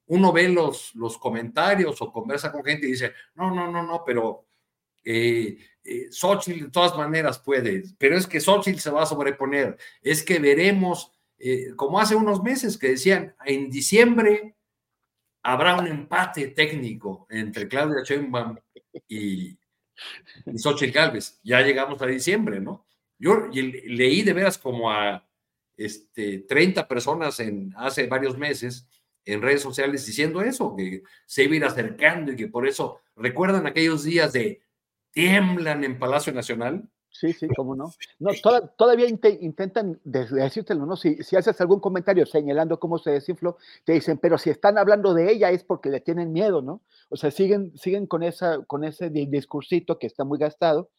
Uno 0.09 0.30
ve 0.30 0.51
los, 0.51 0.94
los 0.94 1.16
comentarios 1.16 2.01
o 2.03 2.12
conversa 2.12 2.53
con 2.53 2.64
gente 2.64 2.86
y 2.86 2.90
dice, 2.92 3.14
no, 3.34 3.51
no, 3.51 3.70
no, 3.72 3.82
no, 3.82 4.05
pero 4.05 4.47
eh, 5.03 5.57
eh, 5.82 6.09
Xochitl 6.11 6.64
de 6.64 6.70
todas 6.70 6.94
maneras 6.99 7.38
puede, 7.38 7.84
pero 7.97 8.18
es 8.18 8.26
que 8.26 8.40
Xochitl 8.40 8.78
se 8.78 8.90
va 8.90 9.05
a 9.05 9.07
sobreponer, 9.07 9.78
es 10.03 10.22
que 10.22 10.38
veremos 10.38 11.16
eh, 11.39 11.74
como 11.76 12.01
hace 12.01 12.16
unos 12.16 12.43
meses 12.43 12.78
que 12.78 12.91
decían, 12.91 13.34
en 13.45 13.70
diciembre 13.70 14.57
habrá 15.43 15.76
un 15.76 15.87
empate 15.87 16.49
técnico 16.49 17.26
entre 17.30 17.68
Claudia 17.68 18.03
Sheinbaum 18.03 18.57
y, 19.09 19.59
y 20.47 20.59
Xochitl 20.59 20.93
Galvez. 20.93 21.39
Ya 21.43 21.61
llegamos 21.61 22.01
a 22.03 22.07
diciembre, 22.07 22.61
¿no? 22.61 22.87
Yo 23.18 23.49
leí 23.53 24.22
de 24.22 24.32
veras 24.32 24.59
como 24.59 24.91
a 24.91 25.26
este, 25.76 26.41
30 26.41 26.89
personas 26.89 27.39
en, 27.41 27.72
hace 27.76 28.07
varios 28.07 28.37
meses 28.37 28.89
en 29.24 29.43
redes 29.43 29.62
sociales 29.62 30.07
diciendo 30.07 30.41
eso, 30.41 30.74
que 30.76 31.03
se 31.26 31.45
iba 31.45 31.55
a 31.55 31.57
ir 31.57 31.64
acercando 31.64 32.32
y 32.32 32.37
que 32.37 32.49
por 32.49 32.66
eso 32.66 33.01
recuerdan 33.16 33.66
aquellos 33.66 34.05
días 34.05 34.32
de 34.32 34.62
tiemblan 35.11 35.82
en 35.84 35.99
Palacio 35.99 36.32
Nacional. 36.32 36.89
Sí, 37.19 37.33
sí, 37.33 37.49
cómo 37.57 37.75
no. 37.75 37.93
No, 38.19 38.31
todavía 38.77 39.07
intentan 39.09 40.01
decírtelo, 40.05 40.87
¿no? 40.87 40.97
Si, 40.97 41.23
si, 41.23 41.37
haces 41.37 41.61
algún 41.61 41.81
comentario 41.81 42.27
señalando 42.27 42.79
cómo 42.79 42.99
se 42.99 43.11
desinfló, 43.11 43.57
te 43.85 43.95
dicen, 43.95 44.19
pero 44.19 44.37
si 44.39 44.51
están 44.51 44.79
hablando 44.79 45.14
de 45.14 45.33
ella 45.33 45.51
es 45.51 45.64
porque 45.64 45.89
le 45.89 46.01
tienen 46.01 46.33
miedo, 46.33 46.62
¿no? 46.62 46.83
O 47.09 47.17
sea, 47.17 47.31
siguen, 47.31 47.77
siguen 47.77 48.07
con, 48.07 48.23
esa, 48.23 48.64
con 48.64 48.85
ese 48.85 49.11
discursito 49.11 49.99
que 49.99 50.07
está 50.07 50.25
muy 50.25 50.39
gastado, 50.39 50.91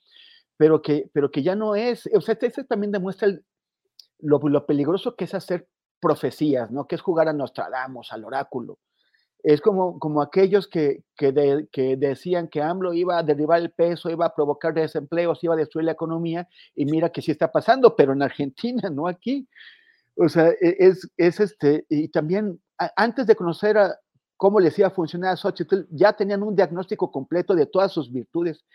pero 0.58 0.82
que, 0.82 1.10
pero 1.14 1.30
que 1.32 1.44
ya 1.44 1.56
no 1.56 1.76
es, 1.76 2.10
o 2.14 2.22
sea, 2.22 2.34
este, 2.34 2.48
este 2.48 2.64
también 2.64 2.92
demuestra 2.92 3.28
el, 3.28 3.46
lo, 4.20 4.40
lo, 4.40 4.66
peligroso 4.66 5.16
que 5.16 5.26
es 5.26 5.34
hacer 5.34 5.68
profecías, 6.00 6.72
¿no? 6.72 6.88
Que 6.88 6.96
es 6.96 7.02
jugar 7.02 7.28
a 7.28 7.34
Nostradamus, 7.34 8.12
al 8.12 8.26
oráculo 8.26 8.80
es 9.44 9.62
como, 9.62 10.00
como 10.00 10.22
aquellos 10.22 10.68
que, 10.68 11.04
que, 11.16 11.32
de, 11.32 11.68
que, 11.72 11.96
decían 11.96 12.48
que 12.48 12.62
AMLO 12.62 12.94
iba 12.94 13.18
a 13.18 13.24
derribar 13.24 13.62
el 13.62 13.72
peso, 13.72 14.10
iba 14.10 14.26
a 14.26 14.36
provocar 14.36 14.74
desempleos, 14.74 15.44
iba 15.44 15.54
a 15.54 15.58
destruir 15.58 15.86
la 15.86 15.92
economía, 15.92 16.48
y 16.76 16.86
mira 16.86 17.12
que 17.12 17.22
sí 17.22 17.32
está 17.32 17.52
pasando, 17.52 17.96
pero 17.96 18.14
en 18.14 18.24
Argentina, 18.24 18.90
no 18.92 19.08
aquí. 19.08 19.48
O 20.16 20.28
sea, 20.30 20.50
e, 20.50 20.76
es, 20.80 21.10
es 21.18 21.40
este, 21.40 21.86
y 21.90 22.10
también 22.10 22.60
antes 22.96 23.28
de 23.28 23.36
conocer 23.36 23.78
a, 23.78 23.96
cómo 24.36 24.60
les 24.60 24.78
iba 24.80 24.88
a 24.88 24.92
funcionar 24.92 25.34
a 25.34 25.38
Xochitl, 25.38 25.88
ya 25.90 26.14
tenían 26.14 26.44
un 26.44 26.56
diagnóstico 26.56 27.12
completo 27.12 27.56
de 27.56 27.66
todas 27.66 27.92
sus 27.92 28.12
virtudes 28.12 28.66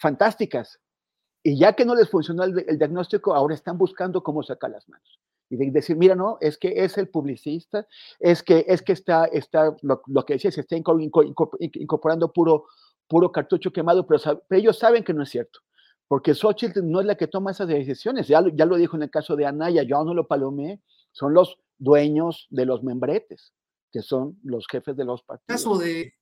fantásticas. 0.00 0.78
Y 1.42 1.58
ya 1.58 1.72
que 1.72 1.84
no 1.84 1.94
les 1.94 2.08
funcionó 2.10 2.44
el, 2.44 2.64
el 2.68 2.78
diagnóstico, 2.78 3.34
ahora 3.34 3.54
están 3.54 3.78
buscando 3.78 4.22
cómo 4.22 4.42
sacar 4.42 4.70
las 4.70 4.88
manos 4.88 5.20
y 5.50 5.56
de 5.56 5.70
decir, 5.70 5.96
mira, 5.96 6.14
no, 6.14 6.38
es 6.40 6.58
que 6.58 6.84
es 6.84 6.98
el 6.98 7.08
publicista, 7.08 7.86
es 8.18 8.42
que, 8.42 8.64
es 8.68 8.82
que 8.82 8.92
está, 8.92 9.24
está 9.26 9.74
lo, 9.82 10.02
lo 10.06 10.24
que 10.24 10.34
decía, 10.34 10.50
se 10.50 10.60
está 10.60 10.76
incorporando 10.76 12.32
puro, 12.32 12.66
puro 13.06 13.32
cartucho 13.32 13.72
quemado, 13.72 14.06
pero, 14.06 14.42
pero, 14.48 14.60
ellos 14.60 14.78
saben 14.78 15.04
que 15.04 15.14
no 15.14 15.22
es 15.22 15.30
cierto, 15.30 15.60
porque 16.06 16.34
Xochitl 16.34 16.80
no 16.82 17.00
es 17.00 17.06
la 17.06 17.16
que 17.16 17.26
toma 17.26 17.52
esas 17.52 17.68
decisiones, 17.68 18.28
ya, 18.28 18.44
ya 18.54 18.66
lo 18.66 18.76
dijo 18.76 18.96
en 18.96 19.04
el 19.04 19.10
caso 19.10 19.36
de 19.36 19.46
Anaya, 19.46 19.82
yo 19.82 20.02
no 20.04 20.14
lo 20.14 20.26
palomé, 20.26 20.82
son 21.12 21.34
los 21.34 21.58
dueños 21.78 22.46
de 22.50 22.66
los 22.66 22.82
membretes, 22.82 23.54
que 23.90 24.02
son 24.02 24.38
los 24.42 24.66
jefes 24.66 24.96
de 24.96 25.04
los 25.04 25.22
partidos. 25.22 25.62
caso 25.62 25.78
de, 25.78 26.14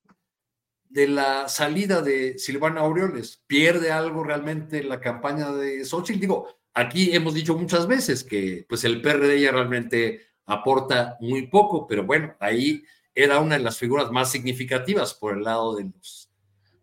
de 0.89 1.09
la 1.09 1.49
salida 1.49 2.01
de 2.01 2.39
Silvana 2.39 2.83
Aureoles, 2.83 3.43
¿pierde 3.47 3.91
algo 3.91 4.23
realmente 4.23 4.85
la 4.85 5.01
campaña 5.01 5.53
de 5.53 5.85
Xochitl? 5.85 6.21
Digo, 6.21 6.49
Aquí 6.79 7.17
hemos 7.17 7.33
dicho 7.33 7.57
muchas 7.57 7.87
veces 7.87 8.23
que 8.23 8.67
pues 8.69 8.85
el 8.85 9.01
PRD 9.01 9.41
ya 9.41 9.51
realmente 9.51 10.21
aporta 10.45 11.17
muy 11.21 11.47
poco, 11.47 11.87
pero 11.87 12.05
bueno, 12.05 12.35
ahí 12.39 12.85
era 13.15 13.41
una 13.41 13.57
de 13.57 13.65
las 13.65 13.79
figuras 13.79 14.11
más 14.11 14.31
significativas 14.31 15.15
por 15.15 15.39
el 15.39 15.43
lado 15.43 15.75
de 15.75 15.85
los... 15.85 16.31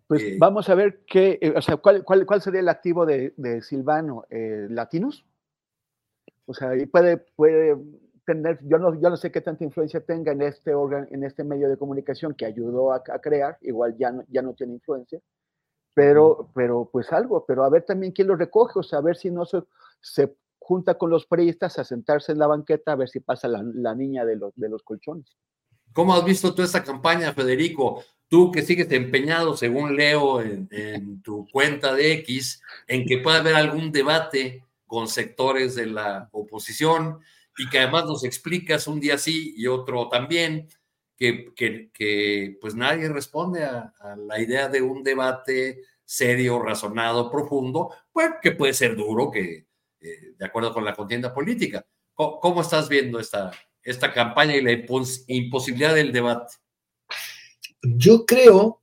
Pues 0.08 0.24
eh, 0.24 0.38
vamos 0.39 0.68
a 0.68 0.74
ver 0.74 1.04
qué, 1.06 1.38
eh, 1.39 1.54
o 1.56 1.62
sea, 1.62 1.78
¿cuál, 1.78 2.04
cuál, 2.04 2.26
cuál 2.26 2.41
sería 2.41 2.62
el 2.62 2.70
activo 2.70 3.06
de, 3.06 3.36
de 3.38 3.62
Silvano? 3.62 4.26
Eh, 4.32 4.66
¿Latinos? 4.68 5.28
O 6.48 6.56
sea, 6.56 6.70
ahí 6.70 6.88
puede, 6.88 7.18
puede 7.36 7.78
tener, 8.26 8.58
yo 8.64 8.80
no, 8.80 9.00
yo 9.00 9.12
no 9.12 9.16
sé 9.16 9.32
qué 9.32 9.41
tanta 9.41 9.64
influencia 9.64 10.02
tenga 10.02 10.32
en 10.32 10.41
este 10.41 10.74
órgano, 10.74 11.06
en 11.12 11.24
este 11.24 11.44
medio 11.44 11.70
de 11.70 11.78
comunicación 11.78 12.34
que 12.34 12.48
ayudó 12.48 12.94
a, 12.94 13.04
a 13.14 13.20
crear, 13.20 13.60
igual 13.62 13.96
ya 13.96 14.12
no, 14.12 14.24
ya 14.28 14.41
no 14.41 14.56
tiene 14.56 14.74
influencia, 14.74 15.20
pero, 15.94 16.50
pero 16.56 16.89
pues 16.91 17.14
algo, 17.14 17.46
pero 17.46 17.64
a 17.64 17.70
ver 17.70 17.84
también 17.84 18.12
quién 18.12 18.28
lo 18.28 18.36
recoge, 18.36 18.80
o 18.80 18.84
sea, 18.84 18.98
a 18.98 19.04
ver 19.04 19.18
si 19.18 19.30
no 19.30 19.46
se, 20.04 20.36
junta 20.64 20.97
con 20.97 21.10
los 21.10 21.26
periodistas 21.26 21.78
a 21.78 21.84
sentarse 21.84 22.32
en 22.32 22.39
la 22.39 22.47
banqueta 22.47 22.93
a 22.93 22.95
ver 22.95 23.10
si 23.10 23.20
pasa 23.20 23.47
la, 23.47 23.64
la 23.74 23.95
niña 23.95 24.26
de 24.26 24.38
los, 24.38 24.54
de 24.56 24.70
los 24.70 24.82
colchones. 24.82 25.38
¿Cómo 25.91 26.16
has 26.16 26.26
visto 26.26 26.56
tú 26.56 26.64
esta 26.64 26.84
campaña, 26.84 27.34
Federico? 27.34 28.04
Tú 28.28 28.51
que 28.51 28.64
sigues 28.64 28.89
empeñado, 28.91 29.56
según 29.56 29.95
leo 29.95 30.41
en, 30.41 31.22
tu 31.22 31.47
cuenta 31.51 31.93
de 31.93 32.14
X, 32.14 32.62
en 32.88 33.06
que 33.06 33.20
pueda 33.20 33.39
haber 33.39 33.56
algún 33.56 33.91
debate 33.91 34.64
con 34.88 35.08
sectores 35.08 35.76
de 35.76 35.86
la 35.88 36.30
oposición 36.32 37.20
y 37.58 37.70
que 37.70 37.80
además 37.80 38.06
nos 38.06 38.24
explicas 38.24 38.88
un 38.88 38.99
día 38.99 39.18
sí 39.18 39.54
y 39.56 39.68
otro 39.68 40.10
también, 40.10 40.68
que, 41.16 41.54
que, 41.54 41.91
que 41.93 42.58
pues 42.60 42.74
nadie 42.74 43.08
responde 43.10 43.64
a, 43.66 43.93
a, 43.99 44.16
la 44.16 44.41
idea 44.41 44.68
de 44.68 44.82
un 44.82 45.04
debate 45.04 45.82
serio, 46.04 46.60
razonado, 46.60 47.30
profundo, 47.30 47.93
pues 48.12 48.32
que 48.41 48.51
puede 48.51 48.74
ser 48.74 48.95
duro, 48.95 49.30
que 49.30 49.68
eh, 50.04 50.34
de 50.38 50.45
acuerdo 50.45 50.74
con 50.74 50.86
la 50.86 50.93
contienda 50.93 51.34
política. 51.34 51.86
¿Cómo, 52.14 52.62
estás 52.62 52.89
viendo 52.89 53.20
esta, 53.20 53.51
esta 53.82 54.14
campaña 54.14 54.56
y 54.56 54.62
la 54.62 54.72
imposibilidad 54.72 55.95
del 55.95 56.12
debate? 56.12 56.56
Yo 57.82 58.26
creo, 58.26 58.82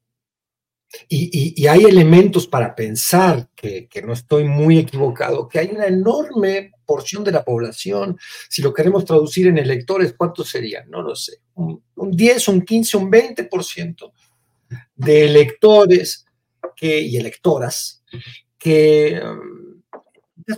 y, 1.09 1.55
y, 1.63 1.67
hay 1.69 1.85
elementos 1.85 2.49
para 2.49 2.75
pensar 2.75 3.49
que, 3.55 3.87
que, 3.87 4.03
no 4.03 4.13
estoy 4.13 4.45
muy 4.45 4.79
equivocado, 4.79 5.49
que 5.49 5.61
hay 5.61 5.69
una 5.69 5.87
enorme 5.87 6.73
porción 6.85 7.23
de 7.23 7.31
la 7.31 7.45
población, 7.45 8.19
si 8.49 8.63
lo 8.63 8.75
queremos 8.75 9.05
traducir 9.05 9.47
en 9.47 9.59
electores, 9.59 10.15
¿cuántos 10.17 10.49
serían? 10.49 10.91
No 10.91 11.03
lo 11.03 11.15
sé, 11.15 11.35
un, 11.55 11.83
un 11.95 12.11
10, 12.11 12.49
un 12.49 12.63
15, 12.63 12.97
un 12.97 13.11
20% 13.13 14.13
de 14.97 15.25
electores 15.25 16.27
y 16.83 17.17
electoras 17.17 18.03
que 18.59 19.21
um, 19.23 19.60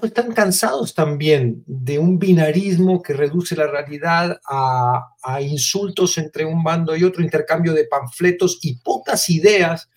están 0.02 0.32
cansados 0.32 0.94
también 0.94 1.62
de 1.66 1.98
un 1.98 2.18
binarismo 2.18 3.02
que 3.02 3.12
reduce 3.12 3.56
la 3.56 3.66
realidad 3.66 4.40
a, 4.48 5.08
insultos 5.40 6.18
entre 6.18 6.44
un 6.44 6.62
bando 6.62 6.96
y 6.96 7.04
otro, 7.04 7.22
intercambio 7.22 7.72
de 7.72 7.84
panfletos 7.84 8.58
y 8.62 8.76
pocas 8.76 9.28
ideas 9.30 9.88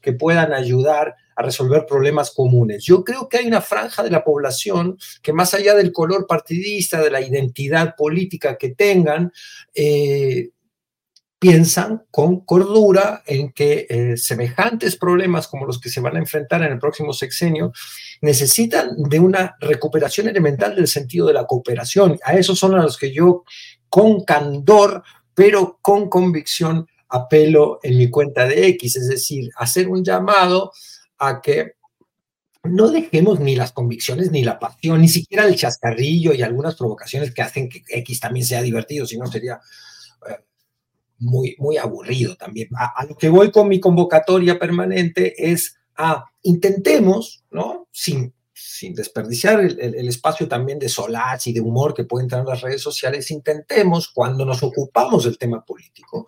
que 0.00 0.12
puedan 0.12 0.52
ayudar 0.52 1.14
a 1.36 1.42
resolver 1.42 1.86
problemas 1.86 2.30
comunes. 2.30 2.84
Yo 2.84 3.02
creo 3.02 3.28
que 3.28 3.38
hay 3.38 3.46
una 3.46 3.60
franja 3.60 4.02
de 4.02 4.10
la 4.10 4.22
población 4.22 4.98
que 5.22 5.32
más 5.32 5.54
allá 5.54 5.74
del 5.74 5.92
color 5.92 6.26
partidista, 6.26 7.02
de 7.02 7.10
la 7.10 7.20
identidad 7.20 7.96
política 7.96 8.56
que 8.56 8.70
tengan, 8.70 9.32
eh, 9.74 10.50
piensan 11.44 12.06
con 12.10 12.40
cordura 12.40 13.22
en 13.26 13.52
que 13.52 13.86
eh, 13.90 14.16
semejantes 14.16 14.96
problemas 14.96 15.46
como 15.46 15.66
los 15.66 15.78
que 15.78 15.90
se 15.90 16.00
van 16.00 16.16
a 16.16 16.20
enfrentar 16.20 16.62
en 16.62 16.72
el 16.72 16.78
próximo 16.78 17.12
sexenio 17.12 17.70
necesitan 18.24 18.96
de 18.96 19.20
una 19.20 19.56
recuperación 19.60 20.28
elemental 20.28 20.74
del 20.74 20.88
sentido 20.88 21.26
de 21.26 21.34
la 21.34 21.46
cooperación. 21.46 22.18
A 22.24 22.34
esos 22.34 22.58
son 22.58 22.74
a 22.74 22.82
los 22.82 22.96
que 22.96 23.12
yo 23.12 23.44
con 23.88 24.24
candor, 24.24 25.02
pero 25.34 25.78
con 25.82 26.08
convicción, 26.08 26.88
apelo 27.08 27.78
en 27.82 27.98
mi 27.98 28.10
cuenta 28.10 28.46
de 28.46 28.66
X, 28.68 28.96
es 28.96 29.08
decir, 29.08 29.50
hacer 29.56 29.88
un 29.88 30.02
llamado 30.02 30.72
a 31.18 31.40
que 31.40 31.74
no 32.64 32.88
dejemos 32.90 33.40
ni 33.40 33.56
las 33.56 33.72
convicciones, 33.72 34.30
ni 34.30 34.42
la 34.42 34.58
pasión, 34.58 35.02
ni 35.02 35.08
siquiera 35.08 35.44
el 35.44 35.54
chascarrillo 35.54 36.32
y 36.32 36.42
algunas 36.42 36.76
provocaciones 36.76 37.32
que 37.32 37.42
hacen 37.42 37.68
que 37.68 37.82
X 37.86 38.20
también 38.20 38.46
sea 38.46 38.62
divertido, 38.62 39.06
si 39.06 39.18
no 39.18 39.26
sería 39.26 39.60
eh, 40.26 40.38
muy, 41.18 41.56
muy 41.58 41.76
aburrido 41.76 42.36
también. 42.36 42.68
A, 42.74 43.04
lo 43.04 43.16
que 43.16 43.28
voy 43.28 43.50
con 43.50 43.68
mi 43.68 43.80
convocatoria 43.80 44.58
permanente 44.58 45.52
es 45.52 45.76
a 45.96 46.24
intentemos, 46.42 47.44
¿no? 47.50 47.88
Sin, 47.90 48.34
sin 48.52 48.94
desperdiciar 48.94 49.60
el, 49.60 49.78
el, 49.80 50.08
espacio 50.08 50.48
también 50.48 50.78
de 50.78 50.88
solaz 50.88 51.46
y 51.46 51.52
de 51.52 51.60
humor 51.60 51.94
que 51.94 52.04
pueden 52.04 52.28
tener 52.28 52.44
las 52.44 52.60
redes 52.60 52.82
sociales, 52.82 53.30
intentemos, 53.30 54.08
cuando 54.08 54.44
nos 54.44 54.62
ocupamos 54.62 55.24
del 55.24 55.38
tema 55.38 55.64
político, 55.64 56.26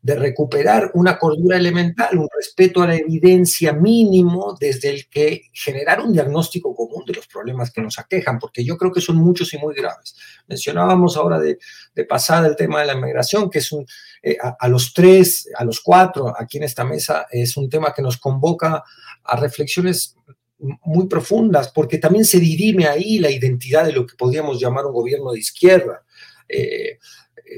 de 0.00 0.14
recuperar 0.14 0.92
una 0.94 1.18
cordura 1.18 1.56
elemental, 1.56 2.18
un 2.18 2.28
respeto 2.34 2.82
a 2.82 2.86
la 2.86 2.96
evidencia 2.96 3.72
mínimo 3.72 4.56
desde 4.58 4.90
el 4.90 5.08
que 5.08 5.42
generar 5.52 6.00
un 6.00 6.12
diagnóstico 6.12 6.74
común 6.74 7.04
de 7.04 7.14
los 7.14 7.26
problemas 7.26 7.72
que 7.72 7.82
nos 7.82 7.98
aquejan, 7.98 8.38
porque 8.38 8.64
yo 8.64 8.76
creo 8.76 8.92
que 8.92 9.00
son 9.00 9.16
muchos 9.16 9.52
y 9.54 9.58
muy 9.58 9.74
graves. 9.74 10.14
Mencionábamos 10.46 11.16
ahora 11.16 11.38
de, 11.38 11.58
de 11.94 12.04
pasada 12.04 12.46
el 12.46 12.56
tema 12.56 12.80
de 12.80 12.86
la 12.86 12.94
inmigración, 12.94 13.50
que 13.50 13.58
es 13.58 13.72
un, 13.72 13.84
eh, 14.22 14.36
a, 14.40 14.56
a, 14.60 14.68
los 14.68 14.94
tres, 14.94 15.48
a 15.56 15.64
los 15.64 15.80
cuatro 15.80 16.32
aquí 16.38 16.58
en 16.58 16.64
esta 16.64 16.84
mesa, 16.84 17.26
es 17.30 17.56
un 17.56 17.68
tema 17.68 17.92
que 17.92 18.02
nos 18.02 18.18
convoca 18.18 18.84
a 19.24 19.36
reflexiones 19.36 20.14
muy 20.58 21.06
profundas, 21.06 21.70
porque 21.72 21.98
también 21.98 22.24
se 22.24 22.40
dirime 22.40 22.86
ahí 22.86 23.18
la 23.18 23.30
identidad 23.30 23.84
de 23.84 23.92
lo 23.92 24.06
que 24.06 24.16
podríamos 24.16 24.60
llamar 24.60 24.86
un 24.86 24.92
gobierno 24.92 25.32
de 25.32 25.38
izquierda. 25.38 26.02
Eh, 26.48 26.98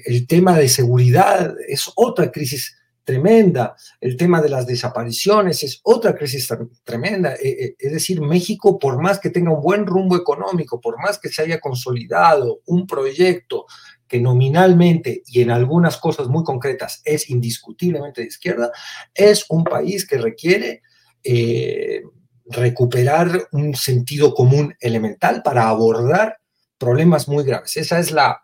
el 0.04 0.26
tema 0.26 0.56
de 0.58 0.68
seguridad 0.68 1.54
es 1.68 1.90
otra 1.94 2.30
crisis 2.30 2.76
tremenda, 3.04 3.74
el 4.00 4.16
tema 4.16 4.40
de 4.40 4.48
las 4.48 4.66
desapariciones 4.66 5.62
es 5.64 5.80
otra 5.82 6.14
crisis 6.14 6.48
tremenda. 6.84 7.34
Eh, 7.34 7.48
eh, 7.48 7.76
es 7.78 7.92
decir, 7.92 8.20
México, 8.20 8.78
por 8.78 9.02
más 9.02 9.18
que 9.18 9.30
tenga 9.30 9.52
un 9.52 9.62
buen 9.62 9.86
rumbo 9.86 10.16
económico, 10.16 10.80
por 10.80 10.98
más 10.98 11.18
que 11.18 11.28
se 11.28 11.42
haya 11.42 11.58
consolidado 11.58 12.60
un 12.66 12.86
proyecto 12.86 13.66
que 14.06 14.20
nominalmente 14.20 15.22
y 15.26 15.40
en 15.40 15.50
algunas 15.50 15.96
cosas 15.96 16.28
muy 16.28 16.44
concretas 16.44 17.00
es 17.04 17.30
indiscutiblemente 17.30 18.20
de 18.20 18.28
izquierda, 18.28 18.70
es 19.14 19.44
un 19.48 19.64
país 19.64 20.06
que 20.06 20.18
requiere 20.18 20.82
eh, 21.22 22.02
recuperar 22.46 23.48
un 23.52 23.74
sentido 23.74 24.34
común 24.34 24.74
elemental 24.80 25.42
para 25.42 25.68
abordar 25.68 26.38
problemas 26.78 27.28
muy 27.28 27.44
graves. 27.44 27.76
Esa 27.76 27.98
es 27.98 28.10
la, 28.10 28.42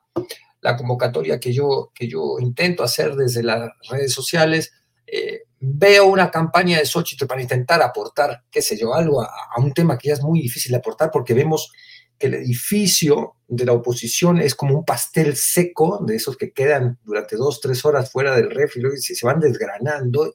la 0.66 0.76
convocatoria 0.76 1.38
que 1.38 1.52
yo, 1.52 1.92
que 1.94 2.08
yo 2.08 2.40
intento 2.40 2.82
hacer 2.82 3.14
desde 3.14 3.44
las 3.44 3.70
redes 3.88 4.12
sociales. 4.12 4.72
Eh, 5.06 5.42
veo 5.60 6.06
una 6.06 6.28
campaña 6.28 6.78
de 6.78 6.84
Xochitl 6.84 7.26
para 7.26 7.40
intentar 7.40 7.80
aportar, 7.82 8.42
qué 8.50 8.60
sé 8.60 8.76
yo, 8.76 8.92
algo 8.92 9.22
a, 9.22 9.30
un 9.58 9.72
tema 9.72 9.96
que 9.96 10.08
ya 10.08 10.14
es 10.14 10.22
muy 10.22 10.40
difícil 10.40 10.72
de 10.72 10.78
aportar 10.78 11.12
porque 11.12 11.34
vemos 11.34 11.70
que 12.18 12.26
el 12.26 12.34
edificio 12.34 13.36
de 13.46 13.64
la 13.64 13.74
oposición 13.74 14.40
es 14.40 14.56
como 14.56 14.76
un 14.76 14.84
pastel 14.84 15.36
seco, 15.36 16.00
de 16.04 16.16
esos 16.16 16.36
que 16.36 16.50
quedan 16.50 16.98
durante 17.04 17.36
dos, 17.36 17.60
tres 17.60 17.84
horas 17.84 18.10
fuera 18.10 18.34
del 18.34 18.50
refri 18.50 18.82
y 18.92 18.96
se, 18.96 19.14
se 19.14 19.24
van 19.24 19.38
desgranando 19.38 20.34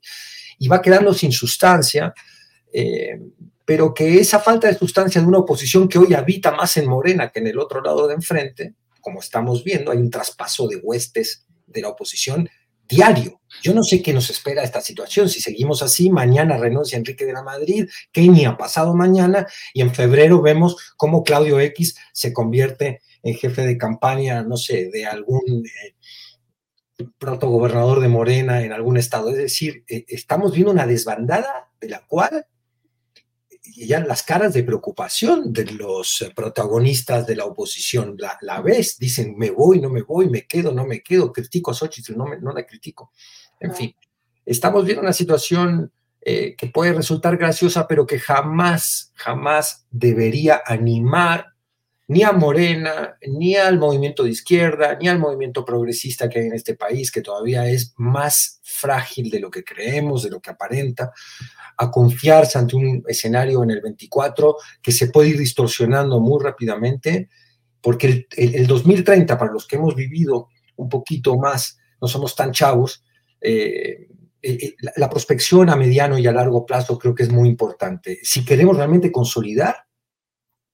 y 0.60 0.70
va 0.70 0.82
quedando 0.82 1.14
sin 1.14 1.34
sustancia. 1.34 2.14
Eh, 2.72 3.20
pero 3.66 3.94
que 3.94 4.18
esa 4.18 4.40
falta 4.40 4.68
de 4.68 4.78
sustancia 4.78 5.20
de 5.20 5.28
una 5.28 5.40
oposición 5.40 5.90
que 5.90 6.00
hoy 6.00 6.14
habita 6.14 6.52
más 6.52 6.78
en 6.78 6.88
Morena 6.88 7.30
que 7.30 7.40
en 7.40 7.48
el 7.48 7.60
otro 7.60 7.82
lado 7.82 8.08
de 8.08 8.14
enfrente, 8.14 8.76
como 9.02 9.20
estamos 9.20 9.64
viendo, 9.64 9.92
hay 9.92 9.98
un 9.98 10.10
traspaso 10.10 10.68
de 10.68 10.78
huestes 10.78 11.46
de 11.68 11.82
la 11.82 11.90
oposición 11.90 12.50
diario. 12.88 13.42
Yo 13.64 13.74
no 13.74 13.84
sé 13.84 14.02
qué 14.02 14.14
nos 14.14 14.30
espera 14.30 14.64
esta 14.64 14.82
situación. 14.82 15.30
Si 15.30 15.40
seguimos 15.40 15.82
así, 15.82 16.10
mañana 16.10 16.58
renuncia 16.58 16.98
Enrique 16.98 17.26
de 17.26 17.34
la 17.34 17.42
Madrid, 17.42 17.88
Kenia 18.12 18.58
pasado 18.58 18.94
mañana, 18.94 19.48
y 19.74 19.82
en 19.82 19.94
febrero 19.94 20.42
vemos 20.42 20.94
cómo 20.98 21.24
Claudio 21.24 21.60
X 21.60 21.96
se 22.12 22.34
convierte 22.34 23.02
en 23.24 23.36
jefe 23.36 23.66
de 23.66 23.78
campaña, 23.78 24.44
no 24.44 24.58
sé, 24.58 24.90
de 24.92 25.06
algún 25.06 25.64
eh, 25.66 25.96
protogobernador 27.18 28.02
de 28.02 28.08
Morena 28.08 28.62
en 28.62 28.74
algún 28.74 28.98
estado. 28.98 29.30
Es 29.30 29.38
decir, 29.38 29.84
eh, 29.88 30.06
estamos 30.08 30.54
viendo 30.54 30.72
una 30.72 30.88
desbandada 30.88 31.72
de 31.80 31.90
la 31.90 32.06
cual 32.06 32.46
ya 33.76 34.00
las 34.00 34.24
caras 34.24 34.54
de 34.54 34.64
preocupación 34.64 35.54
de 35.54 35.66
los 35.66 36.26
protagonistas 36.36 37.26
de 37.28 37.36
la 37.36 37.46
oposición. 37.46 38.16
La, 38.18 38.38
la 38.42 38.62
ves, 38.62 38.98
dicen, 38.98 39.36
me 39.38 39.52
voy, 39.52 39.80
no 39.80 39.90
me 39.90 40.02
voy, 40.02 40.30
me 40.30 40.46
quedo, 40.46 40.72
no 40.72 40.86
me 40.86 41.02
quedo, 41.02 41.32
critico 41.32 41.72
a 41.72 41.74
Xochitl, 41.74 42.18
no, 42.18 42.26
me, 42.26 42.40
no 42.40 42.52
la 42.52 42.66
critico. 42.66 43.12
En 43.60 43.74
fin, 43.74 43.96
estamos 44.46 44.86
viendo 44.86 45.02
una 45.02 45.14
situación 45.14 45.92
eh, 46.24 46.56
que 46.56 46.68
puede 46.68 46.94
resultar 46.94 47.38
graciosa, 47.38 47.88
pero 47.88 48.06
que 48.06 48.20
jamás, 48.20 49.12
jamás 49.16 49.88
debería 49.90 50.62
animar 50.66 51.48
ni 52.08 52.24
a 52.24 52.34
Morena, 52.34 53.18
ni 53.26 53.56
al 53.56 53.80
movimiento 53.80 54.24
de 54.24 54.32
izquierda, 54.32 54.98
ni 55.00 55.08
al 55.08 55.18
movimiento 55.18 55.64
progresista 55.64 56.28
que 56.28 56.40
hay 56.40 56.48
en 56.48 56.54
este 56.54 56.76
país, 56.76 57.10
que 57.10 57.22
todavía 57.22 57.66
es 57.70 57.94
más 57.96 58.60
frágil 58.64 59.30
de 59.30 59.40
lo 59.40 59.50
que 59.50 59.64
creemos, 59.64 60.24
de 60.24 60.30
lo 60.30 60.42
que 60.42 60.50
aparenta, 60.50 61.14
a 61.82 61.90
confiarse 61.90 62.60
ante 62.60 62.76
un 62.76 63.04
escenario 63.08 63.64
en 63.64 63.72
el 63.72 63.82
24 63.82 64.56
que 64.82 64.92
se 64.92 65.08
puede 65.08 65.30
ir 65.30 65.38
distorsionando 65.38 66.20
muy 66.20 66.42
rápidamente, 66.44 67.30
porque 67.82 68.08
el, 68.08 68.28
el, 68.38 68.56
el 68.56 68.68
2030, 68.68 69.38
para 69.38 69.52
los 69.52 69.66
que 69.66 69.78
hemos 69.78 69.96
vivido 69.96 70.50
un 70.76 70.88
poquito 70.90 71.38
más, 71.38 71.80
no 72.00 72.08
somos 72.08 72.36
tan 72.36 72.52
chavos, 72.52 73.04
eh, 73.42 74.08
eh, 74.44 74.76
la, 74.80 74.94
la 74.96 75.10
prospección 75.10 75.70
a 75.70 75.76
mediano 75.76 76.20
y 76.20 76.28
a 76.28 76.32
largo 76.32 76.66
plazo 76.66 77.00
creo 77.00 77.16
que 77.16 77.24
es 77.24 77.32
muy 77.32 77.50
importante. 77.50 78.20
Si 78.22 78.46
queremos 78.46 78.78
realmente 78.78 79.12
consolidar 79.12 79.76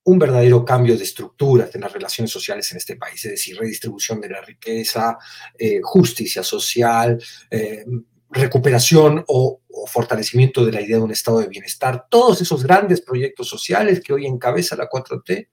un 0.04 0.20
verdadero 0.20 0.66
cambio 0.66 0.98
de 0.98 1.04
estructuras 1.04 1.74
en 1.76 1.82
las 1.82 1.92
relaciones 1.94 2.32
sociales 2.32 2.70
en 2.72 2.78
este 2.78 2.98
país, 2.98 3.24
es 3.26 3.32
decir, 3.32 3.58
redistribución 3.58 4.20
de 4.20 4.30
la 4.30 4.42
riqueza, 4.42 5.18
eh, 5.58 5.80
justicia 5.82 6.44
social, 6.44 7.22
eh, 7.50 7.86
recuperación 8.30 9.24
o, 9.28 9.62
fortalecimiento 9.88 10.66
de 10.66 10.72
la 10.72 10.82
idea 10.82 10.98
de 10.98 11.04
un 11.04 11.12
estado 11.12 11.40
de 11.40 11.48
bienestar, 11.48 12.08
todos 12.10 12.42
esos 12.42 12.64
grandes 12.64 13.00
proyectos 13.00 13.48
sociales 13.48 14.02
que 14.04 14.12
hoy 14.12 14.26
encabeza 14.26 14.76
la 14.76 14.90
4T 14.90 15.50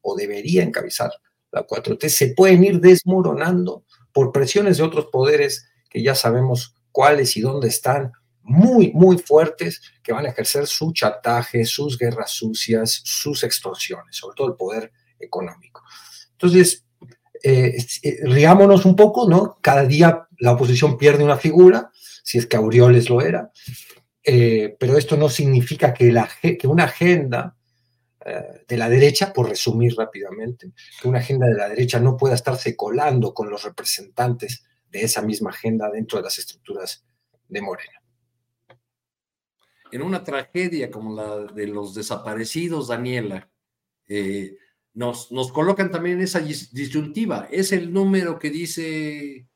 o 0.00 0.16
debería 0.16 0.62
encabezar 0.62 1.10
la 1.50 1.66
4T, 1.66 2.08
se 2.08 2.28
pueden 2.28 2.64
ir 2.64 2.80
desmoronando 2.80 3.84
por 4.12 4.32
presiones 4.32 4.78
de 4.78 4.84
otros 4.84 5.06
poderes 5.06 5.68
que 5.90 6.02
ya 6.02 6.14
sabemos 6.14 6.76
cuáles 6.92 7.36
y 7.36 7.40
dónde 7.40 7.68
están, 7.68 8.12
muy, 8.42 8.92
muy 8.92 9.18
fuertes 9.18 9.82
que 10.02 10.12
van 10.12 10.24
a 10.24 10.30
ejercer 10.30 10.66
su 10.66 10.92
chantaje, 10.92 11.64
sus 11.66 11.98
guerras 11.98 12.30
sucias, 12.30 13.02
sus 13.04 13.44
extorsiones, 13.44 14.16
sobre 14.16 14.36
todo 14.36 14.48
el 14.48 14.54
poder 14.54 14.90
económico. 15.18 15.82
Entonces, 16.32 16.84
eh, 17.42 17.76
riámonos 18.22 18.84
un 18.84 18.96
poco, 18.96 19.28
¿no? 19.28 19.58
Cada 19.60 19.84
día 19.84 20.28
la 20.38 20.52
oposición 20.52 20.98
pierde 20.98 21.24
una 21.24 21.36
figura, 21.36 21.90
si 22.22 22.38
es 22.38 22.46
que 22.46 22.56
Aureoles 22.56 23.08
lo 23.08 23.20
era, 23.20 23.50
eh, 24.22 24.76
pero 24.78 24.96
esto 24.96 25.16
no 25.16 25.28
significa 25.28 25.94
que, 25.94 26.12
una 26.64 26.84
agenda 26.84 27.56
eh, 28.24 28.64
de 28.66 28.76
la 28.76 28.88
derecha, 28.88 29.32
por 29.32 29.48
resumir 29.48 29.94
rápidamente, 29.96 30.72
que 31.00 31.08
una 31.08 31.18
agenda 31.18 31.46
de 31.46 31.54
la 31.54 31.68
derecha 31.68 31.98
no 32.00 32.16
pueda 32.16 32.34
estarse 32.34 32.76
colando 32.76 33.32
con 33.32 33.50
los 33.50 33.62
representantes 33.62 34.64
de 34.90 35.02
esa 35.02 35.22
misma 35.22 35.50
agenda 35.50 35.90
dentro 35.90 36.18
de 36.18 36.24
las 36.24 36.38
estructuras 36.38 37.04
de 37.48 37.60
Morena 37.62 37.98
en 39.90 40.02
una 40.02 40.24
tragedia 40.24 40.90
como 40.90 41.14
la 41.14 41.52
de 41.52 41.66
los 41.66 41.94
desaparecidos, 41.94 42.88
Daniela, 42.88 43.50
eh, 44.06 44.56
nos, 44.98 45.52
colocan 45.52 45.92
también 45.92 46.20
esa 46.20 46.40
disyuntiva. 46.40 47.48
Es 47.52 47.70
el 47.72 47.92
número 47.92 48.38
que 48.38 48.50
dice, 48.50 49.46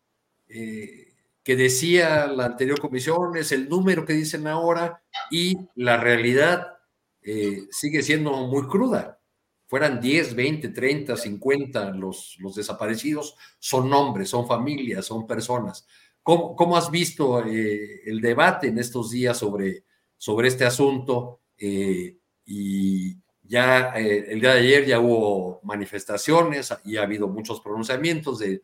eh, 0.46 1.14
que 1.42 1.56
decía 1.56 2.28
la 2.28 2.46
anterior 2.46 2.80
comisión, 2.80 3.36
es 3.36 3.50
el 3.50 3.68
número 3.68 4.04
que 4.04 4.12
dicen 4.12 4.46
ahora 4.46 5.02
y 5.32 5.56
la 5.74 5.96
realidad 5.96 6.78
eh, 7.22 7.66
sigue 7.70 8.02
siendo 8.02 8.30
muy 8.46 8.68
cruda. 8.68 9.20
Fueran 9.66 10.00
10, 10.00 10.36
20, 10.36 10.68
30, 10.68 11.16
50 11.16 11.90
los, 11.90 12.36
los 12.38 12.54
desaparecidos, 12.54 13.34
son 13.58 13.90
nombres, 13.90 14.28
son 14.28 14.46
familias, 14.46 15.06
son 15.06 15.26
personas. 15.26 15.86
¿Cómo, 16.22 16.54
cómo 16.54 16.76
has 16.76 16.88
visto 16.88 17.44
eh, 17.44 18.02
el 18.04 18.20
debate 18.20 18.68
en 18.68 18.78
estos 18.78 19.10
días 19.10 19.38
sobre 19.38 19.84
sobre 20.18 20.46
este 20.46 20.64
asunto 20.64 21.40
y 21.58 23.16
ya 23.42 23.92
eh, 23.98 24.26
el 24.28 24.40
día 24.40 24.54
de 24.54 24.60
ayer 24.60 24.86
ya 24.86 25.00
hubo 25.00 25.60
manifestaciones 25.62 26.72
y 26.84 26.96
ha 26.96 27.02
habido 27.02 27.28
muchos 27.28 27.60
pronunciamientos 27.60 28.38
de, 28.38 28.62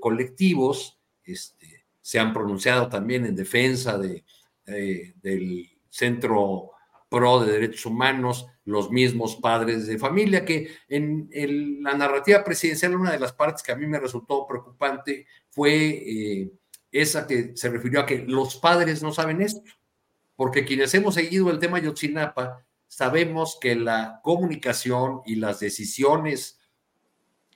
colectivos 0.00 0.98
este, 1.22 1.84
se 2.00 2.18
han 2.18 2.32
pronunciado 2.32 2.88
también 2.88 3.26
en 3.26 3.36
defensa 3.36 3.98
de, 3.98 4.24
del 4.64 5.68
Centro 5.90 6.70
Pro 7.10 7.44
de 7.44 7.52
Derechos 7.52 7.86
Humanos, 7.86 8.46
los 8.64 8.90
mismos 8.90 9.36
padres 9.36 9.88
de 9.88 9.98
familia, 9.98 10.44
que 10.44 10.70
en, 10.88 11.28
la 11.82 11.94
narrativa 11.94 12.44
presidencial 12.44 12.94
una 12.94 13.10
de 13.10 13.18
las 13.18 13.32
partes 13.32 13.64
que 13.64 13.72
a 13.72 13.76
mí 13.76 13.86
me 13.86 13.98
resultó 13.98 14.46
preocupante 14.46 15.26
fue 15.50 15.88
eh, 15.88 16.52
esa 16.92 17.26
que 17.26 17.56
se 17.56 17.68
refirió 17.68 18.00
a 18.00 18.06
que 18.06 18.18
los 18.18 18.56
padres 18.56 19.02
no 19.02 19.12
saben 19.12 19.42
esto, 19.42 19.60
porque 20.36 20.64
quienes 20.64 20.94
hemos 20.94 21.14
seguido 21.14 21.50
el 21.50 21.58
tema 21.58 21.80
Yotzinapa 21.80 22.64
sabemos 22.90 23.56
que 23.60 23.76
la 23.76 24.20
comunicación 24.24 25.20
y 25.24 25.36
las 25.36 25.60
decisiones 25.60 26.58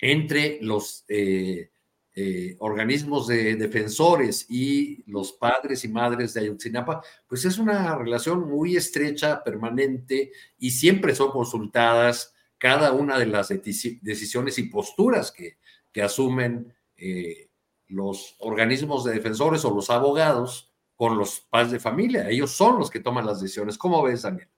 entre 0.01 0.59
los 0.63 1.05
eh, 1.09 1.73
eh, 2.15 2.55
organismos 2.61 3.27
de 3.27 3.57
defensores 3.57 4.47
y 4.49 5.03
los 5.11 5.33
padres 5.33 5.85
y 5.85 5.89
madres 5.89 6.35
de 6.35 6.43
Ayotzinapa, 6.43 7.03
pues 7.27 7.45
es 7.45 7.59
una 7.59 7.97
relación 7.97 8.49
muy 8.49 8.77
estrecha, 8.77 9.43
permanente, 9.43 10.31
y 10.57 10.71
siempre 10.71 11.17
son 11.17 11.33
consultadas 11.33 12.33
cada 12.57 12.93
una 12.93 13.19
de 13.19 13.27
las 13.27 13.49
decisiones 13.49 14.59
y 14.59 14.69
posturas 14.69 15.33
que, 15.33 15.59
que 15.91 16.03
asumen 16.03 16.73
eh, 16.97 17.51
los 17.89 18.37
organismos 18.39 19.03
de 19.03 19.15
defensores 19.15 19.65
o 19.65 19.75
los 19.75 19.91
abogados 19.91 20.73
con 20.95 21.19
los 21.19 21.41
padres 21.41 21.73
de 21.73 21.81
familia. 21.81 22.31
Ellos 22.31 22.53
son 22.53 22.79
los 22.79 22.89
que 22.89 23.01
toman 23.01 23.27
las 23.27 23.41
decisiones. 23.41 23.77
¿Cómo 23.77 24.01
ves, 24.01 24.23
Daniel? 24.23 24.49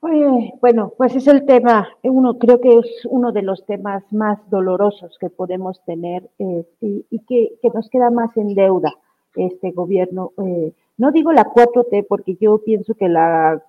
Bueno, 0.00 0.92
pues 0.96 1.14
es 1.14 1.26
el 1.26 1.44
tema, 1.44 1.88
uno 2.02 2.38
creo 2.38 2.60
que 2.60 2.78
es 2.78 2.86
uno 3.04 3.32
de 3.32 3.42
los 3.42 3.64
temas 3.66 4.02
más 4.12 4.38
dolorosos 4.48 5.18
que 5.18 5.28
podemos 5.28 5.82
tener 5.84 6.28
eh, 6.38 6.64
y, 6.80 7.18
que, 7.20 7.50
nos 7.74 7.88
queda 7.90 8.10
más 8.10 8.34
en 8.36 8.54
deuda 8.54 8.94
este 9.36 9.72
gobierno. 9.72 10.32
Eh, 10.38 10.72
no 10.96 11.12
digo 11.12 11.32
la 11.32 11.44
4T 11.44 12.06
porque 12.08 12.36
yo 12.40 12.58
pienso 12.64 12.94
que 12.94 13.08
la, 13.08 13.62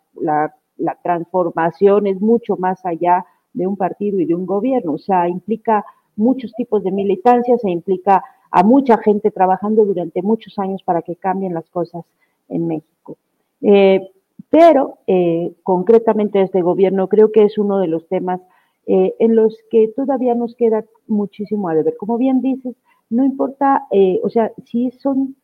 transformación 1.04 2.08
es 2.08 2.20
mucho 2.22 2.56
más 2.58 2.84
allá 2.86 3.26
de 3.54 3.68
un 3.68 3.76
partido 3.76 4.20
y 4.20 4.26
de 4.26 4.34
un 4.34 4.46
gobierno, 4.46 4.94
o 4.94 4.98
sea, 4.98 5.28
implica 5.28 5.86
muchos 6.16 6.54
tipos 6.54 6.84
de 6.84 6.92
militancia, 6.92 7.58
se 7.58 7.70
implica 7.70 8.24
a 8.50 8.64
mucha 8.64 8.98
gente 8.98 9.32
trabajando 9.32 9.86
durante 9.86 10.22
muchos 10.22 10.58
años 10.58 10.82
para 10.84 11.02
que 11.02 11.16
cambien 11.16 11.54
las 11.54 11.70
cosas 11.70 12.04
en 12.50 12.68
México. 12.68 13.18
Eh, 13.62 14.12
pero 14.52 14.98
eh, 15.08 15.54
concretamente 15.64 16.42
este 16.42 16.62
gobierno 16.62 17.08
creo 17.08 17.32
que 17.32 17.46
es 17.46 17.58
uno 17.58 17.80
de 17.80 17.88
los 17.88 18.06
temas 18.10 18.42
eh, 18.86 19.16
en 19.18 19.36
los 19.36 19.58
que 19.72 19.88
todavía 19.88 20.36
nos 20.36 20.56
queda 20.56 20.84
muchísimo 21.08 21.70
a 21.70 21.74
deber. 21.74 21.96
Como 21.96 22.18
bien 22.18 22.42
dices, 22.42 22.76
no 23.10 23.24
importa, 23.24 23.88
eh, 23.92 24.20
o 24.24 24.30
sea, 24.30 24.52
si 24.66 24.92
son 24.92 25.38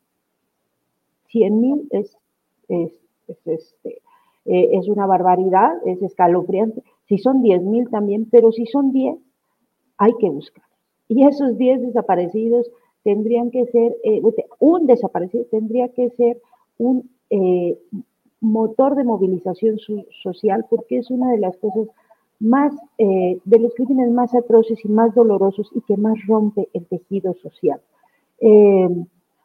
100 1.28 1.60
mil 1.60 1.88
es, 1.90 2.18
es, 2.68 2.92
este, 3.46 4.02
es 4.44 4.88
una 4.88 5.06
barbaridad, 5.06 5.72
es 5.86 6.02
escalofriante. 6.02 6.82
Si 7.06 7.16
son 7.16 7.42
10 7.42 7.62
mil 7.62 7.88
también, 7.88 8.28
pero 8.30 8.52
si 8.52 8.66
son 8.66 8.92
10, 8.92 9.16
hay 9.96 10.12
que 10.20 10.28
buscar. 10.28 10.64
Y 11.08 11.26
esos 11.26 11.56
10 11.56 11.80
desaparecidos 11.80 12.70
tendrían 13.04 13.50
que 13.50 13.64
ser, 13.66 13.96
un 14.58 14.86
desaparecido 14.86 15.46
tendría 15.50 15.88
que 15.88 16.10
ser 16.10 16.40
un 16.76 17.10
motor 18.40 18.94
de 18.94 19.04
movilización 19.04 19.78
social 20.22 20.66
porque 20.70 20.98
es 20.98 21.10
una 21.10 21.30
de 21.30 21.38
las 21.38 21.56
cosas 21.56 21.88
más, 22.40 22.72
eh, 22.98 23.40
de 23.44 23.58
los 23.58 23.74
crímenes 23.74 24.10
más 24.10 24.34
atroces 24.34 24.84
y 24.84 24.88
más 24.88 25.14
dolorosos 25.14 25.70
y 25.74 25.80
que 25.82 25.96
más 25.96 26.14
rompe 26.26 26.68
el 26.72 26.86
tejido 26.86 27.34
social. 27.34 27.80
Eh, 28.40 28.88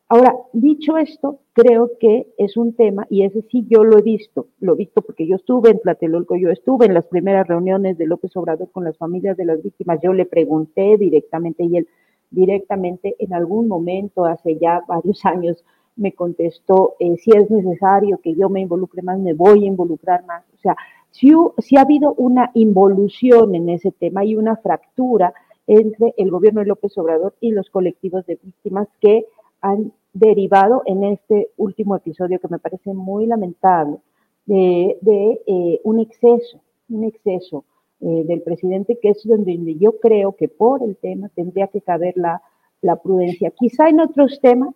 ahora, 0.10 0.36
dicho 0.54 0.98
esto, 0.98 1.40
creo 1.54 1.92
que 2.00 2.28
es 2.38 2.56
un 2.56 2.74
tema, 2.74 3.08
y 3.10 3.24
ese 3.24 3.42
sí 3.50 3.66
yo 3.68 3.84
lo 3.84 3.98
he 3.98 4.04
visto, 4.04 4.48
lo 4.60 4.74
he 4.74 4.78
visto 4.78 5.02
porque 5.02 5.28
yo 5.28 5.38
estuve 5.38 5.72
en 5.72 5.80
Tlatelolco, 5.80 6.36
yo 6.36 6.50
estuve 6.50 6.86
en 6.86 6.94
las 6.94 7.08
primeras 7.08 7.48
reuniones 7.48 7.98
de 7.98 8.06
López 8.06 8.36
Obrador 8.38 8.70
con 8.72 8.84
las 8.84 8.98
familias 8.98 9.38
de 9.38 9.46
las 9.46 9.64
víctimas, 9.64 10.00
yo 10.04 10.14
le 10.14 10.26
pregunté 10.26 10.98
directamente 10.98 11.64
y 11.64 11.78
él 11.78 11.88
directamente 12.30 13.16
en 13.20 13.34
algún 13.34 13.68
momento, 13.68 14.26
hace 14.26 14.58
ya 14.58 14.82
varios 14.88 15.24
años, 15.26 15.64
me 15.96 16.14
contestó, 16.14 16.96
eh, 17.00 17.18
si 17.18 17.32
es 17.32 17.50
necesario 17.50 18.20
que 18.20 18.34
yo 18.36 18.50
me 18.50 18.62
involucre 18.62 19.02
más, 19.02 19.20
me 19.20 19.34
voy 19.34 19.64
a 19.64 19.68
involucrar 19.68 20.26
más. 20.26 20.44
O 20.54 20.58
sea, 20.58 20.76
si, 21.12 21.32
si 21.60 21.78
ha 21.78 21.82
habido 21.82 22.14
una 22.16 22.52
involución 22.54 23.56
en 23.56 23.70
ese 23.70 23.92
tema 23.92 24.26
y 24.26 24.36
una 24.36 24.56
fractura 24.58 25.34
entre 25.68 26.14
el 26.18 26.32
gobierno 26.32 26.62
de 26.62 26.68
López 26.68 26.98
Obrador 26.98 27.36
y 27.40 27.52
los 27.52 27.70
colectivos 27.70 28.26
de 28.26 28.40
víctimas 28.42 28.88
que 29.00 29.26
han 29.62 29.94
derivado 30.14 30.84
en 30.86 31.04
este 31.04 31.50
último 31.58 31.96
episodio 31.96 32.40
que 32.40 32.48
me 32.48 32.60
parece 32.60 32.94
muy 32.94 33.26
lamentable 33.26 33.98
de, 34.46 35.42
eh, 35.48 35.80
un 35.84 36.00
exceso, 36.00 36.60
un 36.90 37.06
exceso 37.06 37.64
eh, 38.02 38.24
del 38.26 38.42
presidente, 38.42 39.00
que 39.02 39.10
es 39.10 39.22
donde 39.24 39.58
yo 39.80 40.00
creo 40.00 40.36
que 40.36 40.50
por 40.50 40.84
el 40.84 40.98
tema 40.98 41.30
tendría 41.30 41.68
que 41.68 41.82
caber 41.82 42.16
la, 42.18 42.42
la 42.82 42.98
prudencia. 42.98 43.52
Quizá 43.52 43.90
en 43.90 44.02
otros 44.02 44.40
temas 44.42 44.76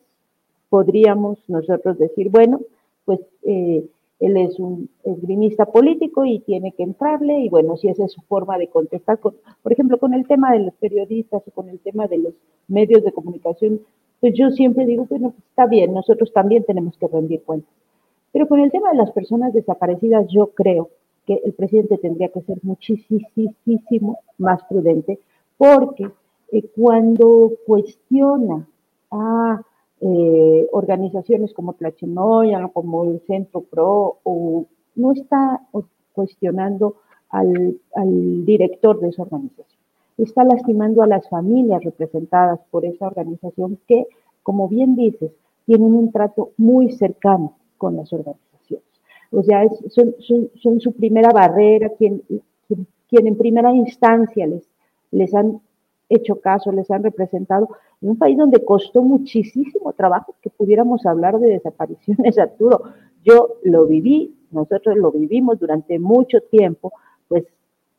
podríamos 0.69 1.39
nosotros 1.47 1.97
decir, 1.97 2.29
bueno, 2.29 2.61
pues 3.05 3.19
eh, 3.43 3.85
él 4.19 4.37
es 4.37 4.59
un 4.59 4.89
esgrimista 5.03 5.65
político 5.65 6.25
y 6.25 6.39
tiene 6.39 6.71
que 6.71 6.83
entrarle, 6.83 7.39
y 7.39 7.49
bueno, 7.49 7.77
si 7.77 7.87
esa 7.87 8.05
es 8.05 8.11
su 8.11 8.21
forma 8.21 8.57
de 8.57 8.67
contestar, 8.67 9.19
por 9.19 9.71
ejemplo, 9.71 9.99
con 9.99 10.13
el 10.13 10.27
tema 10.27 10.51
de 10.51 10.59
los 10.59 10.73
periodistas 10.75 11.43
o 11.47 11.51
con 11.51 11.69
el 11.69 11.79
tema 11.79 12.07
de 12.07 12.17
los 12.17 12.33
medios 12.67 13.03
de 13.03 13.11
comunicación, 13.11 13.81
pues 14.19 14.33
yo 14.33 14.49
siempre 14.49 14.85
digo, 14.85 15.05
bueno, 15.09 15.31
pues 15.31 15.43
está 15.49 15.67
bien, 15.67 15.93
nosotros 15.93 16.33
también 16.33 16.63
tenemos 16.63 16.97
que 16.97 17.07
rendir 17.07 17.43
cuentas. 17.43 17.71
Pero 18.31 18.47
con 18.47 18.59
el 18.59 18.71
tema 18.71 18.91
de 18.91 18.97
las 18.97 19.11
personas 19.11 19.53
desaparecidas, 19.53 20.27
yo 20.29 20.47
creo 20.47 20.89
que 21.25 21.39
el 21.43 21.53
presidente 21.53 21.97
tendría 21.97 22.29
que 22.29 22.41
ser 22.41 22.57
muchísimo 22.63 24.19
más 24.37 24.63
prudente, 24.63 25.19
porque 25.57 26.09
eh, 26.51 26.63
cuando 26.75 27.51
cuestiona 27.65 28.67
a 29.11 29.61
eh, 29.99 30.67
organizaciones 30.71 31.53
como 31.53 31.73
Tlachinoya, 31.73 32.67
como 32.73 33.05
el 33.05 33.19
Centro 33.21 33.61
Pro, 33.61 34.19
no 34.95 35.11
está 35.11 35.61
cuestionando 36.13 36.97
al, 37.29 37.79
director 38.45 38.99
de 38.99 39.09
esa 39.09 39.23
organización. 39.23 39.65
Está 40.17 40.43
lastimando 40.43 41.01
a 41.03 41.07
las 41.07 41.27
familias 41.29 41.83
representadas 41.83 42.59
por 42.71 42.85
esa 42.85 43.07
organización 43.07 43.79
que, 43.87 44.07
como 44.43 44.67
bien 44.67 44.95
dices, 44.95 45.31
tienen 45.65 45.93
un 45.93 46.11
trato 46.11 46.51
muy 46.57 46.91
cercano 46.91 47.53
con 47.77 47.95
las 47.97 48.11
organizaciones. 48.13 48.85
O 49.31 49.43
sea, 49.43 49.67
son, 49.89 50.79
su 50.79 50.91
primera 50.93 51.29
barrera, 51.31 51.89
quien, 51.89 52.21
quien, 53.09 53.27
en 53.27 53.37
primera 53.37 53.73
instancia 53.73 54.47
les, 54.47 54.67
les 55.11 55.33
han 55.35 55.59
hecho 56.09 56.39
caso, 56.39 56.71
les 56.71 56.89
han 56.91 57.03
representado, 57.03 57.69
en 58.01 58.09
un 58.09 58.17
país 58.17 58.37
donde 58.37 58.63
costó 58.63 59.01
muchísimo 59.01 59.93
trabajo 59.93 60.35
que 60.41 60.49
pudiéramos 60.49 61.05
hablar 61.05 61.39
de 61.39 61.49
desapariciones, 61.49 62.37
Arturo. 62.37 62.83
Yo 63.23 63.55
lo 63.63 63.85
viví, 63.87 64.35
nosotros 64.51 64.95
lo 64.95 65.11
vivimos 65.11 65.59
durante 65.59 65.99
mucho 65.99 66.39
tiempo, 66.41 66.93
pues 67.27 67.45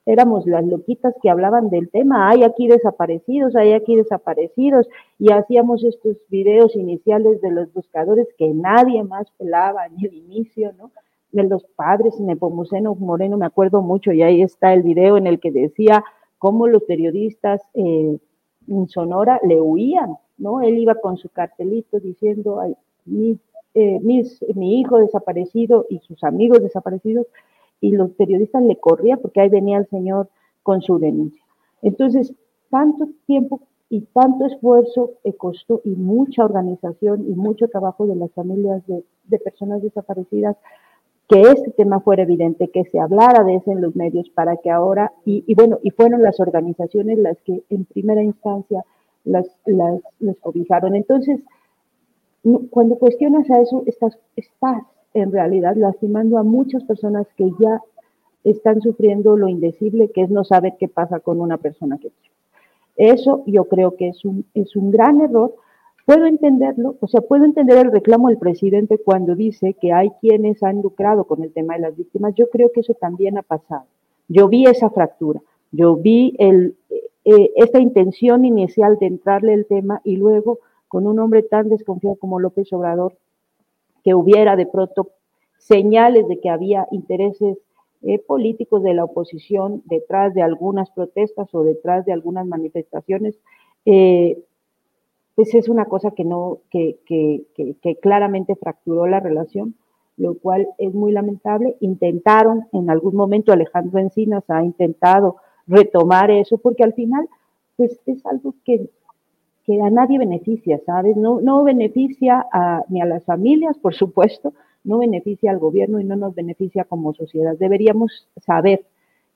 éramos 0.06 0.46
las 0.46 0.64
loquitas 0.64 1.14
que 1.20 1.28
hablaban 1.28 1.68
del 1.68 1.90
tema, 1.90 2.30
hay 2.30 2.42
aquí 2.42 2.66
desaparecidos, 2.66 3.54
hay 3.54 3.74
aquí 3.74 3.94
desaparecidos, 3.94 4.88
y 5.18 5.32
hacíamos 5.32 5.84
estos 5.84 6.16
videos 6.30 6.74
iniciales 6.76 7.42
de 7.42 7.50
los 7.50 7.70
buscadores 7.74 8.26
que 8.38 8.48
nadie 8.48 9.02
más 9.04 9.30
pelaba 9.32 9.84
en 9.86 10.02
el 10.02 10.14
inicio, 10.14 10.72
¿no? 10.78 10.92
De 11.30 11.42
los 11.42 11.62
padres, 11.76 12.18
Nepomuceno 12.18 12.94
Moreno, 12.94 13.36
me 13.36 13.44
acuerdo 13.44 13.82
mucho, 13.82 14.12
y 14.12 14.22
ahí 14.22 14.40
está 14.40 14.72
el 14.72 14.82
video 14.82 15.18
en 15.18 15.26
el 15.26 15.40
que 15.40 15.52
decía 15.52 16.02
cómo 16.38 16.66
los 16.66 16.84
periodistas 16.84 17.62
eh, 17.74 18.18
en 18.66 18.88
Sonora 18.88 19.40
le 19.46 19.60
huían, 19.60 20.16
¿no? 20.36 20.60
Él 20.60 20.78
iba 20.78 20.94
con 20.96 21.16
su 21.16 21.28
cartelito 21.28 22.00
diciendo, 22.00 22.60
Ay, 22.60 22.74
mi, 23.04 23.38
eh, 23.74 24.00
mi 24.00 24.80
hijo 24.80 24.98
desaparecido 24.98 25.86
y 25.88 25.98
sus 26.00 26.22
amigos 26.24 26.62
desaparecidos, 26.62 27.26
y 27.80 27.92
los 27.92 28.10
periodistas 28.12 28.62
le 28.62 28.76
corrían 28.76 29.20
porque 29.20 29.40
ahí 29.40 29.48
venía 29.48 29.78
el 29.78 29.88
señor 29.88 30.28
con 30.62 30.82
su 30.82 30.98
denuncia. 30.98 31.42
Entonces, 31.82 32.34
tanto 32.70 33.08
tiempo 33.26 33.60
y 33.88 34.00
tanto 34.00 34.46
esfuerzo 34.46 35.12
costó 35.36 35.80
y 35.84 35.90
mucha 35.90 36.44
organización 36.44 37.24
y 37.28 37.34
mucho 37.34 37.68
trabajo 37.68 38.06
de 38.06 38.16
las 38.16 38.32
familias 38.32 38.82
de 38.86 39.38
personas 39.38 39.80
desaparecidas 39.80 40.56
que 41.28 41.42
este 41.42 41.70
tema 41.72 42.00
fuera 42.00 42.22
evidente, 42.22 42.68
que 42.68 42.84
se 42.84 42.98
hablara 42.98 43.44
de 43.44 43.56
eso 43.56 43.70
en 43.70 43.82
los 43.82 43.94
medios 43.94 44.30
para 44.30 44.56
que 44.56 44.70
ahora, 44.70 45.12
y, 45.26 45.54
bueno, 45.54 45.78
y 45.82 45.90
fueron 45.90 46.22
las 46.22 46.40
organizaciones 46.40 47.18
las 47.18 47.36
que 47.42 47.62
en 47.68 47.84
primera 47.84 48.22
instancia 48.22 48.84
las, 49.24 49.46
las, 49.66 50.00
cobijaron. 50.40 50.94
Entonces, 50.94 51.40
cuando 52.70 52.96
cuestionas 52.96 53.50
a 53.50 53.60
eso, 53.60 53.82
estás, 53.84 54.18
estás 54.36 54.82
en 55.12 55.30
realidad 55.30 55.76
lastimando 55.76 56.38
a 56.38 56.44
muchas 56.44 56.82
personas 56.84 57.26
que 57.36 57.50
ya 57.60 57.82
están 58.44 58.80
sufriendo 58.80 59.36
lo 59.36 59.48
indecible, 59.48 60.10
que 60.10 60.22
es 60.22 60.30
no 60.30 60.44
saber 60.44 60.76
qué 60.78 60.88
pasa 60.88 61.20
con 61.20 61.42
una 61.42 61.58
persona 61.58 61.98
que 61.98 62.10
Eso 62.96 63.42
yo 63.46 63.64
creo 63.64 63.96
que 63.96 64.08
es 64.08 64.24
un, 64.24 64.46
es 64.54 64.76
un 64.76 64.90
gran 64.90 65.20
error, 65.20 65.54
puedo 66.08 66.24
entenderlo, 66.24 66.96
o 67.00 67.06
sea, 67.06 67.20
puedo 67.20 67.44
entender 67.44 67.76
el 67.76 67.92
reclamo 67.92 68.28
del 68.28 68.38
presidente 68.38 68.96
cuando 68.96 69.34
dice 69.34 69.74
que 69.74 69.92
hay 69.92 70.08
quienes 70.22 70.62
han 70.62 70.80
lucrado 70.80 71.24
con 71.24 71.42
el 71.42 71.52
tema 71.52 71.74
de 71.74 71.80
las 71.80 71.98
víctimas. 71.98 72.34
Yo 72.34 72.48
creo 72.48 72.72
que 72.72 72.80
eso 72.80 72.94
también 72.94 73.36
ha 73.36 73.42
pasado. 73.42 73.84
Yo 74.26 74.48
vi 74.48 74.64
esa 74.64 74.88
fractura, 74.88 75.42
yo 75.70 75.96
vi 75.96 76.34
el, 76.38 76.76
eh, 77.26 77.50
esta 77.56 77.78
intención 77.78 78.46
inicial 78.46 78.96
de 78.98 79.04
entrarle 79.04 79.52
el 79.52 79.66
tema 79.66 80.00
y 80.02 80.16
luego 80.16 80.60
con 80.88 81.06
un 81.06 81.18
hombre 81.18 81.42
tan 81.42 81.68
desconfiado 81.68 82.16
como 82.16 82.40
López 82.40 82.72
Obrador, 82.72 83.14
que 84.02 84.14
hubiera 84.14 84.56
de 84.56 84.64
pronto 84.64 85.10
señales 85.58 86.26
de 86.26 86.40
que 86.40 86.48
había 86.48 86.88
intereses 86.90 87.58
eh, 88.00 88.18
políticos 88.18 88.82
de 88.82 88.94
la 88.94 89.04
oposición 89.04 89.82
detrás 89.84 90.32
de 90.32 90.40
algunas 90.40 90.90
protestas 90.90 91.54
o 91.54 91.64
detrás 91.64 92.06
de 92.06 92.14
algunas 92.14 92.46
manifestaciones, 92.46 93.38
eh, 93.84 94.38
pues 95.38 95.54
es 95.54 95.68
una 95.68 95.84
cosa 95.84 96.10
que 96.10 96.24
no, 96.24 96.58
que, 96.68 96.98
que, 97.06 97.44
que, 97.80 97.94
claramente 98.00 98.56
fracturó 98.56 99.06
la 99.06 99.20
relación, 99.20 99.76
lo 100.16 100.34
cual 100.34 100.66
es 100.78 100.92
muy 100.94 101.12
lamentable. 101.12 101.76
Intentaron, 101.78 102.66
en 102.72 102.90
algún 102.90 103.14
momento 103.14 103.52
Alejandro 103.52 104.00
Encinas 104.00 104.42
ha 104.48 104.64
intentado 104.64 105.36
retomar 105.68 106.32
eso, 106.32 106.58
porque 106.58 106.82
al 106.82 106.92
final, 106.92 107.28
pues 107.76 108.00
es 108.06 108.26
algo 108.26 108.56
que, 108.64 108.90
que 109.62 109.80
a 109.80 109.90
nadie 109.90 110.18
beneficia, 110.18 110.80
¿sabes? 110.84 111.16
No, 111.16 111.40
no 111.40 111.62
beneficia 111.62 112.44
ni 112.88 113.00
a 113.00 113.06
las 113.06 113.22
familias, 113.22 113.78
por 113.78 113.94
supuesto, 113.94 114.54
no 114.82 114.98
beneficia 114.98 115.52
al 115.52 115.60
gobierno 115.60 116.00
y 116.00 116.04
no 116.04 116.16
nos 116.16 116.34
beneficia 116.34 116.82
como 116.82 117.14
sociedad. 117.14 117.56
Deberíamos 117.56 118.26
saber 118.44 118.86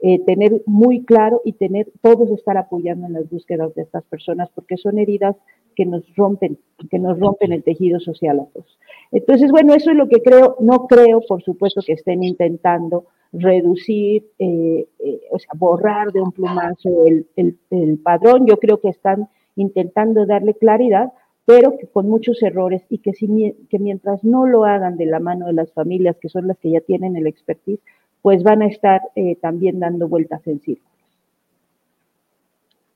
eh, 0.01 0.19
tener 0.25 0.63
muy 0.67 1.05
claro 1.05 1.43
y 1.45 1.53
tener 1.53 1.93
todos 2.01 2.29
estar 2.33 2.57
apoyando 2.57 3.07
en 3.07 3.13
las 3.13 3.31
búsquedas 3.31 3.73
de 3.77 3.83
estas 3.83 4.03
personas, 4.03 4.51
porque 4.53 4.77
son 4.77 4.99
heridas 4.99 5.37
que 5.75 5.87
nos 5.87 6.03
rompen, 6.17 6.59
que 6.91 6.99
nos 6.99 7.19
rompen 7.19 7.53
el 7.53 7.63
tejido 7.63 8.01
social 8.01 8.41
a 8.41 8.47
todos. 8.47 8.79
Entonces, 9.11 9.51
bueno, 9.51 9.75
eso 9.75 9.91
es 9.91 9.97
lo 9.97 10.09
que 10.09 10.23
creo, 10.23 10.57
no 10.61 10.87
creo, 10.87 11.21
por 11.27 11.43
supuesto, 11.43 11.83
que 11.85 11.93
estén 11.93 12.23
intentando 12.25 13.07
reducir, 13.33 14.27
eh, 14.39 14.87
eh, 14.99 15.21
o 15.31 15.39
sea, 15.39 15.53
borrar 15.55 16.13
de 16.13 16.21
un 16.21 16.33
plumazo 16.33 17.07
el, 17.07 17.27
el, 17.37 17.99
padrón. 17.99 18.47
Yo 18.47 18.59
creo 18.59 18.81
que 18.81 18.89
están 18.89 19.29
intentando 19.57 20.27
darle 20.27 20.55
claridad, 20.55 21.13
pero 21.45 21.77
que 21.79 21.87
con 21.87 22.09
muchos 22.09 22.43
errores 22.43 22.83
y 22.89 22.99
que, 22.99 23.13
si, 23.15 23.55
que 23.71 23.79
mientras 23.79 24.23
no 24.23 24.47
lo 24.47 24.65
hagan 24.65 24.97
de 24.97 25.07
la 25.07 25.21
mano 25.21 25.47
de 25.47 25.55
las 25.55 25.73
familias, 25.73 26.17
que 26.21 26.29
son 26.29 26.47
las 26.47 26.59
que 26.59 26.71
ya 26.71 26.81
tienen 26.81 27.17
el 27.17 27.27
expertise, 27.27 27.81
pues 28.21 28.43
van 28.43 28.63
a 28.63 28.67
estar 28.67 29.01
eh, 29.17 29.37
también 29.37 29.81
dando 29.81 30.09
vueltas 30.09 30.47
en 30.47 30.61
círculos. 30.61 30.93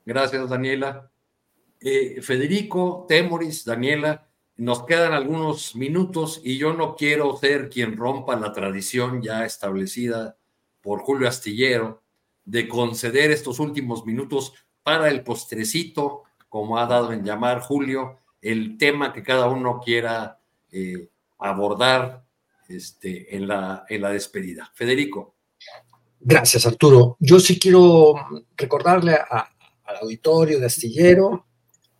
Gracias, 0.05 0.49
Daniela. 0.49 1.09
Eh, 1.79 2.21
Federico, 2.21 3.05
Temoris, 3.07 3.65
Daniela, 3.65 4.27
nos 4.55 4.83
quedan 4.85 5.13
algunos 5.13 5.75
minutos 5.75 6.41
y 6.43 6.57
yo 6.57 6.73
no 6.73 6.95
quiero 6.95 7.37
ser 7.37 7.69
quien 7.69 7.95
rompa 7.95 8.35
la 8.35 8.51
tradición 8.51 9.21
ya 9.21 9.45
establecida 9.45 10.37
por 10.81 11.01
Julio 11.01 11.27
Astillero 11.27 12.01
de 12.43 12.67
conceder 12.67 13.29
estos 13.31 13.59
últimos 13.59 14.05
minutos 14.05 14.53
para 14.81 15.09
el 15.09 15.23
postrecito, 15.23 16.23
como 16.49 16.79
ha 16.79 16.87
dado 16.87 17.11
en 17.11 17.23
llamar 17.23 17.59
Julio, 17.59 18.17
el 18.41 18.77
tema 18.77 19.13
que 19.13 19.21
cada 19.21 19.47
uno 19.47 19.81
quiera 19.83 20.39
eh, 20.71 21.09
abordar 21.37 22.23
este, 22.69 23.35
en, 23.35 23.47
la, 23.47 23.85
en 23.89 24.01
la 24.01 24.11
despedida. 24.11 24.71
Federico. 24.73 25.35
Gracias, 26.19 26.65
Arturo. 26.65 27.17
Yo 27.19 27.39
sí 27.39 27.59
quiero 27.59 28.15
recordarle 28.55 29.17
al 29.29 29.97
auditorio 30.01 30.59
de 30.59 30.65
Astillero, 30.65 31.46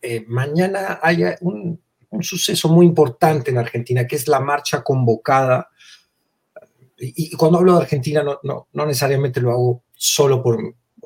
eh, 0.01 0.25
mañana 0.27 0.99
hay 1.01 1.23
un, 1.41 1.81
suceso 2.21 2.69
muy 2.69 2.85
importante 2.85 3.51
en 3.51 3.57
Argentina, 3.57 4.07
que 4.07 4.15
es 4.15 4.27
la 4.27 4.39
marcha 4.39 4.81
convocada. 4.83 5.69
Y, 6.97 7.35
cuando 7.35 7.59
hablo 7.59 7.73
de 7.73 7.81
Argentina, 7.81 8.23
no, 8.23 8.39
no, 8.43 8.67
no, 8.73 8.85
necesariamente 8.85 9.39
lo 9.39 9.51
hago 9.51 9.83
solo 9.93 10.41
por, 10.41 10.57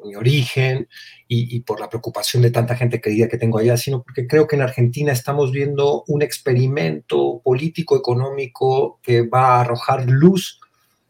mi 0.04 0.16
origen 0.16 0.88
y, 1.28 1.56
y, 1.56 1.60
por 1.60 1.80
la 1.80 1.90
preocupación 1.90 2.42
de 2.42 2.50
tanta 2.50 2.76
gente 2.76 3.02
querida 3.02 3.28
que 3.28 3.38
tengo 3.38 3.60
allá, 3.60 3.78
sino 3.78 4.02
porque 4.02 4.26
creo 4.26 4.48
que 4.48 4.56
en 4.56 4.64
Argentina 4.64 5.12
estamos 5.12 5.52
viendo 5.52 6.04
un 6.08 6.22
experimento 6.22 7.42
político, 7.44 7.98
económico, 7.98 9.00
que 9.04 9.28
va 9.28 9.58
a 9.58 9.62
arrojar 9.62 10.10
luz 10.10 10.60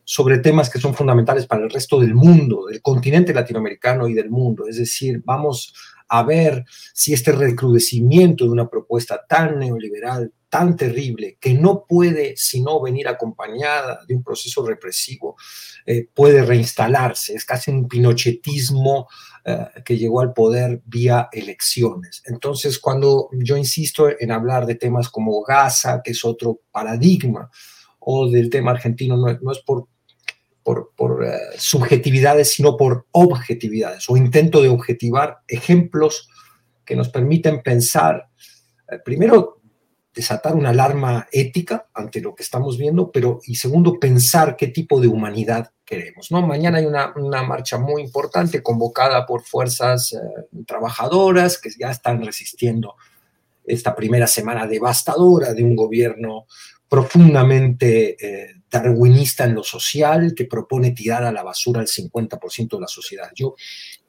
sobre 0.04 0.40
temas 0.40 0.70
que 0.70 0.80
son 0.80 0.94
fundamentales 0.94 1.46
para 1.46 1.64
el 1.64 1.70
resto 1.70 2.00
del 2.00 2.14
mundo, 2.14 2.66
del 2.66 2.82
continente 2.82 3.34
latinoamericano 3.34 4.10
y 4.10 4.14
del 4.14 4.30
mundo. 4.30 4.68
Es 4.68 4.78
decir, 4.78 5.22
vamos 5.24 5.74
a 6.14 6.24
ver 6.24 6.66
si 6.94 7.14
este 7.14 7.32
recrudecimiento 7.32 8.44
de 8.44 8.52
una 8.52 8.70
propuesta 8.70 9.26
tan 9.30 9.58
neoliberal, 9.58 10.34
tan 10.50 10.76
terrible, 10.76 11.38
que 11.40 11.54
no 11.54 11.86
puede 11.88 12.34
sino 12.36 12.82
venir 12.82 13.08
acompañada 13.08 14.02
de 14.06 14.16
un 14.16 14.22
proceso 14.22 14.68
represivo, 14.68 15.38
eh, 15.86 16.10
puede 16.14 16.44
reinstalarse. 16.44 17.34
Es 17.34 17.46
casi 17.46 17.72
un 17.72 17.88
pinochetismo 17.88 19.08
eh, 19.46 19.68
que 19.86 19.98
llegó 19.98 20.20
al 20.20 20.34
poder 20.34 20.82
vía 20.86 21.30
elecciones. 21.32 22.22
Entonces, 22.26 22.78
cuando 22.78 23.30
yo 23.32 23.56
insisto 23.56 24.10
en 24.10 24.34
hablar 24.34 24.66
de 24.66 24.76
temas 24.76 25.08
como 25.08 25.42
Gaza, 25.44 26.02
que 26.04 26.12
es 26.12 26.26
otro 26.26 26.60
paradigma, 26.72 27.50
o 28.00 28.30
del 28.30 28.50
tema 28.50 28.72
argentino, 28.72 29.16
no 29.16 29.52
es 29.52 29.60
por 29.60 29.88
por, 30.64 31.26
eh, 31.26 31.38
subjetividades, 31.58 32.54
sino 32.54 32.78
por 32.78 33.08
objetividades 33.12 34.10
o 34.10 34.18
intento 34.18 34.62
de 34.62 34.70
objetivar 34.70 35.40
ejemplos 35.48 36.30
que 36.86 36.96
nos 36.96 37.10
permiten 37.10 37.62
pensar, 37.62 38.28
eh, 38.90 39.00
primero, 39.04 39.62
desatar 40.14 40.56
una 40.56 40.70
alarma 40.70 41.28
ética 41.32 41.88
ante 41.94 42.20
lo 42.20 42.36
que 42.36 42.44
estamos 42.44 42.78
viendo, 42.78 43.12
pero 43.12 43.40
y 43.46 43.56
segundo, 43.56 44.00
pensar 44.00 44.58
qué 44.58 44.68
tipo 44.68 45.00
de 45.00 45.08
humanidad 45.08 45.72
queremos. 45.86 46.32
¿no? 46.32 46.46
Mañana 46.46 46.80
hay 46.80 46.86
una, 46.86 47.14
marcha 47.44 47.78
muy 47.78 48.02
importante 48.02 48.62
convocada 48.62 49.26
por 49.26 49.44
fuerzas 49.44 50.14
eh, 50.14 50.18
trabajadoras 50.66 51.60
que 51.60 51.70
ya 51.80 51.92
están 51.92 52.24
resistiendo 52.24 52.96
esta 53.64 53.96
primera 53.96 54.28
semana 54.28 54.68
devastadora 54.68 55.54
de 55.54 55.64
un 55.64 55.76
gobierno 55.76 56.46
profundamente 56.92 58.18
eh, 58.20 58.56
darwinista 58.70 59.46
en 59.46 59.56
lo 59.56 59.64
social, 59.64 60.34
que 60.36 60.44
propone 60.44 60.92
tirar 60.92 61.24
a 61.24 61.32
la 61.32 61.42
basura 61.42 61.80
el 61.80 61.88
50% 61.88 62.70
de 62.72 62.82
la 62.82 62.88
sociedad. 62.90 63.32
Yo 63.34 63.56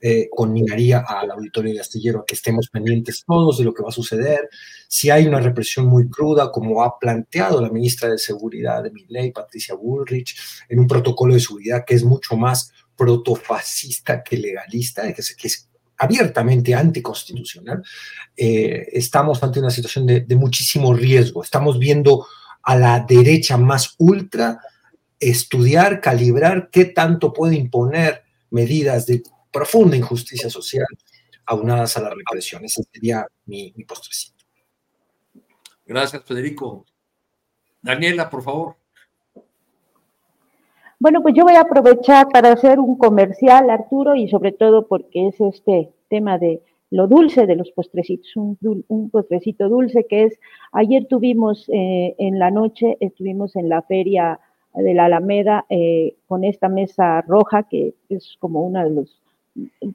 eh, 0.00 0.28
conminaría 0.28 1.04
al 1.06 1.30
auditorio 1.30 1.72
de 1.72 1.78
Astillero 1.78 2.18
a 2.18 2.24
que 2.26 2.34
estemos 2.34 2.68
pendientes 2.70 3.22
todos 3.24 3.58
de 3.58 3.64
lo 3.64 3.72
que 3.72 3.84
va 3.84 3.90
a 3.90 3.92
suceder. 3.92 4.48
Si 4.88 5.10
hay 5.10 5.28
una 5.28 5.38
represión 5.38 5.86
muy 5.86 6.10
cruda, 6.10 6.50
como 6.50 6.82
ha 6.82 6.98
planteado 6.98 7.60
la 7.60 7.70
ministra 7.70 8.08
de 8.08 8.18
Seguridad 8.18 8.82
de 8.82 8.90
mi 8.90 9.06
ley, 9.06 9.30
Patricia 9.30 9.76
Bullrich, 9.76 10.36
en 10.68 10.80
un 10.80 10.88
protocolo 10.88 11.34
de 11.34 11.40
seguridad 11.40 11.84
que 11.86 11.94
es 11.94 12.02
mucho 12.02 12.36
más 12.36 12.72
protofascista 12.96 14.24
que 14.24 14.38
legalista, 14.38 15.02
que 15.12 15.20
es, 15.20 15.36
que 15.36 15.46
es 15.46 15.68
abiertamente 15.98 16.74
anticonstitucional, 16.74 17.80
eh, 18.36 18.88
estamos 18.92 19.40
ante 19.40 19.60
una 19.60 19.70
situación 19.70 20.04
de, 20.04 20.22
de 20.22 20.34
muchísimo 20.34 20.92
riesgo. 20.92 21.44
Estamos 21.44 21.78
viendo 21.78 22.26
a 22.62 22.76
la 22.76 23.00
derecha 23.00 23.56
más 23.56 23.94
ultra, 23.98 24.60
estudiar, 25.18 26.00
calibrar 26.00 26.70
qué 26.70 26.86
tanto 26.86 27.32
puede 27.32 27.56
imponer 27.56 28.22
medidas 28.50 29.06
de 29.06 29.22
profunda 29.50 29.96
injusticia 29.96 30.50
social 30.50 30.86
aunadas 31.46 31.96
a 31.96 32.02
la 32.02 32.10
represión. 32.10 32.64
Ese 32.64 32.82
sería 32.92 33.26
mi, 33.46 33.72
mi 33.76 33.84
postrecito. 33.84 34.44
Gracias, 35.84 36.24
Federico. 36.24 36.86
Daniela, 37.82 38.30
por 38.30 38.42
favor. 38.42 38.76
Bueno, 40.98 41.20
pues 41.20 41.34
yo 41.34 41.42
voy 41.42 41.54
a 41.54 41.62
aprovechar 41.62 42.28
para 42.28 42.52
hacer 42.52 42.78
un 42.78 42.96
comercial, 42.96 43.70
Arturo, 43.70 44.14
y 44.14 44.28
sobre 44.28 44.52
todo 44.52 44.86
porque 44.86 45.26
es 45.26 45.40
este 45.40 45.92
tema 46.08 46.38
de 46.38 46.62
lo 46.92 47.08
dulce 47.08 47.46
de 47.46 47.56
los 47.56 47.72
postrecitos, 47.72 48.30
un, 48.36 49.10
postrecito 49.10 49.70
dulce 49.70 50.04
que 50.04 50.24
es, 50.24 50.38
ayer 50.72 51.06
tuvimos 51.06 51.66
eh, 51.70 52.14
en 52.18 52.38
la 52.38 52.50
noche, 52.50 52.98
estuvimos 53.00 53.56
en 53.56 53.70
la 53.70 53.80
feria 53.80 54.38
de 54.74 54.92
la 54.92 55.06
Alameda 55.06 55.64
eh, 55.70 56.16
con 56.26 56.44
esta 56.44 56.68
mesa 56.68 57.22
roja 57.22 57.62
que 57.62 57.94
es 58.10 58.36
como 58.38 58.62
uno 58.62 58.84
de 58.84 58.90
los 58.90 59.18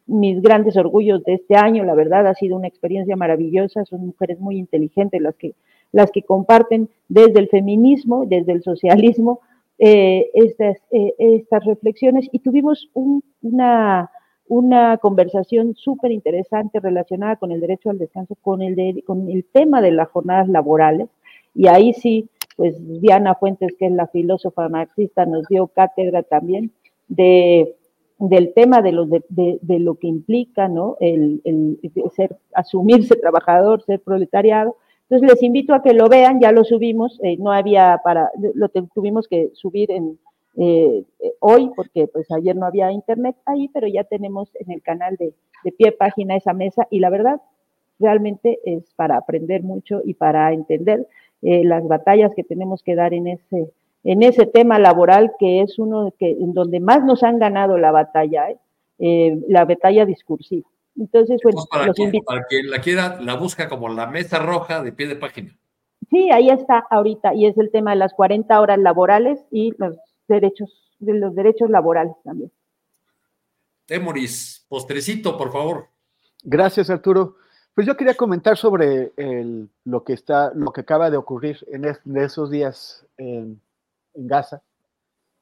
mis 0.07 0.41
grandes 0.41 0.75
orgullos 0.75 1.23
de 1.23 1.35
este 1.35 1.55
año, 1.55 1.83
la 1.83 1.95
verdad 1.95 2.27
ha 2.27 2.33
sido 2.33 2.57
una 2.57 2.67
experiencia 2.67 3.15
maravillosa, 3.15 3.85
son 3.85 4.07
mujeres 4.07 4.39
muy 4.39 4.57
inteligentes 4.57 5.21
las 5.21 5.35
que, 5.35 5.53
las 5.91 6.11
que 6.11 6.23
comparten 6.23 6.89
desde 7.09 7.39
el 7.39 7.47
feminismo, 7.47 8.25
desde 8.27 8.53
el 8.53 8.63
socialismo, 8.63 9.39
eh, 9.79 10.29
estas, 10.33 10.77
estas 10.91 11.65
reflexiones 11.65 12.27
y 12.31 12.39
tuvimos 12.39 12.89
una, 12.93 14.11
una 14.47 14.97
conversación 14.97 15.75
súper 15.75 16.11
interesante 16.11 16.79
relacionada 16.79 17.35
con 17.35 17.51
el 17.51 17.59
derecho 17.59 17.89
al 17.89 17.97
descanso, 17.97 18.35
con 18.41 18.61
el, 18.61 19.03
con 19.05 19.29
el 19.29 19.45
tema 19.45 19.81
de 19.81 19.91
las 19.91 20.09
jornadas 20.09 20.47
laborales. 20.47 21.09
Y 21.53 21.67
ahí 21.67 21.93
sí, 21.93 22.29
pues 22.55 22.75
Diana 23.01 23.35
Fuentes, 23.35 23.73
que 23.77 23.87
es 23.87 23.91
la 23.91 24.07
filósofa 24.07 24.69
marxista, 24.69 25.25
nos 25.25 25.47
dio 25.47 25.67
cátedra 25.67 26.23
también 26.23 26.71
de, 27.07 27.75
del 28.19 28.53
tema 28.53 28.81
de 28.81 28.91
lo, 28.91 29.05
de, 29.05 29.23
de, 29.29 29.79
lo 29.79 29.95
que 29.95 30.07
implica 30.07 30.67
¿no? 30.67 30.97
el, 30.99 31.41
el, 31.43 31.79
ser, 32.15 32.37
asumirse 32.53 33.15
trabajador, 33.21 33.83
ser 33.83 34.01
proletariado, 34.01 34.75
Entonces 35.09 35.29
les 35.29 35.43
invito 35.43 35.73
a 35.73 35.83
que 35.83 35.93
lo 35.93 36.09
vean, 36.09 36.39
ya 36.39 36.51
lo 36.51 36.63
subimos, 36.63 37.19
eh, 37.23 37.37
no 37.37 37.51
había 37.51 37.99
para, 38.03 38.31
lo 38.53 38.69
tuvimos 38.69 39.27
que 39.27 39.51
subir 39.53 39.91
en 39.91 40.17
eh, 40.57 41.05
hoy 41.39 41.71
porque 41.75 42.07
pues 42.07 42.31
ayer 42.31 42.55
no 42.55 42.65
había 42.65 42.91
internet 42.91 43.35
ahí, 43.45 43.69
pero 43.73 43.87
ya 43.87 44.03
tenemos 44.03 44.49
en 44.55 44.71
el 44.71 44.81
canal 44.81 45.15
de, 45.17 45.33
de 45.63 45.71
pie 45.71 45.91
página 45.91 46.35
esa 46.35 46.53
mesa 46.53 46.87
y 46.89 46.99
la 46.99 47.09
verdad 47.09 47.41
realmente 47.99 48.59
es 48.65 48.93
para 48.95 49.17
aprender 49.17 49.63
mucho 49.63 50.01
y 50.03 50.13
para 50.13 50.51
entender 50.53 51.07
eh, 51.41 51.63
las 51.63 51.87
batallas 51.87 52.33
que 52.35 52.43
tenemos 52.43 52.83
que 52.83 52.95
dar 52.95 53.13
en 53.13 53.27
ese, 53.27 53.71
en 54.03 54.23
ese 54.23 54.45
tema 54.45 54.79
laboral 54.79 55.33
que 55.39 55.61
es 55.61 55.77
uno 55.79 56.13
que, 56.17 56.31
en 56.31 56.53
donde 56.53 56.79
más 56.79 57.03
nos 57.03 57.23
han 57.23 57.39
ganado 57.39 57.77
la 57.77 57.91
batalla, 57.91 58.49
¿eh? 58.49 58.57
Eh, 58.99 59.37
la 59.47 59.65
batalla 59.65 60.05
discursiva. 60.05 60.67
Entonces, 60.95 61.39
bueno, 61.43 61.61
para, 61.69 61.85
los 61.85 61.95
quien, 61.95 62.11
para 62.25 62.43
quien 62.45 62.71
la 62.71 62.79
quiera, 62.79 63.21
la 63.21 63.35
busca 63.35 63.69
como 63.69 63.89
la 63.89 64.07
mesa 64.07 64.39
roja 64.39 64.81
de 64.81 64.91
pie 64.91 65.07
de 65.07 65.15
página. 65.15 65.55
Sí, 66.09 66.31
ahí 66.31 66.49
está 66.49 66.83
ahorita, 66.89 67.35
y 67.35 67.45
es 67.45 67.55
el 67.59 67.69
tema 67.69 67.91
de 67.91 67.97
las 67.97 68.13
40 68.13 68.59
horas 68.59 68.79
laborales 68.79 69.45
y 69.51 69.73
los 69.77 69.95
derechos, 70.27 70.69
de 70.99 71.13
los 71.13 71.35
derechos 71.35 71.69
laborales 71.69 72.15
también. 72.23 72.51
Temoris, 73.85 74.65
postrecito, 74.67 75.37
por 75.37 75.51
favor. 75.51 75.87
Gracias, 76.43 76.89
Arturo. 76.89 77.35
Pues 77.73 77.85
yo 77.85 77.95
quería 77.95 78.15
comentar 78.15 78.57
sobre 78.57 79.13
el, 79.17 79.69
lo, 79.85 80.03
que 80.03 80.13
está, 80.13 80.51
lo 80.53 80.71
que 80.71 80.81
acaba 80.81 81.09
de 81.09 81.17
ocurrir 81.17 81.65
en, 81.71 81.85
es, 81.85 81.99
esos 82.15 82.49
días 82.49 83.05
en, 83.17 83.61
en 84.15 84.27
Gaza, 84.27 84.63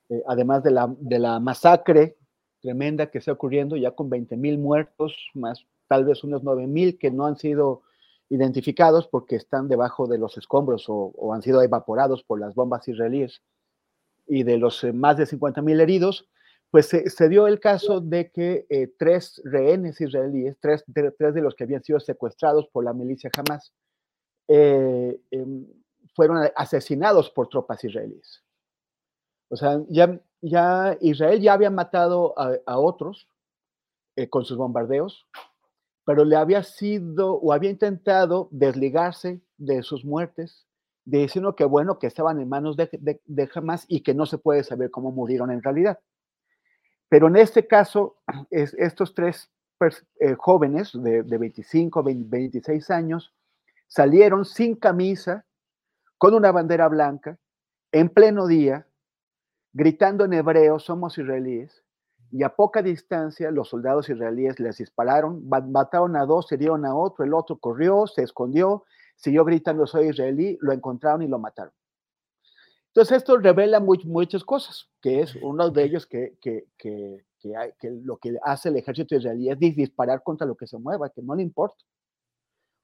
eh, 0.09 0.21
además 0.27 0.61
de 0.61 0.71
la, 0.71 0.93
de 0.99 1.17
la, 1.17 1.39
masacre 1.39 2.17
tremenda 2.61 3.09
que 3.09 3.19
está 3.19 3.31
ocurriendo, 3.31 3.77
ya 3.77 3.91
con 3.91 4.09
20 4.09 4.35
mil 4.37 4.57
muertos, 4.57 5.15
más 5.33 5.65
tal 5.87 6.03
vez 6.03 6.23
unos 6.23 6.43
9 6.43 6.67
mil 6.67 6.97
que 6.97 7.09
no 7.09 7.25
han 7.25 7.37
sido 7.37 7.83
identificados 8.29 9.07
porque 9.07 9.37
están 9.37 9.67
debajo 9.67 10.07
de 10.07 10.17
los 10.17 10.37
escombros 10.37 10.89
o, 10.89 11.13
o 11.15 11.33
han 11.33 11.41
sido 11.41 11.61
evaporados 11.61 12.23
por 12.23 12.39
las 12.39 12.53
bombas 12.53 12.87
israelíes, 12.87 13.41
y 14.27 14.43
de 14.43 14.57
los 14.57 14.83
eh, 14.83 14.93
más 14.93 15.17
de 15.17 15.25
50 15.25 15.61
mil 15.61 15.79
heridos, 15.79 16.27
pues 16.75 16.87
se, 16.87 17.09
se, 17.09 17.29
dio 17.29 17.47
el 17.47 17.61
caso 17.61 18.01
de 18.01 18.31
que 18.31 18.65
eh, 18.69 18.93
tres 18.99 19.41
rehenes 19.45 20.01
israelíes, 20.01 20.57
tres 20.59 20.83
de, 20.87 21.09
tres 21.11 21.33
de, 21.33 21.41
los 21.41 21.55
que 21.55 21.63
habían 21.63 21.81
sido 21.81 22.01
secuestrados 22.01 22.67
por 22.67 22.83
la 22.83 22.91
milicia 22.91 23.31
Hamas, 23.37 23.73
eh, 24.49 25.17
eh, 25.31 25.45
fueron 26.13 26.49
asesinados 26.53 27.29
por 27.29 27.47
tropas 27.47 27.81
israelíes. 27.83 28.43
O 29.49 29.55
sea, 29.55 29.81
ya, 29.87 30.19
ya 30.41 30.97
Israel 30.99 31.39
ya 31.39 31.53
había 31.53 31.69
matado 31.69 32.37
a, 32.37 32.57
a 32.65 32.77
otros 32.77 33.29
con 34.29 34.43
sus 34.43 34.57
bombardeos, 34.57 35.25
pero 36.03 36.25
le 36.25 36.35
había 36.35 36.61
sido 36.63 37.35
o 37.35 37.53
había 37.53 37.69
intentado 37.69 38.49
desligarse 38.51 39.41
de 39.57 39.81
sus 39.81 40.03
muertes, 40.03 40.67
diciendo 41.05 41.55
que 41.55 41.65
bueno, 41.65 41.99
que 41.99 42.07
estaban 42.07 42.39
en 42.39 42.49
manos 42.49 42.75
de, 42.75 42.89
de, 42.91 43.21
de 43.25 43.49
Hamas 43.53 43.85
y 43.87 44.01
que 44.01 44.13
no 44.13 44.25
se 44.25 44.37
puede 44.37 44.63
saber 44.63 44.91
cómo 44.91 45.11
murieron 45.11 45.51
en 45.51 45.61
realidad. 45.61 45.99
Pero 47.09 47.27
en 47.27 47.37
este 47.37 47.67
caso, 47.67 48.17
es, 48.49 48.73
estos 48.73 49.13
tres 49.13 49.51
eh, 50.19 50.35
jóvenes 50.37 50.91
de, 50.93 51.23
de 51.23 51.37
25, 51.37 52.03
20, 52.03 52.29
26 52.29 52.89
años 52.89 53.33
salieron 53.87 54.45
sin 54.45 54.75
camisa, 54.75 55.45
con 56.17 56.33
una 56.33 56.51
bandera 56.51 56.87
blanca, 56.87 57.37
en 57.91 58.09
pleno 58.09 58.47
día, 58.47 58.87
gritando 59.73 60.25
en 60.25 60.33
hebreo, 60.33 60.79
somos 60.79 61.17
israelíes, 61.17 61.83
y 62.31 62.43
a 62.43 62.55
poca 62.55 62.81
distancia 62.81 63.51
los 63.51 63.69
soldados 63.69 64.09
israelíes 64.09 64.59
les 64.59 64.77
dispararon, 64.77 65.47
mataron 65.47 66.15
a 66.15 66.25
dos, 66.25 66.51
hirieron 66.51 66.85
a 66.85 66.95
otro, 66.95 67.23
el 67.23 67.33
otro 67.33 67.57
corrió, 67.57 68.07
se 68.07 68.23
escondió, 68.23 68.83
siguió 69.15 69.45
gritando 69.45 69.87
soy 69.87 70.09
israelí, 70.09 70.57
lo 70.61 70.71
encontraron 70.73 71.21
y 71.21 71.27
lo 71.27 71.39
mataron. 71.39 71.73
Entonces 72.87 73.17
esto 73.17 73.37
revela 73.37 73.79
muy, 73.79 73.99
muchas 74.05 74.43
cosas, 74.43 74.89
que 75.01 75.21
es 75.21 75.35
uno 75.41 75.69
de 75.69 75.83
ellos 75.83 76.05
que, 76.07 76.37
que, 76.39 76.67
que, 76.77 77.25
que, 77.39 77.55
hay, 77.55 77.71
que 77.77 77.91
lo 77.91 78.17
que 78.17 78.37
hace 78.41 78.69
el 78.69 78.77
ejército 78.77 79.15
israelí 79.15 79.49
es 79.49 79.59
disparar 79.59 80.23
contra 80.23 80.47
lo 80.47 80.55
que 80.55 80.65
se 80.65 80.77
mueva, 80.77 81.09
que 81.09 81.21
no 81.21 81.35
le 81.35 81.43
importa. 81.43 81.83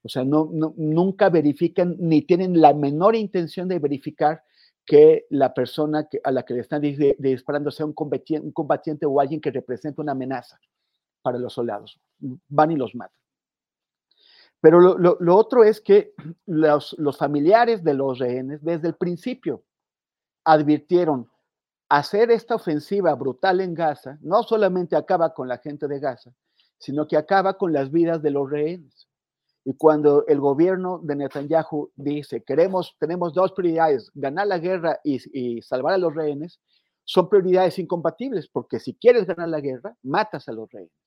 O 0.03 0.09
sea, 0.09 0.25
no, 0.25 0.49
no, 0.51 0.73
nunca 0.77 1.29
verifican 1.29 1.95
ni 1.99 2.23
tienen 2.23 2.59
la 2.59 2.73
menor 2.73 3.15
intención 3.15 3.67
de 3.67 3.79
verificar 3.79 4.43
que 4.85 5.27
la 5.29 5.53
persona 5.53 6.07
que, 6.09 6.19
a 6.23 6.31
la 6.31 6.43
que 6.43 6.55
le 6.55 6.61
están 6.61 6.81
disparando 6.81 7.71
sea 7.71 7.85
un 7.85 7.93
combatiente, 7.93 8.45
un 8.45 8.51
combatiente 8.51 9.05
o 9.05 9.19
alguien 9.19 9.39
que 9.39 9.51
represente 9.51 10.01
una 10.01 10.11
amenaza 10.11 10.59
para 11.21 11.37
los 11.37 11.53
soldados. 11.53 11.99
Van 12.49 12.71
y 12.71 12.75
los 12.75 12.95
matan. 12.95 13.20
Pero 14.61 14.79
lo, 14.79 15.35
otro 15.35 15.63
es 15.63 15.81
que 15.81 16.13
los, 16.45 16.95
los, 16.97 17.17
familiares 17.17 17.83
de 17.83 17.93
los 17.95 18.19
rehenes 18.19 18.63
desde 18.63 18.87
el 18.87 18.95
principio 18.95 19.63
advirtieron 20.45 21.29
hacer 21.89 22.31
esta 22.31 22.55
ofensiva 22.55 23.13
brutal 23.15 23.59
en 23.59 23.73
Gaza 23.73 24.17
no 24.21 24.43
solamente 24.43 24.95
acaba 24.95 25.33
con 25.33 25.47
la 25.49 25.57
gente 25.57 25.87
de 25.87 25.99
Gaza, 25.99 26.31
sino 26.77 27.07
que 27.07 27.17
acaba 27.17 27.57
con 27.57 27.73
las 27.73 27.91
vidas 27.91 28.21
de 28.21 28.31
los 28.31 28.49
rehenes. 28.49 29.09
Y 29.63 29.75
cuando 29.75 30.25
el 30.27 30.39
gobierno 30.39 30.99
de 31.03 31.15
Netanyahu 31.15 31.91
dice, 31.95 32.43
queremos, 32.43 32.95
tenemos 32.99 33.33
dos 33.33 33.51
prioridades, 33.51 34.09
ganar 34.15 34.47
la 34.47 34.57
guerra 34.57 34.99
y, 35.03 35.19
y, 35.33 35.61
salvar 35.61 35.93
a 35.93 35.97
los 35.97 36.15
rehenes, 36.15 36.59
son 37.03 37.29
prioridades 37.29 37.77
incompatibles, 37.77 38.47
porque 38.47 38.79
si 38.79 38.95
quieres 38.95 39.27
ganar 39.27 39.49
la 39.49 39.59
guerra, 39.59 39.95
matas 40.01 40.47
a 40.47 40.53
los 40.53 40.71
rehenes. 40.71 41.00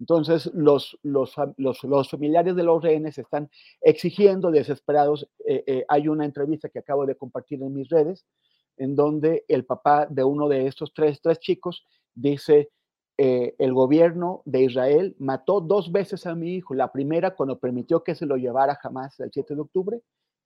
Entonces, 0.00 0.50
los, 0.54 0.98
los, 1.02 1.34
los, 1.56 2.10
familiares 2.10 2.56
de 2.56 2.62
los 2.64 2.82
rehenes 2.82 3.16
están 3.18 3.48
exigiendo, 3.80 4.50
desesperados. 4.50 5.28
Eh, 5.46 5.62
eh, 5.66 5.84
hay 5.88 6.08
una 6.08 6.24
entrevista 6.24 6.68
que 6.68 6.80
acabo 6.80 7.06
de 7.06 7.16
compartir 7.16 7.62
en 7.62 7.72
mis 7.72 7.88
redes, 7.88 8.26
en 8.76 8.96
donde 8.96 9.44
el 9.48 9.64
papá 9.64 10.06
de 10.10 10.24
uno 10.24 10.48
de 10.48 10.66
estos 10.66 10.92
tres, 10.92 11.20
tres 11.22 11.38
chicos 11.38 11.84
dice, 12.14 12.70
eh, 13.16 13.54
el 13.58 13.72
gobierno 13.72 14.42
de 14.44 14.62
Israel 14.64 15.14
mató 15.20 15.60
dos 15.60 15.92
veces 15.92 16.26
a 16.26 16.34
mi 16.34 16.54
hijo, 16.54 16.74
la 16.74 16.90
primera 16.90 17.36
cuando 17.36 17.60
permitió 17.60 18.02
que 18.02 18.16
se 18.16 18.26
lo 18.26 18.36
llevara 18.36 18.74
jamás 18.74 19.20
el 19.20 19.30
7 19.32 19.54
de 19.54 19.60
octubre 19.60 20.00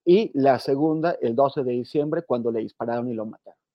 y 0.05 0.31
la 0.39 0.59
segunda 0.59 1.17
el 1.23 1.35
12 1.35 1.65
de 1.65 1.73
diciembre 1.73 2.23
cuando 2.23 2.51
le 2.51 2.61
dispararon 2.61 3.09
y 3.09 3.15
lo 3.15 3.25
mataron. 3.25 3.68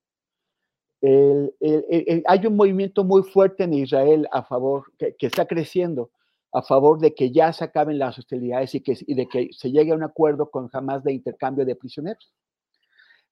Hay 1.03 2.45
un 2.47 2.55
movimiento 2.55 3.03
muy 3.03 3.23
fuerte 3.23 3.65
en 3.65 3.73
Israel 3.73 4.27
a 4.31 4.43
favor, 4.43 4.85
que, 4.97 5.15
está 5.19 5.45
creciendo, 5.45 6.11
a 6.53 6.61
favor 6.61 6.99
de 6.99 7.13
que 7.13 7.31
ya 7.31 7.51
se 7.51 7.65
acaben 7.65 7.99
las 7.99 8.17
hostilidades 8.17 8.73
y, 8.75 8.81
que, 8.81 8.97
y 9.05 9.13
de 9.15 9.27
que 9.27 9.49
se 9.51 9.71
llegue 9.71 9.91
a 9.91 9.95
un 9.95 10.03
acuerdo 10.03 10.49
con 10.49 10.69
jamás 10.69 11.03
de 11.03 11.13
intercambio 11.13 11.65
de 11.65 11.75
prisioneros. 11.75 12.31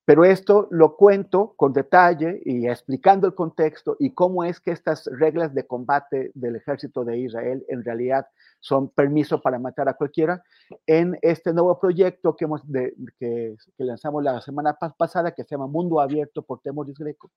Pero 0.03 0.25
esto 0.25 0.67
lo 0.71 0.95
cuento 0.95 1.53
con 1.55 1.73
detalle 1.73 2.41
y 2.43 2.67
explicando 2.67 3.27
el 3.27 3.35
contexto 3.35 3.95
y 3.99 4.13
cómo 4.13 4.43
es 4.43 4.59
que 4.59 4.71
estas 4.71 5.05
reglas 5.05 5.53
de 5.53 5.67
combate 5.67 6.31
del 6.33 6.55
ejército 6.55 7.05
de 7.05 7.19
Israel 7.19 7.63
en 7.69 7.83
realidad 7.83 8.27
son 8.59 8.89
permiso 8.89 9.41
para 9.41 9.59
matar 9.59 9.89
a 9.89 9.93
cualquiera 9.93 10.43
en 10.87 11.17
este 11.21 11.53
nuevo 11.53 11.79
proyecto 11.79 12.35
que, 12.35 12.45
hemos 12.45 12.61
de, 12.69 12.95
que, 13.19 13.55
que 13.77 13.83
lanzamos 13.83 14.23
la 14.23 14.41
semana 14.41 14.75
pasada 14.97 15.31
que 15.31 15.43
se 15.43 15.55
llama 15.55 15.67
Mundo 15.67 15.99
Abierto 15.99 16.41
por 16.41 16.61
Temoris 16.61 16.97
Greco 16.97 17.31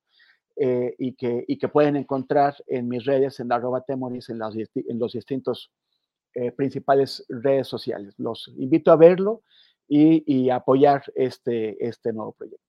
eh, 0.56 0.94
y, 0.98 1.14
que, 1.14 1.44
y 1.48 1.58
que 1.58 1.68
pueden 1.68 1.96
encontrar 1.96 2.54
en 2.68 2.88
mis 2.88 3.04
redes 3.04 3.40
en 3.40 3.52
arroba 3.52 3.82
Temoris 3.82 4.30
en, 4.30 4.38
las, 4.38 4.54
en 4.54 4.98
los 4.98 5.12
distintos 5.12 5.72
eh, 6.34 6.52
principales 6.52 7.24
redes 7.28 7.68
sociales. 7.68 8.14
Los 8.18 8.52
invito 8.56 8.90
a 8.90 8.96
verlo 8.96 9.42
y, 9.88 10.50
apoyar 10.50 11.02
este, 11.14 11.76
este 11.86 12.12
nuevo 12.12 12.32
proyecto. 12.32 12.64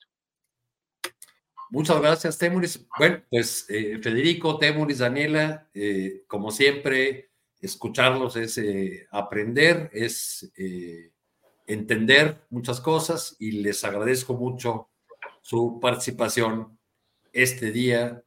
Muchas 1.72 2.00
gracias, 2.00 2.38
Temuris. 2.38 2.88
Bueno, 2.98 3.22
pues 3.30 3.66
eh, 3.70 4.00
Federico, 4.02 4.58
Temuris, 4.58 5.00
Daniela, 5.00 5.68
eh, 5.74 6.24
como 6.28 6.52
siempre, 6.52 7.32
escucharlos 7.60 8.36
es 8.36 8.58
eh, 8.58 9.08
aprender, 9.12 9.90
es 9.92 10.52
eh, 10.58 11.12
entender 11.66 12.46
muchas 12.50 12.80
cosas 12.80 13.36
y 13.40 13.52
les 13.64 13.84
agradezco 13.84 14.36
mucho 14.36 14.90
su 15.42 15.80
participación 15.82 16.80
este 17.34 17.72
día 17.72 18.24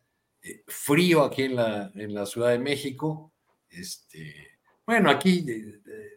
frío 0.66 1.22
aquí 1.22 1.42
en 1.42 1.56
la, 1.56 1.90
en 1.94 2.14
la 2.14 2.26
Ciudad 2.26 2.50
de 2.50 2.58
México. 2.58 3.32
Este, 3.70 4.57
bueno, 4.88 5.10
aquí 5.10 5.44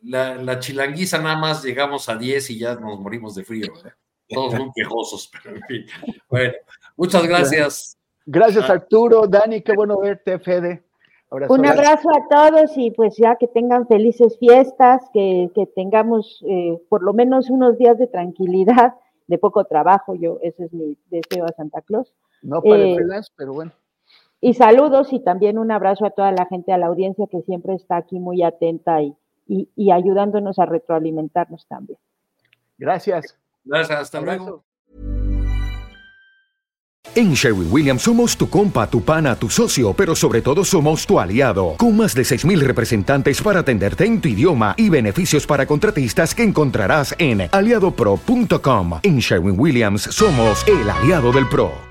la, 0.02 0.36
la, 0.36 0.58
chilanguiza 0.58 1.18
nada 1.18 1.36
más 1.36 1.62
llegamos 1.62 2.08
a 2.08 2.16
10 2.16 2.52
y 2.52 2.60
ya 2.60 2.76
nos 2.76 3.02
morimos 3.02 3.36
de 3.36 3.44
frío, 3.44 3.68
¿verdad? 3.76 3.92
Todos 4.30 4.54
muy 4.54 4.72
quejosos, 4.74 5.30
pero 5.30 5.58
en 5.58 5.64
fin. 5.64 5.86
Bueno, 6.30 6.54
muchas 6.96 7.28
gracias. 7.28 7.98
Gracias, 8.26 8.70
Arturo. 8.70 9.28
Dani, 9.28 9.60
qué 9.60 9.74
bueno 9.74 10.00
verte, 10.00 10.40
Fede. 10.40 10.86
Abrazo. 11.30 11.54
Un 11.54 11.66
abrazo 11.66 12.08
a 12.12 12.30
todos 12.30 12.72
y 12.78 12.92
pues 12.92 13.18
ya 13.18 13.36
que 13.36 13.50
tengan 13.50 13.90
felices 13.90 14.38
fiestas, 14.40 15.02
que, 15.14 15.52
que 15.54 15.66
tengamos 15.66 16.42
eh, 16.48 16.82
por 16.88 17.04
lo 17.04 17.12
menos 17.12 17.50
unos 17.50 17.78
días 17.78 17.98
de 17.98 18.08
tranquilidad, 18.08 18.94
de 19.28 19.38
poco 19.38 19.66
trabajo. 19.66 20.16
Yo, 20.16 20.40
ese 20.42 20.64
es 20.64 20.72
mi 20.72 20.98
deseo 21.10 21.44
a 21.44 21.52
Santa 21.52 21.82
Claus. 21.82 22.14
No 22.42 22.62
para 22.62 22.84
eh, 22.84 22.96
freelance, 22.96 23.34
pero 23.36 23.52
bueno. 23.52 23.74
Y 24.42 24.56
saludos 24.56 25.14
y 25.14 25.20
también 25.20 25.60
un 25.60 25.72
abrazo 25.72 26.06
a 26.06 26.10
toda 26.10 26.32
la 26.32 26.48
gente, 26.48 26.74
a 26.74 26.78
la 26.78 26.88
audiencia 26.88 27.28
que 27.30 27.42
siempre 27.44 27.76
está 27.76 27.98
aquí 27.98 28.20
muy 28.20 28.42
atenta 28.42 29.02
y, 29.02 29.16
y, 29.48 29.70
y 29.76 29.92
ayudándonos 29.92 30.58
a 30.58 30.66
retroalimentarnos 30.66 31.68
también. 31.68 32.00
Gracias. 32.78 33.38
Gracias, 33.64 34.00
hasta 34.00 34.20
luego. 34.20 34.64
En 37.14 37.34
Sherwin 37.34 37.68
Williams 37.70 38.04
somos 38.04 38.38
tu 38.38 38.50
compa, 38.50 38.88
tu 38.88 39.02
pana, 39.02 39.36
tu 39.36 39.50
socio, 39.50 39.94
pero 39.94 40.16
sobre 40.16 40.42
todo 40.42 40.64
somos 40.64 41.06
tu 41.06 41.20
aliado, 41.20 41.76
con 41.78 41.98
más 41.98 42.16
de 42.16 42.22
6.000 42.22 42.62
representantes 42.62 43.42
para 43.42 43.60
atenderte 43.60 44.06
en 44.06 44.22
tu 44.22 44.30
idioma 44.30 44.74
y 44.78 44.90
beneficios 44.90 45.46
para 45.46 45.66
contratistas 45.66 46.34
que 46.34 46.44
encontrarás 46.44 47.14
en 47.20 47.50
aliadopro.com. 47.52 49.00
En 49.04 49.20
Sherwin 49.20 49.60
Williams 49.60 50.04
somos 50.04 50.66
el 50.68 50.90
aliado 50.90 51.34
del 51.34 51.50
PRO. 51.50 51.91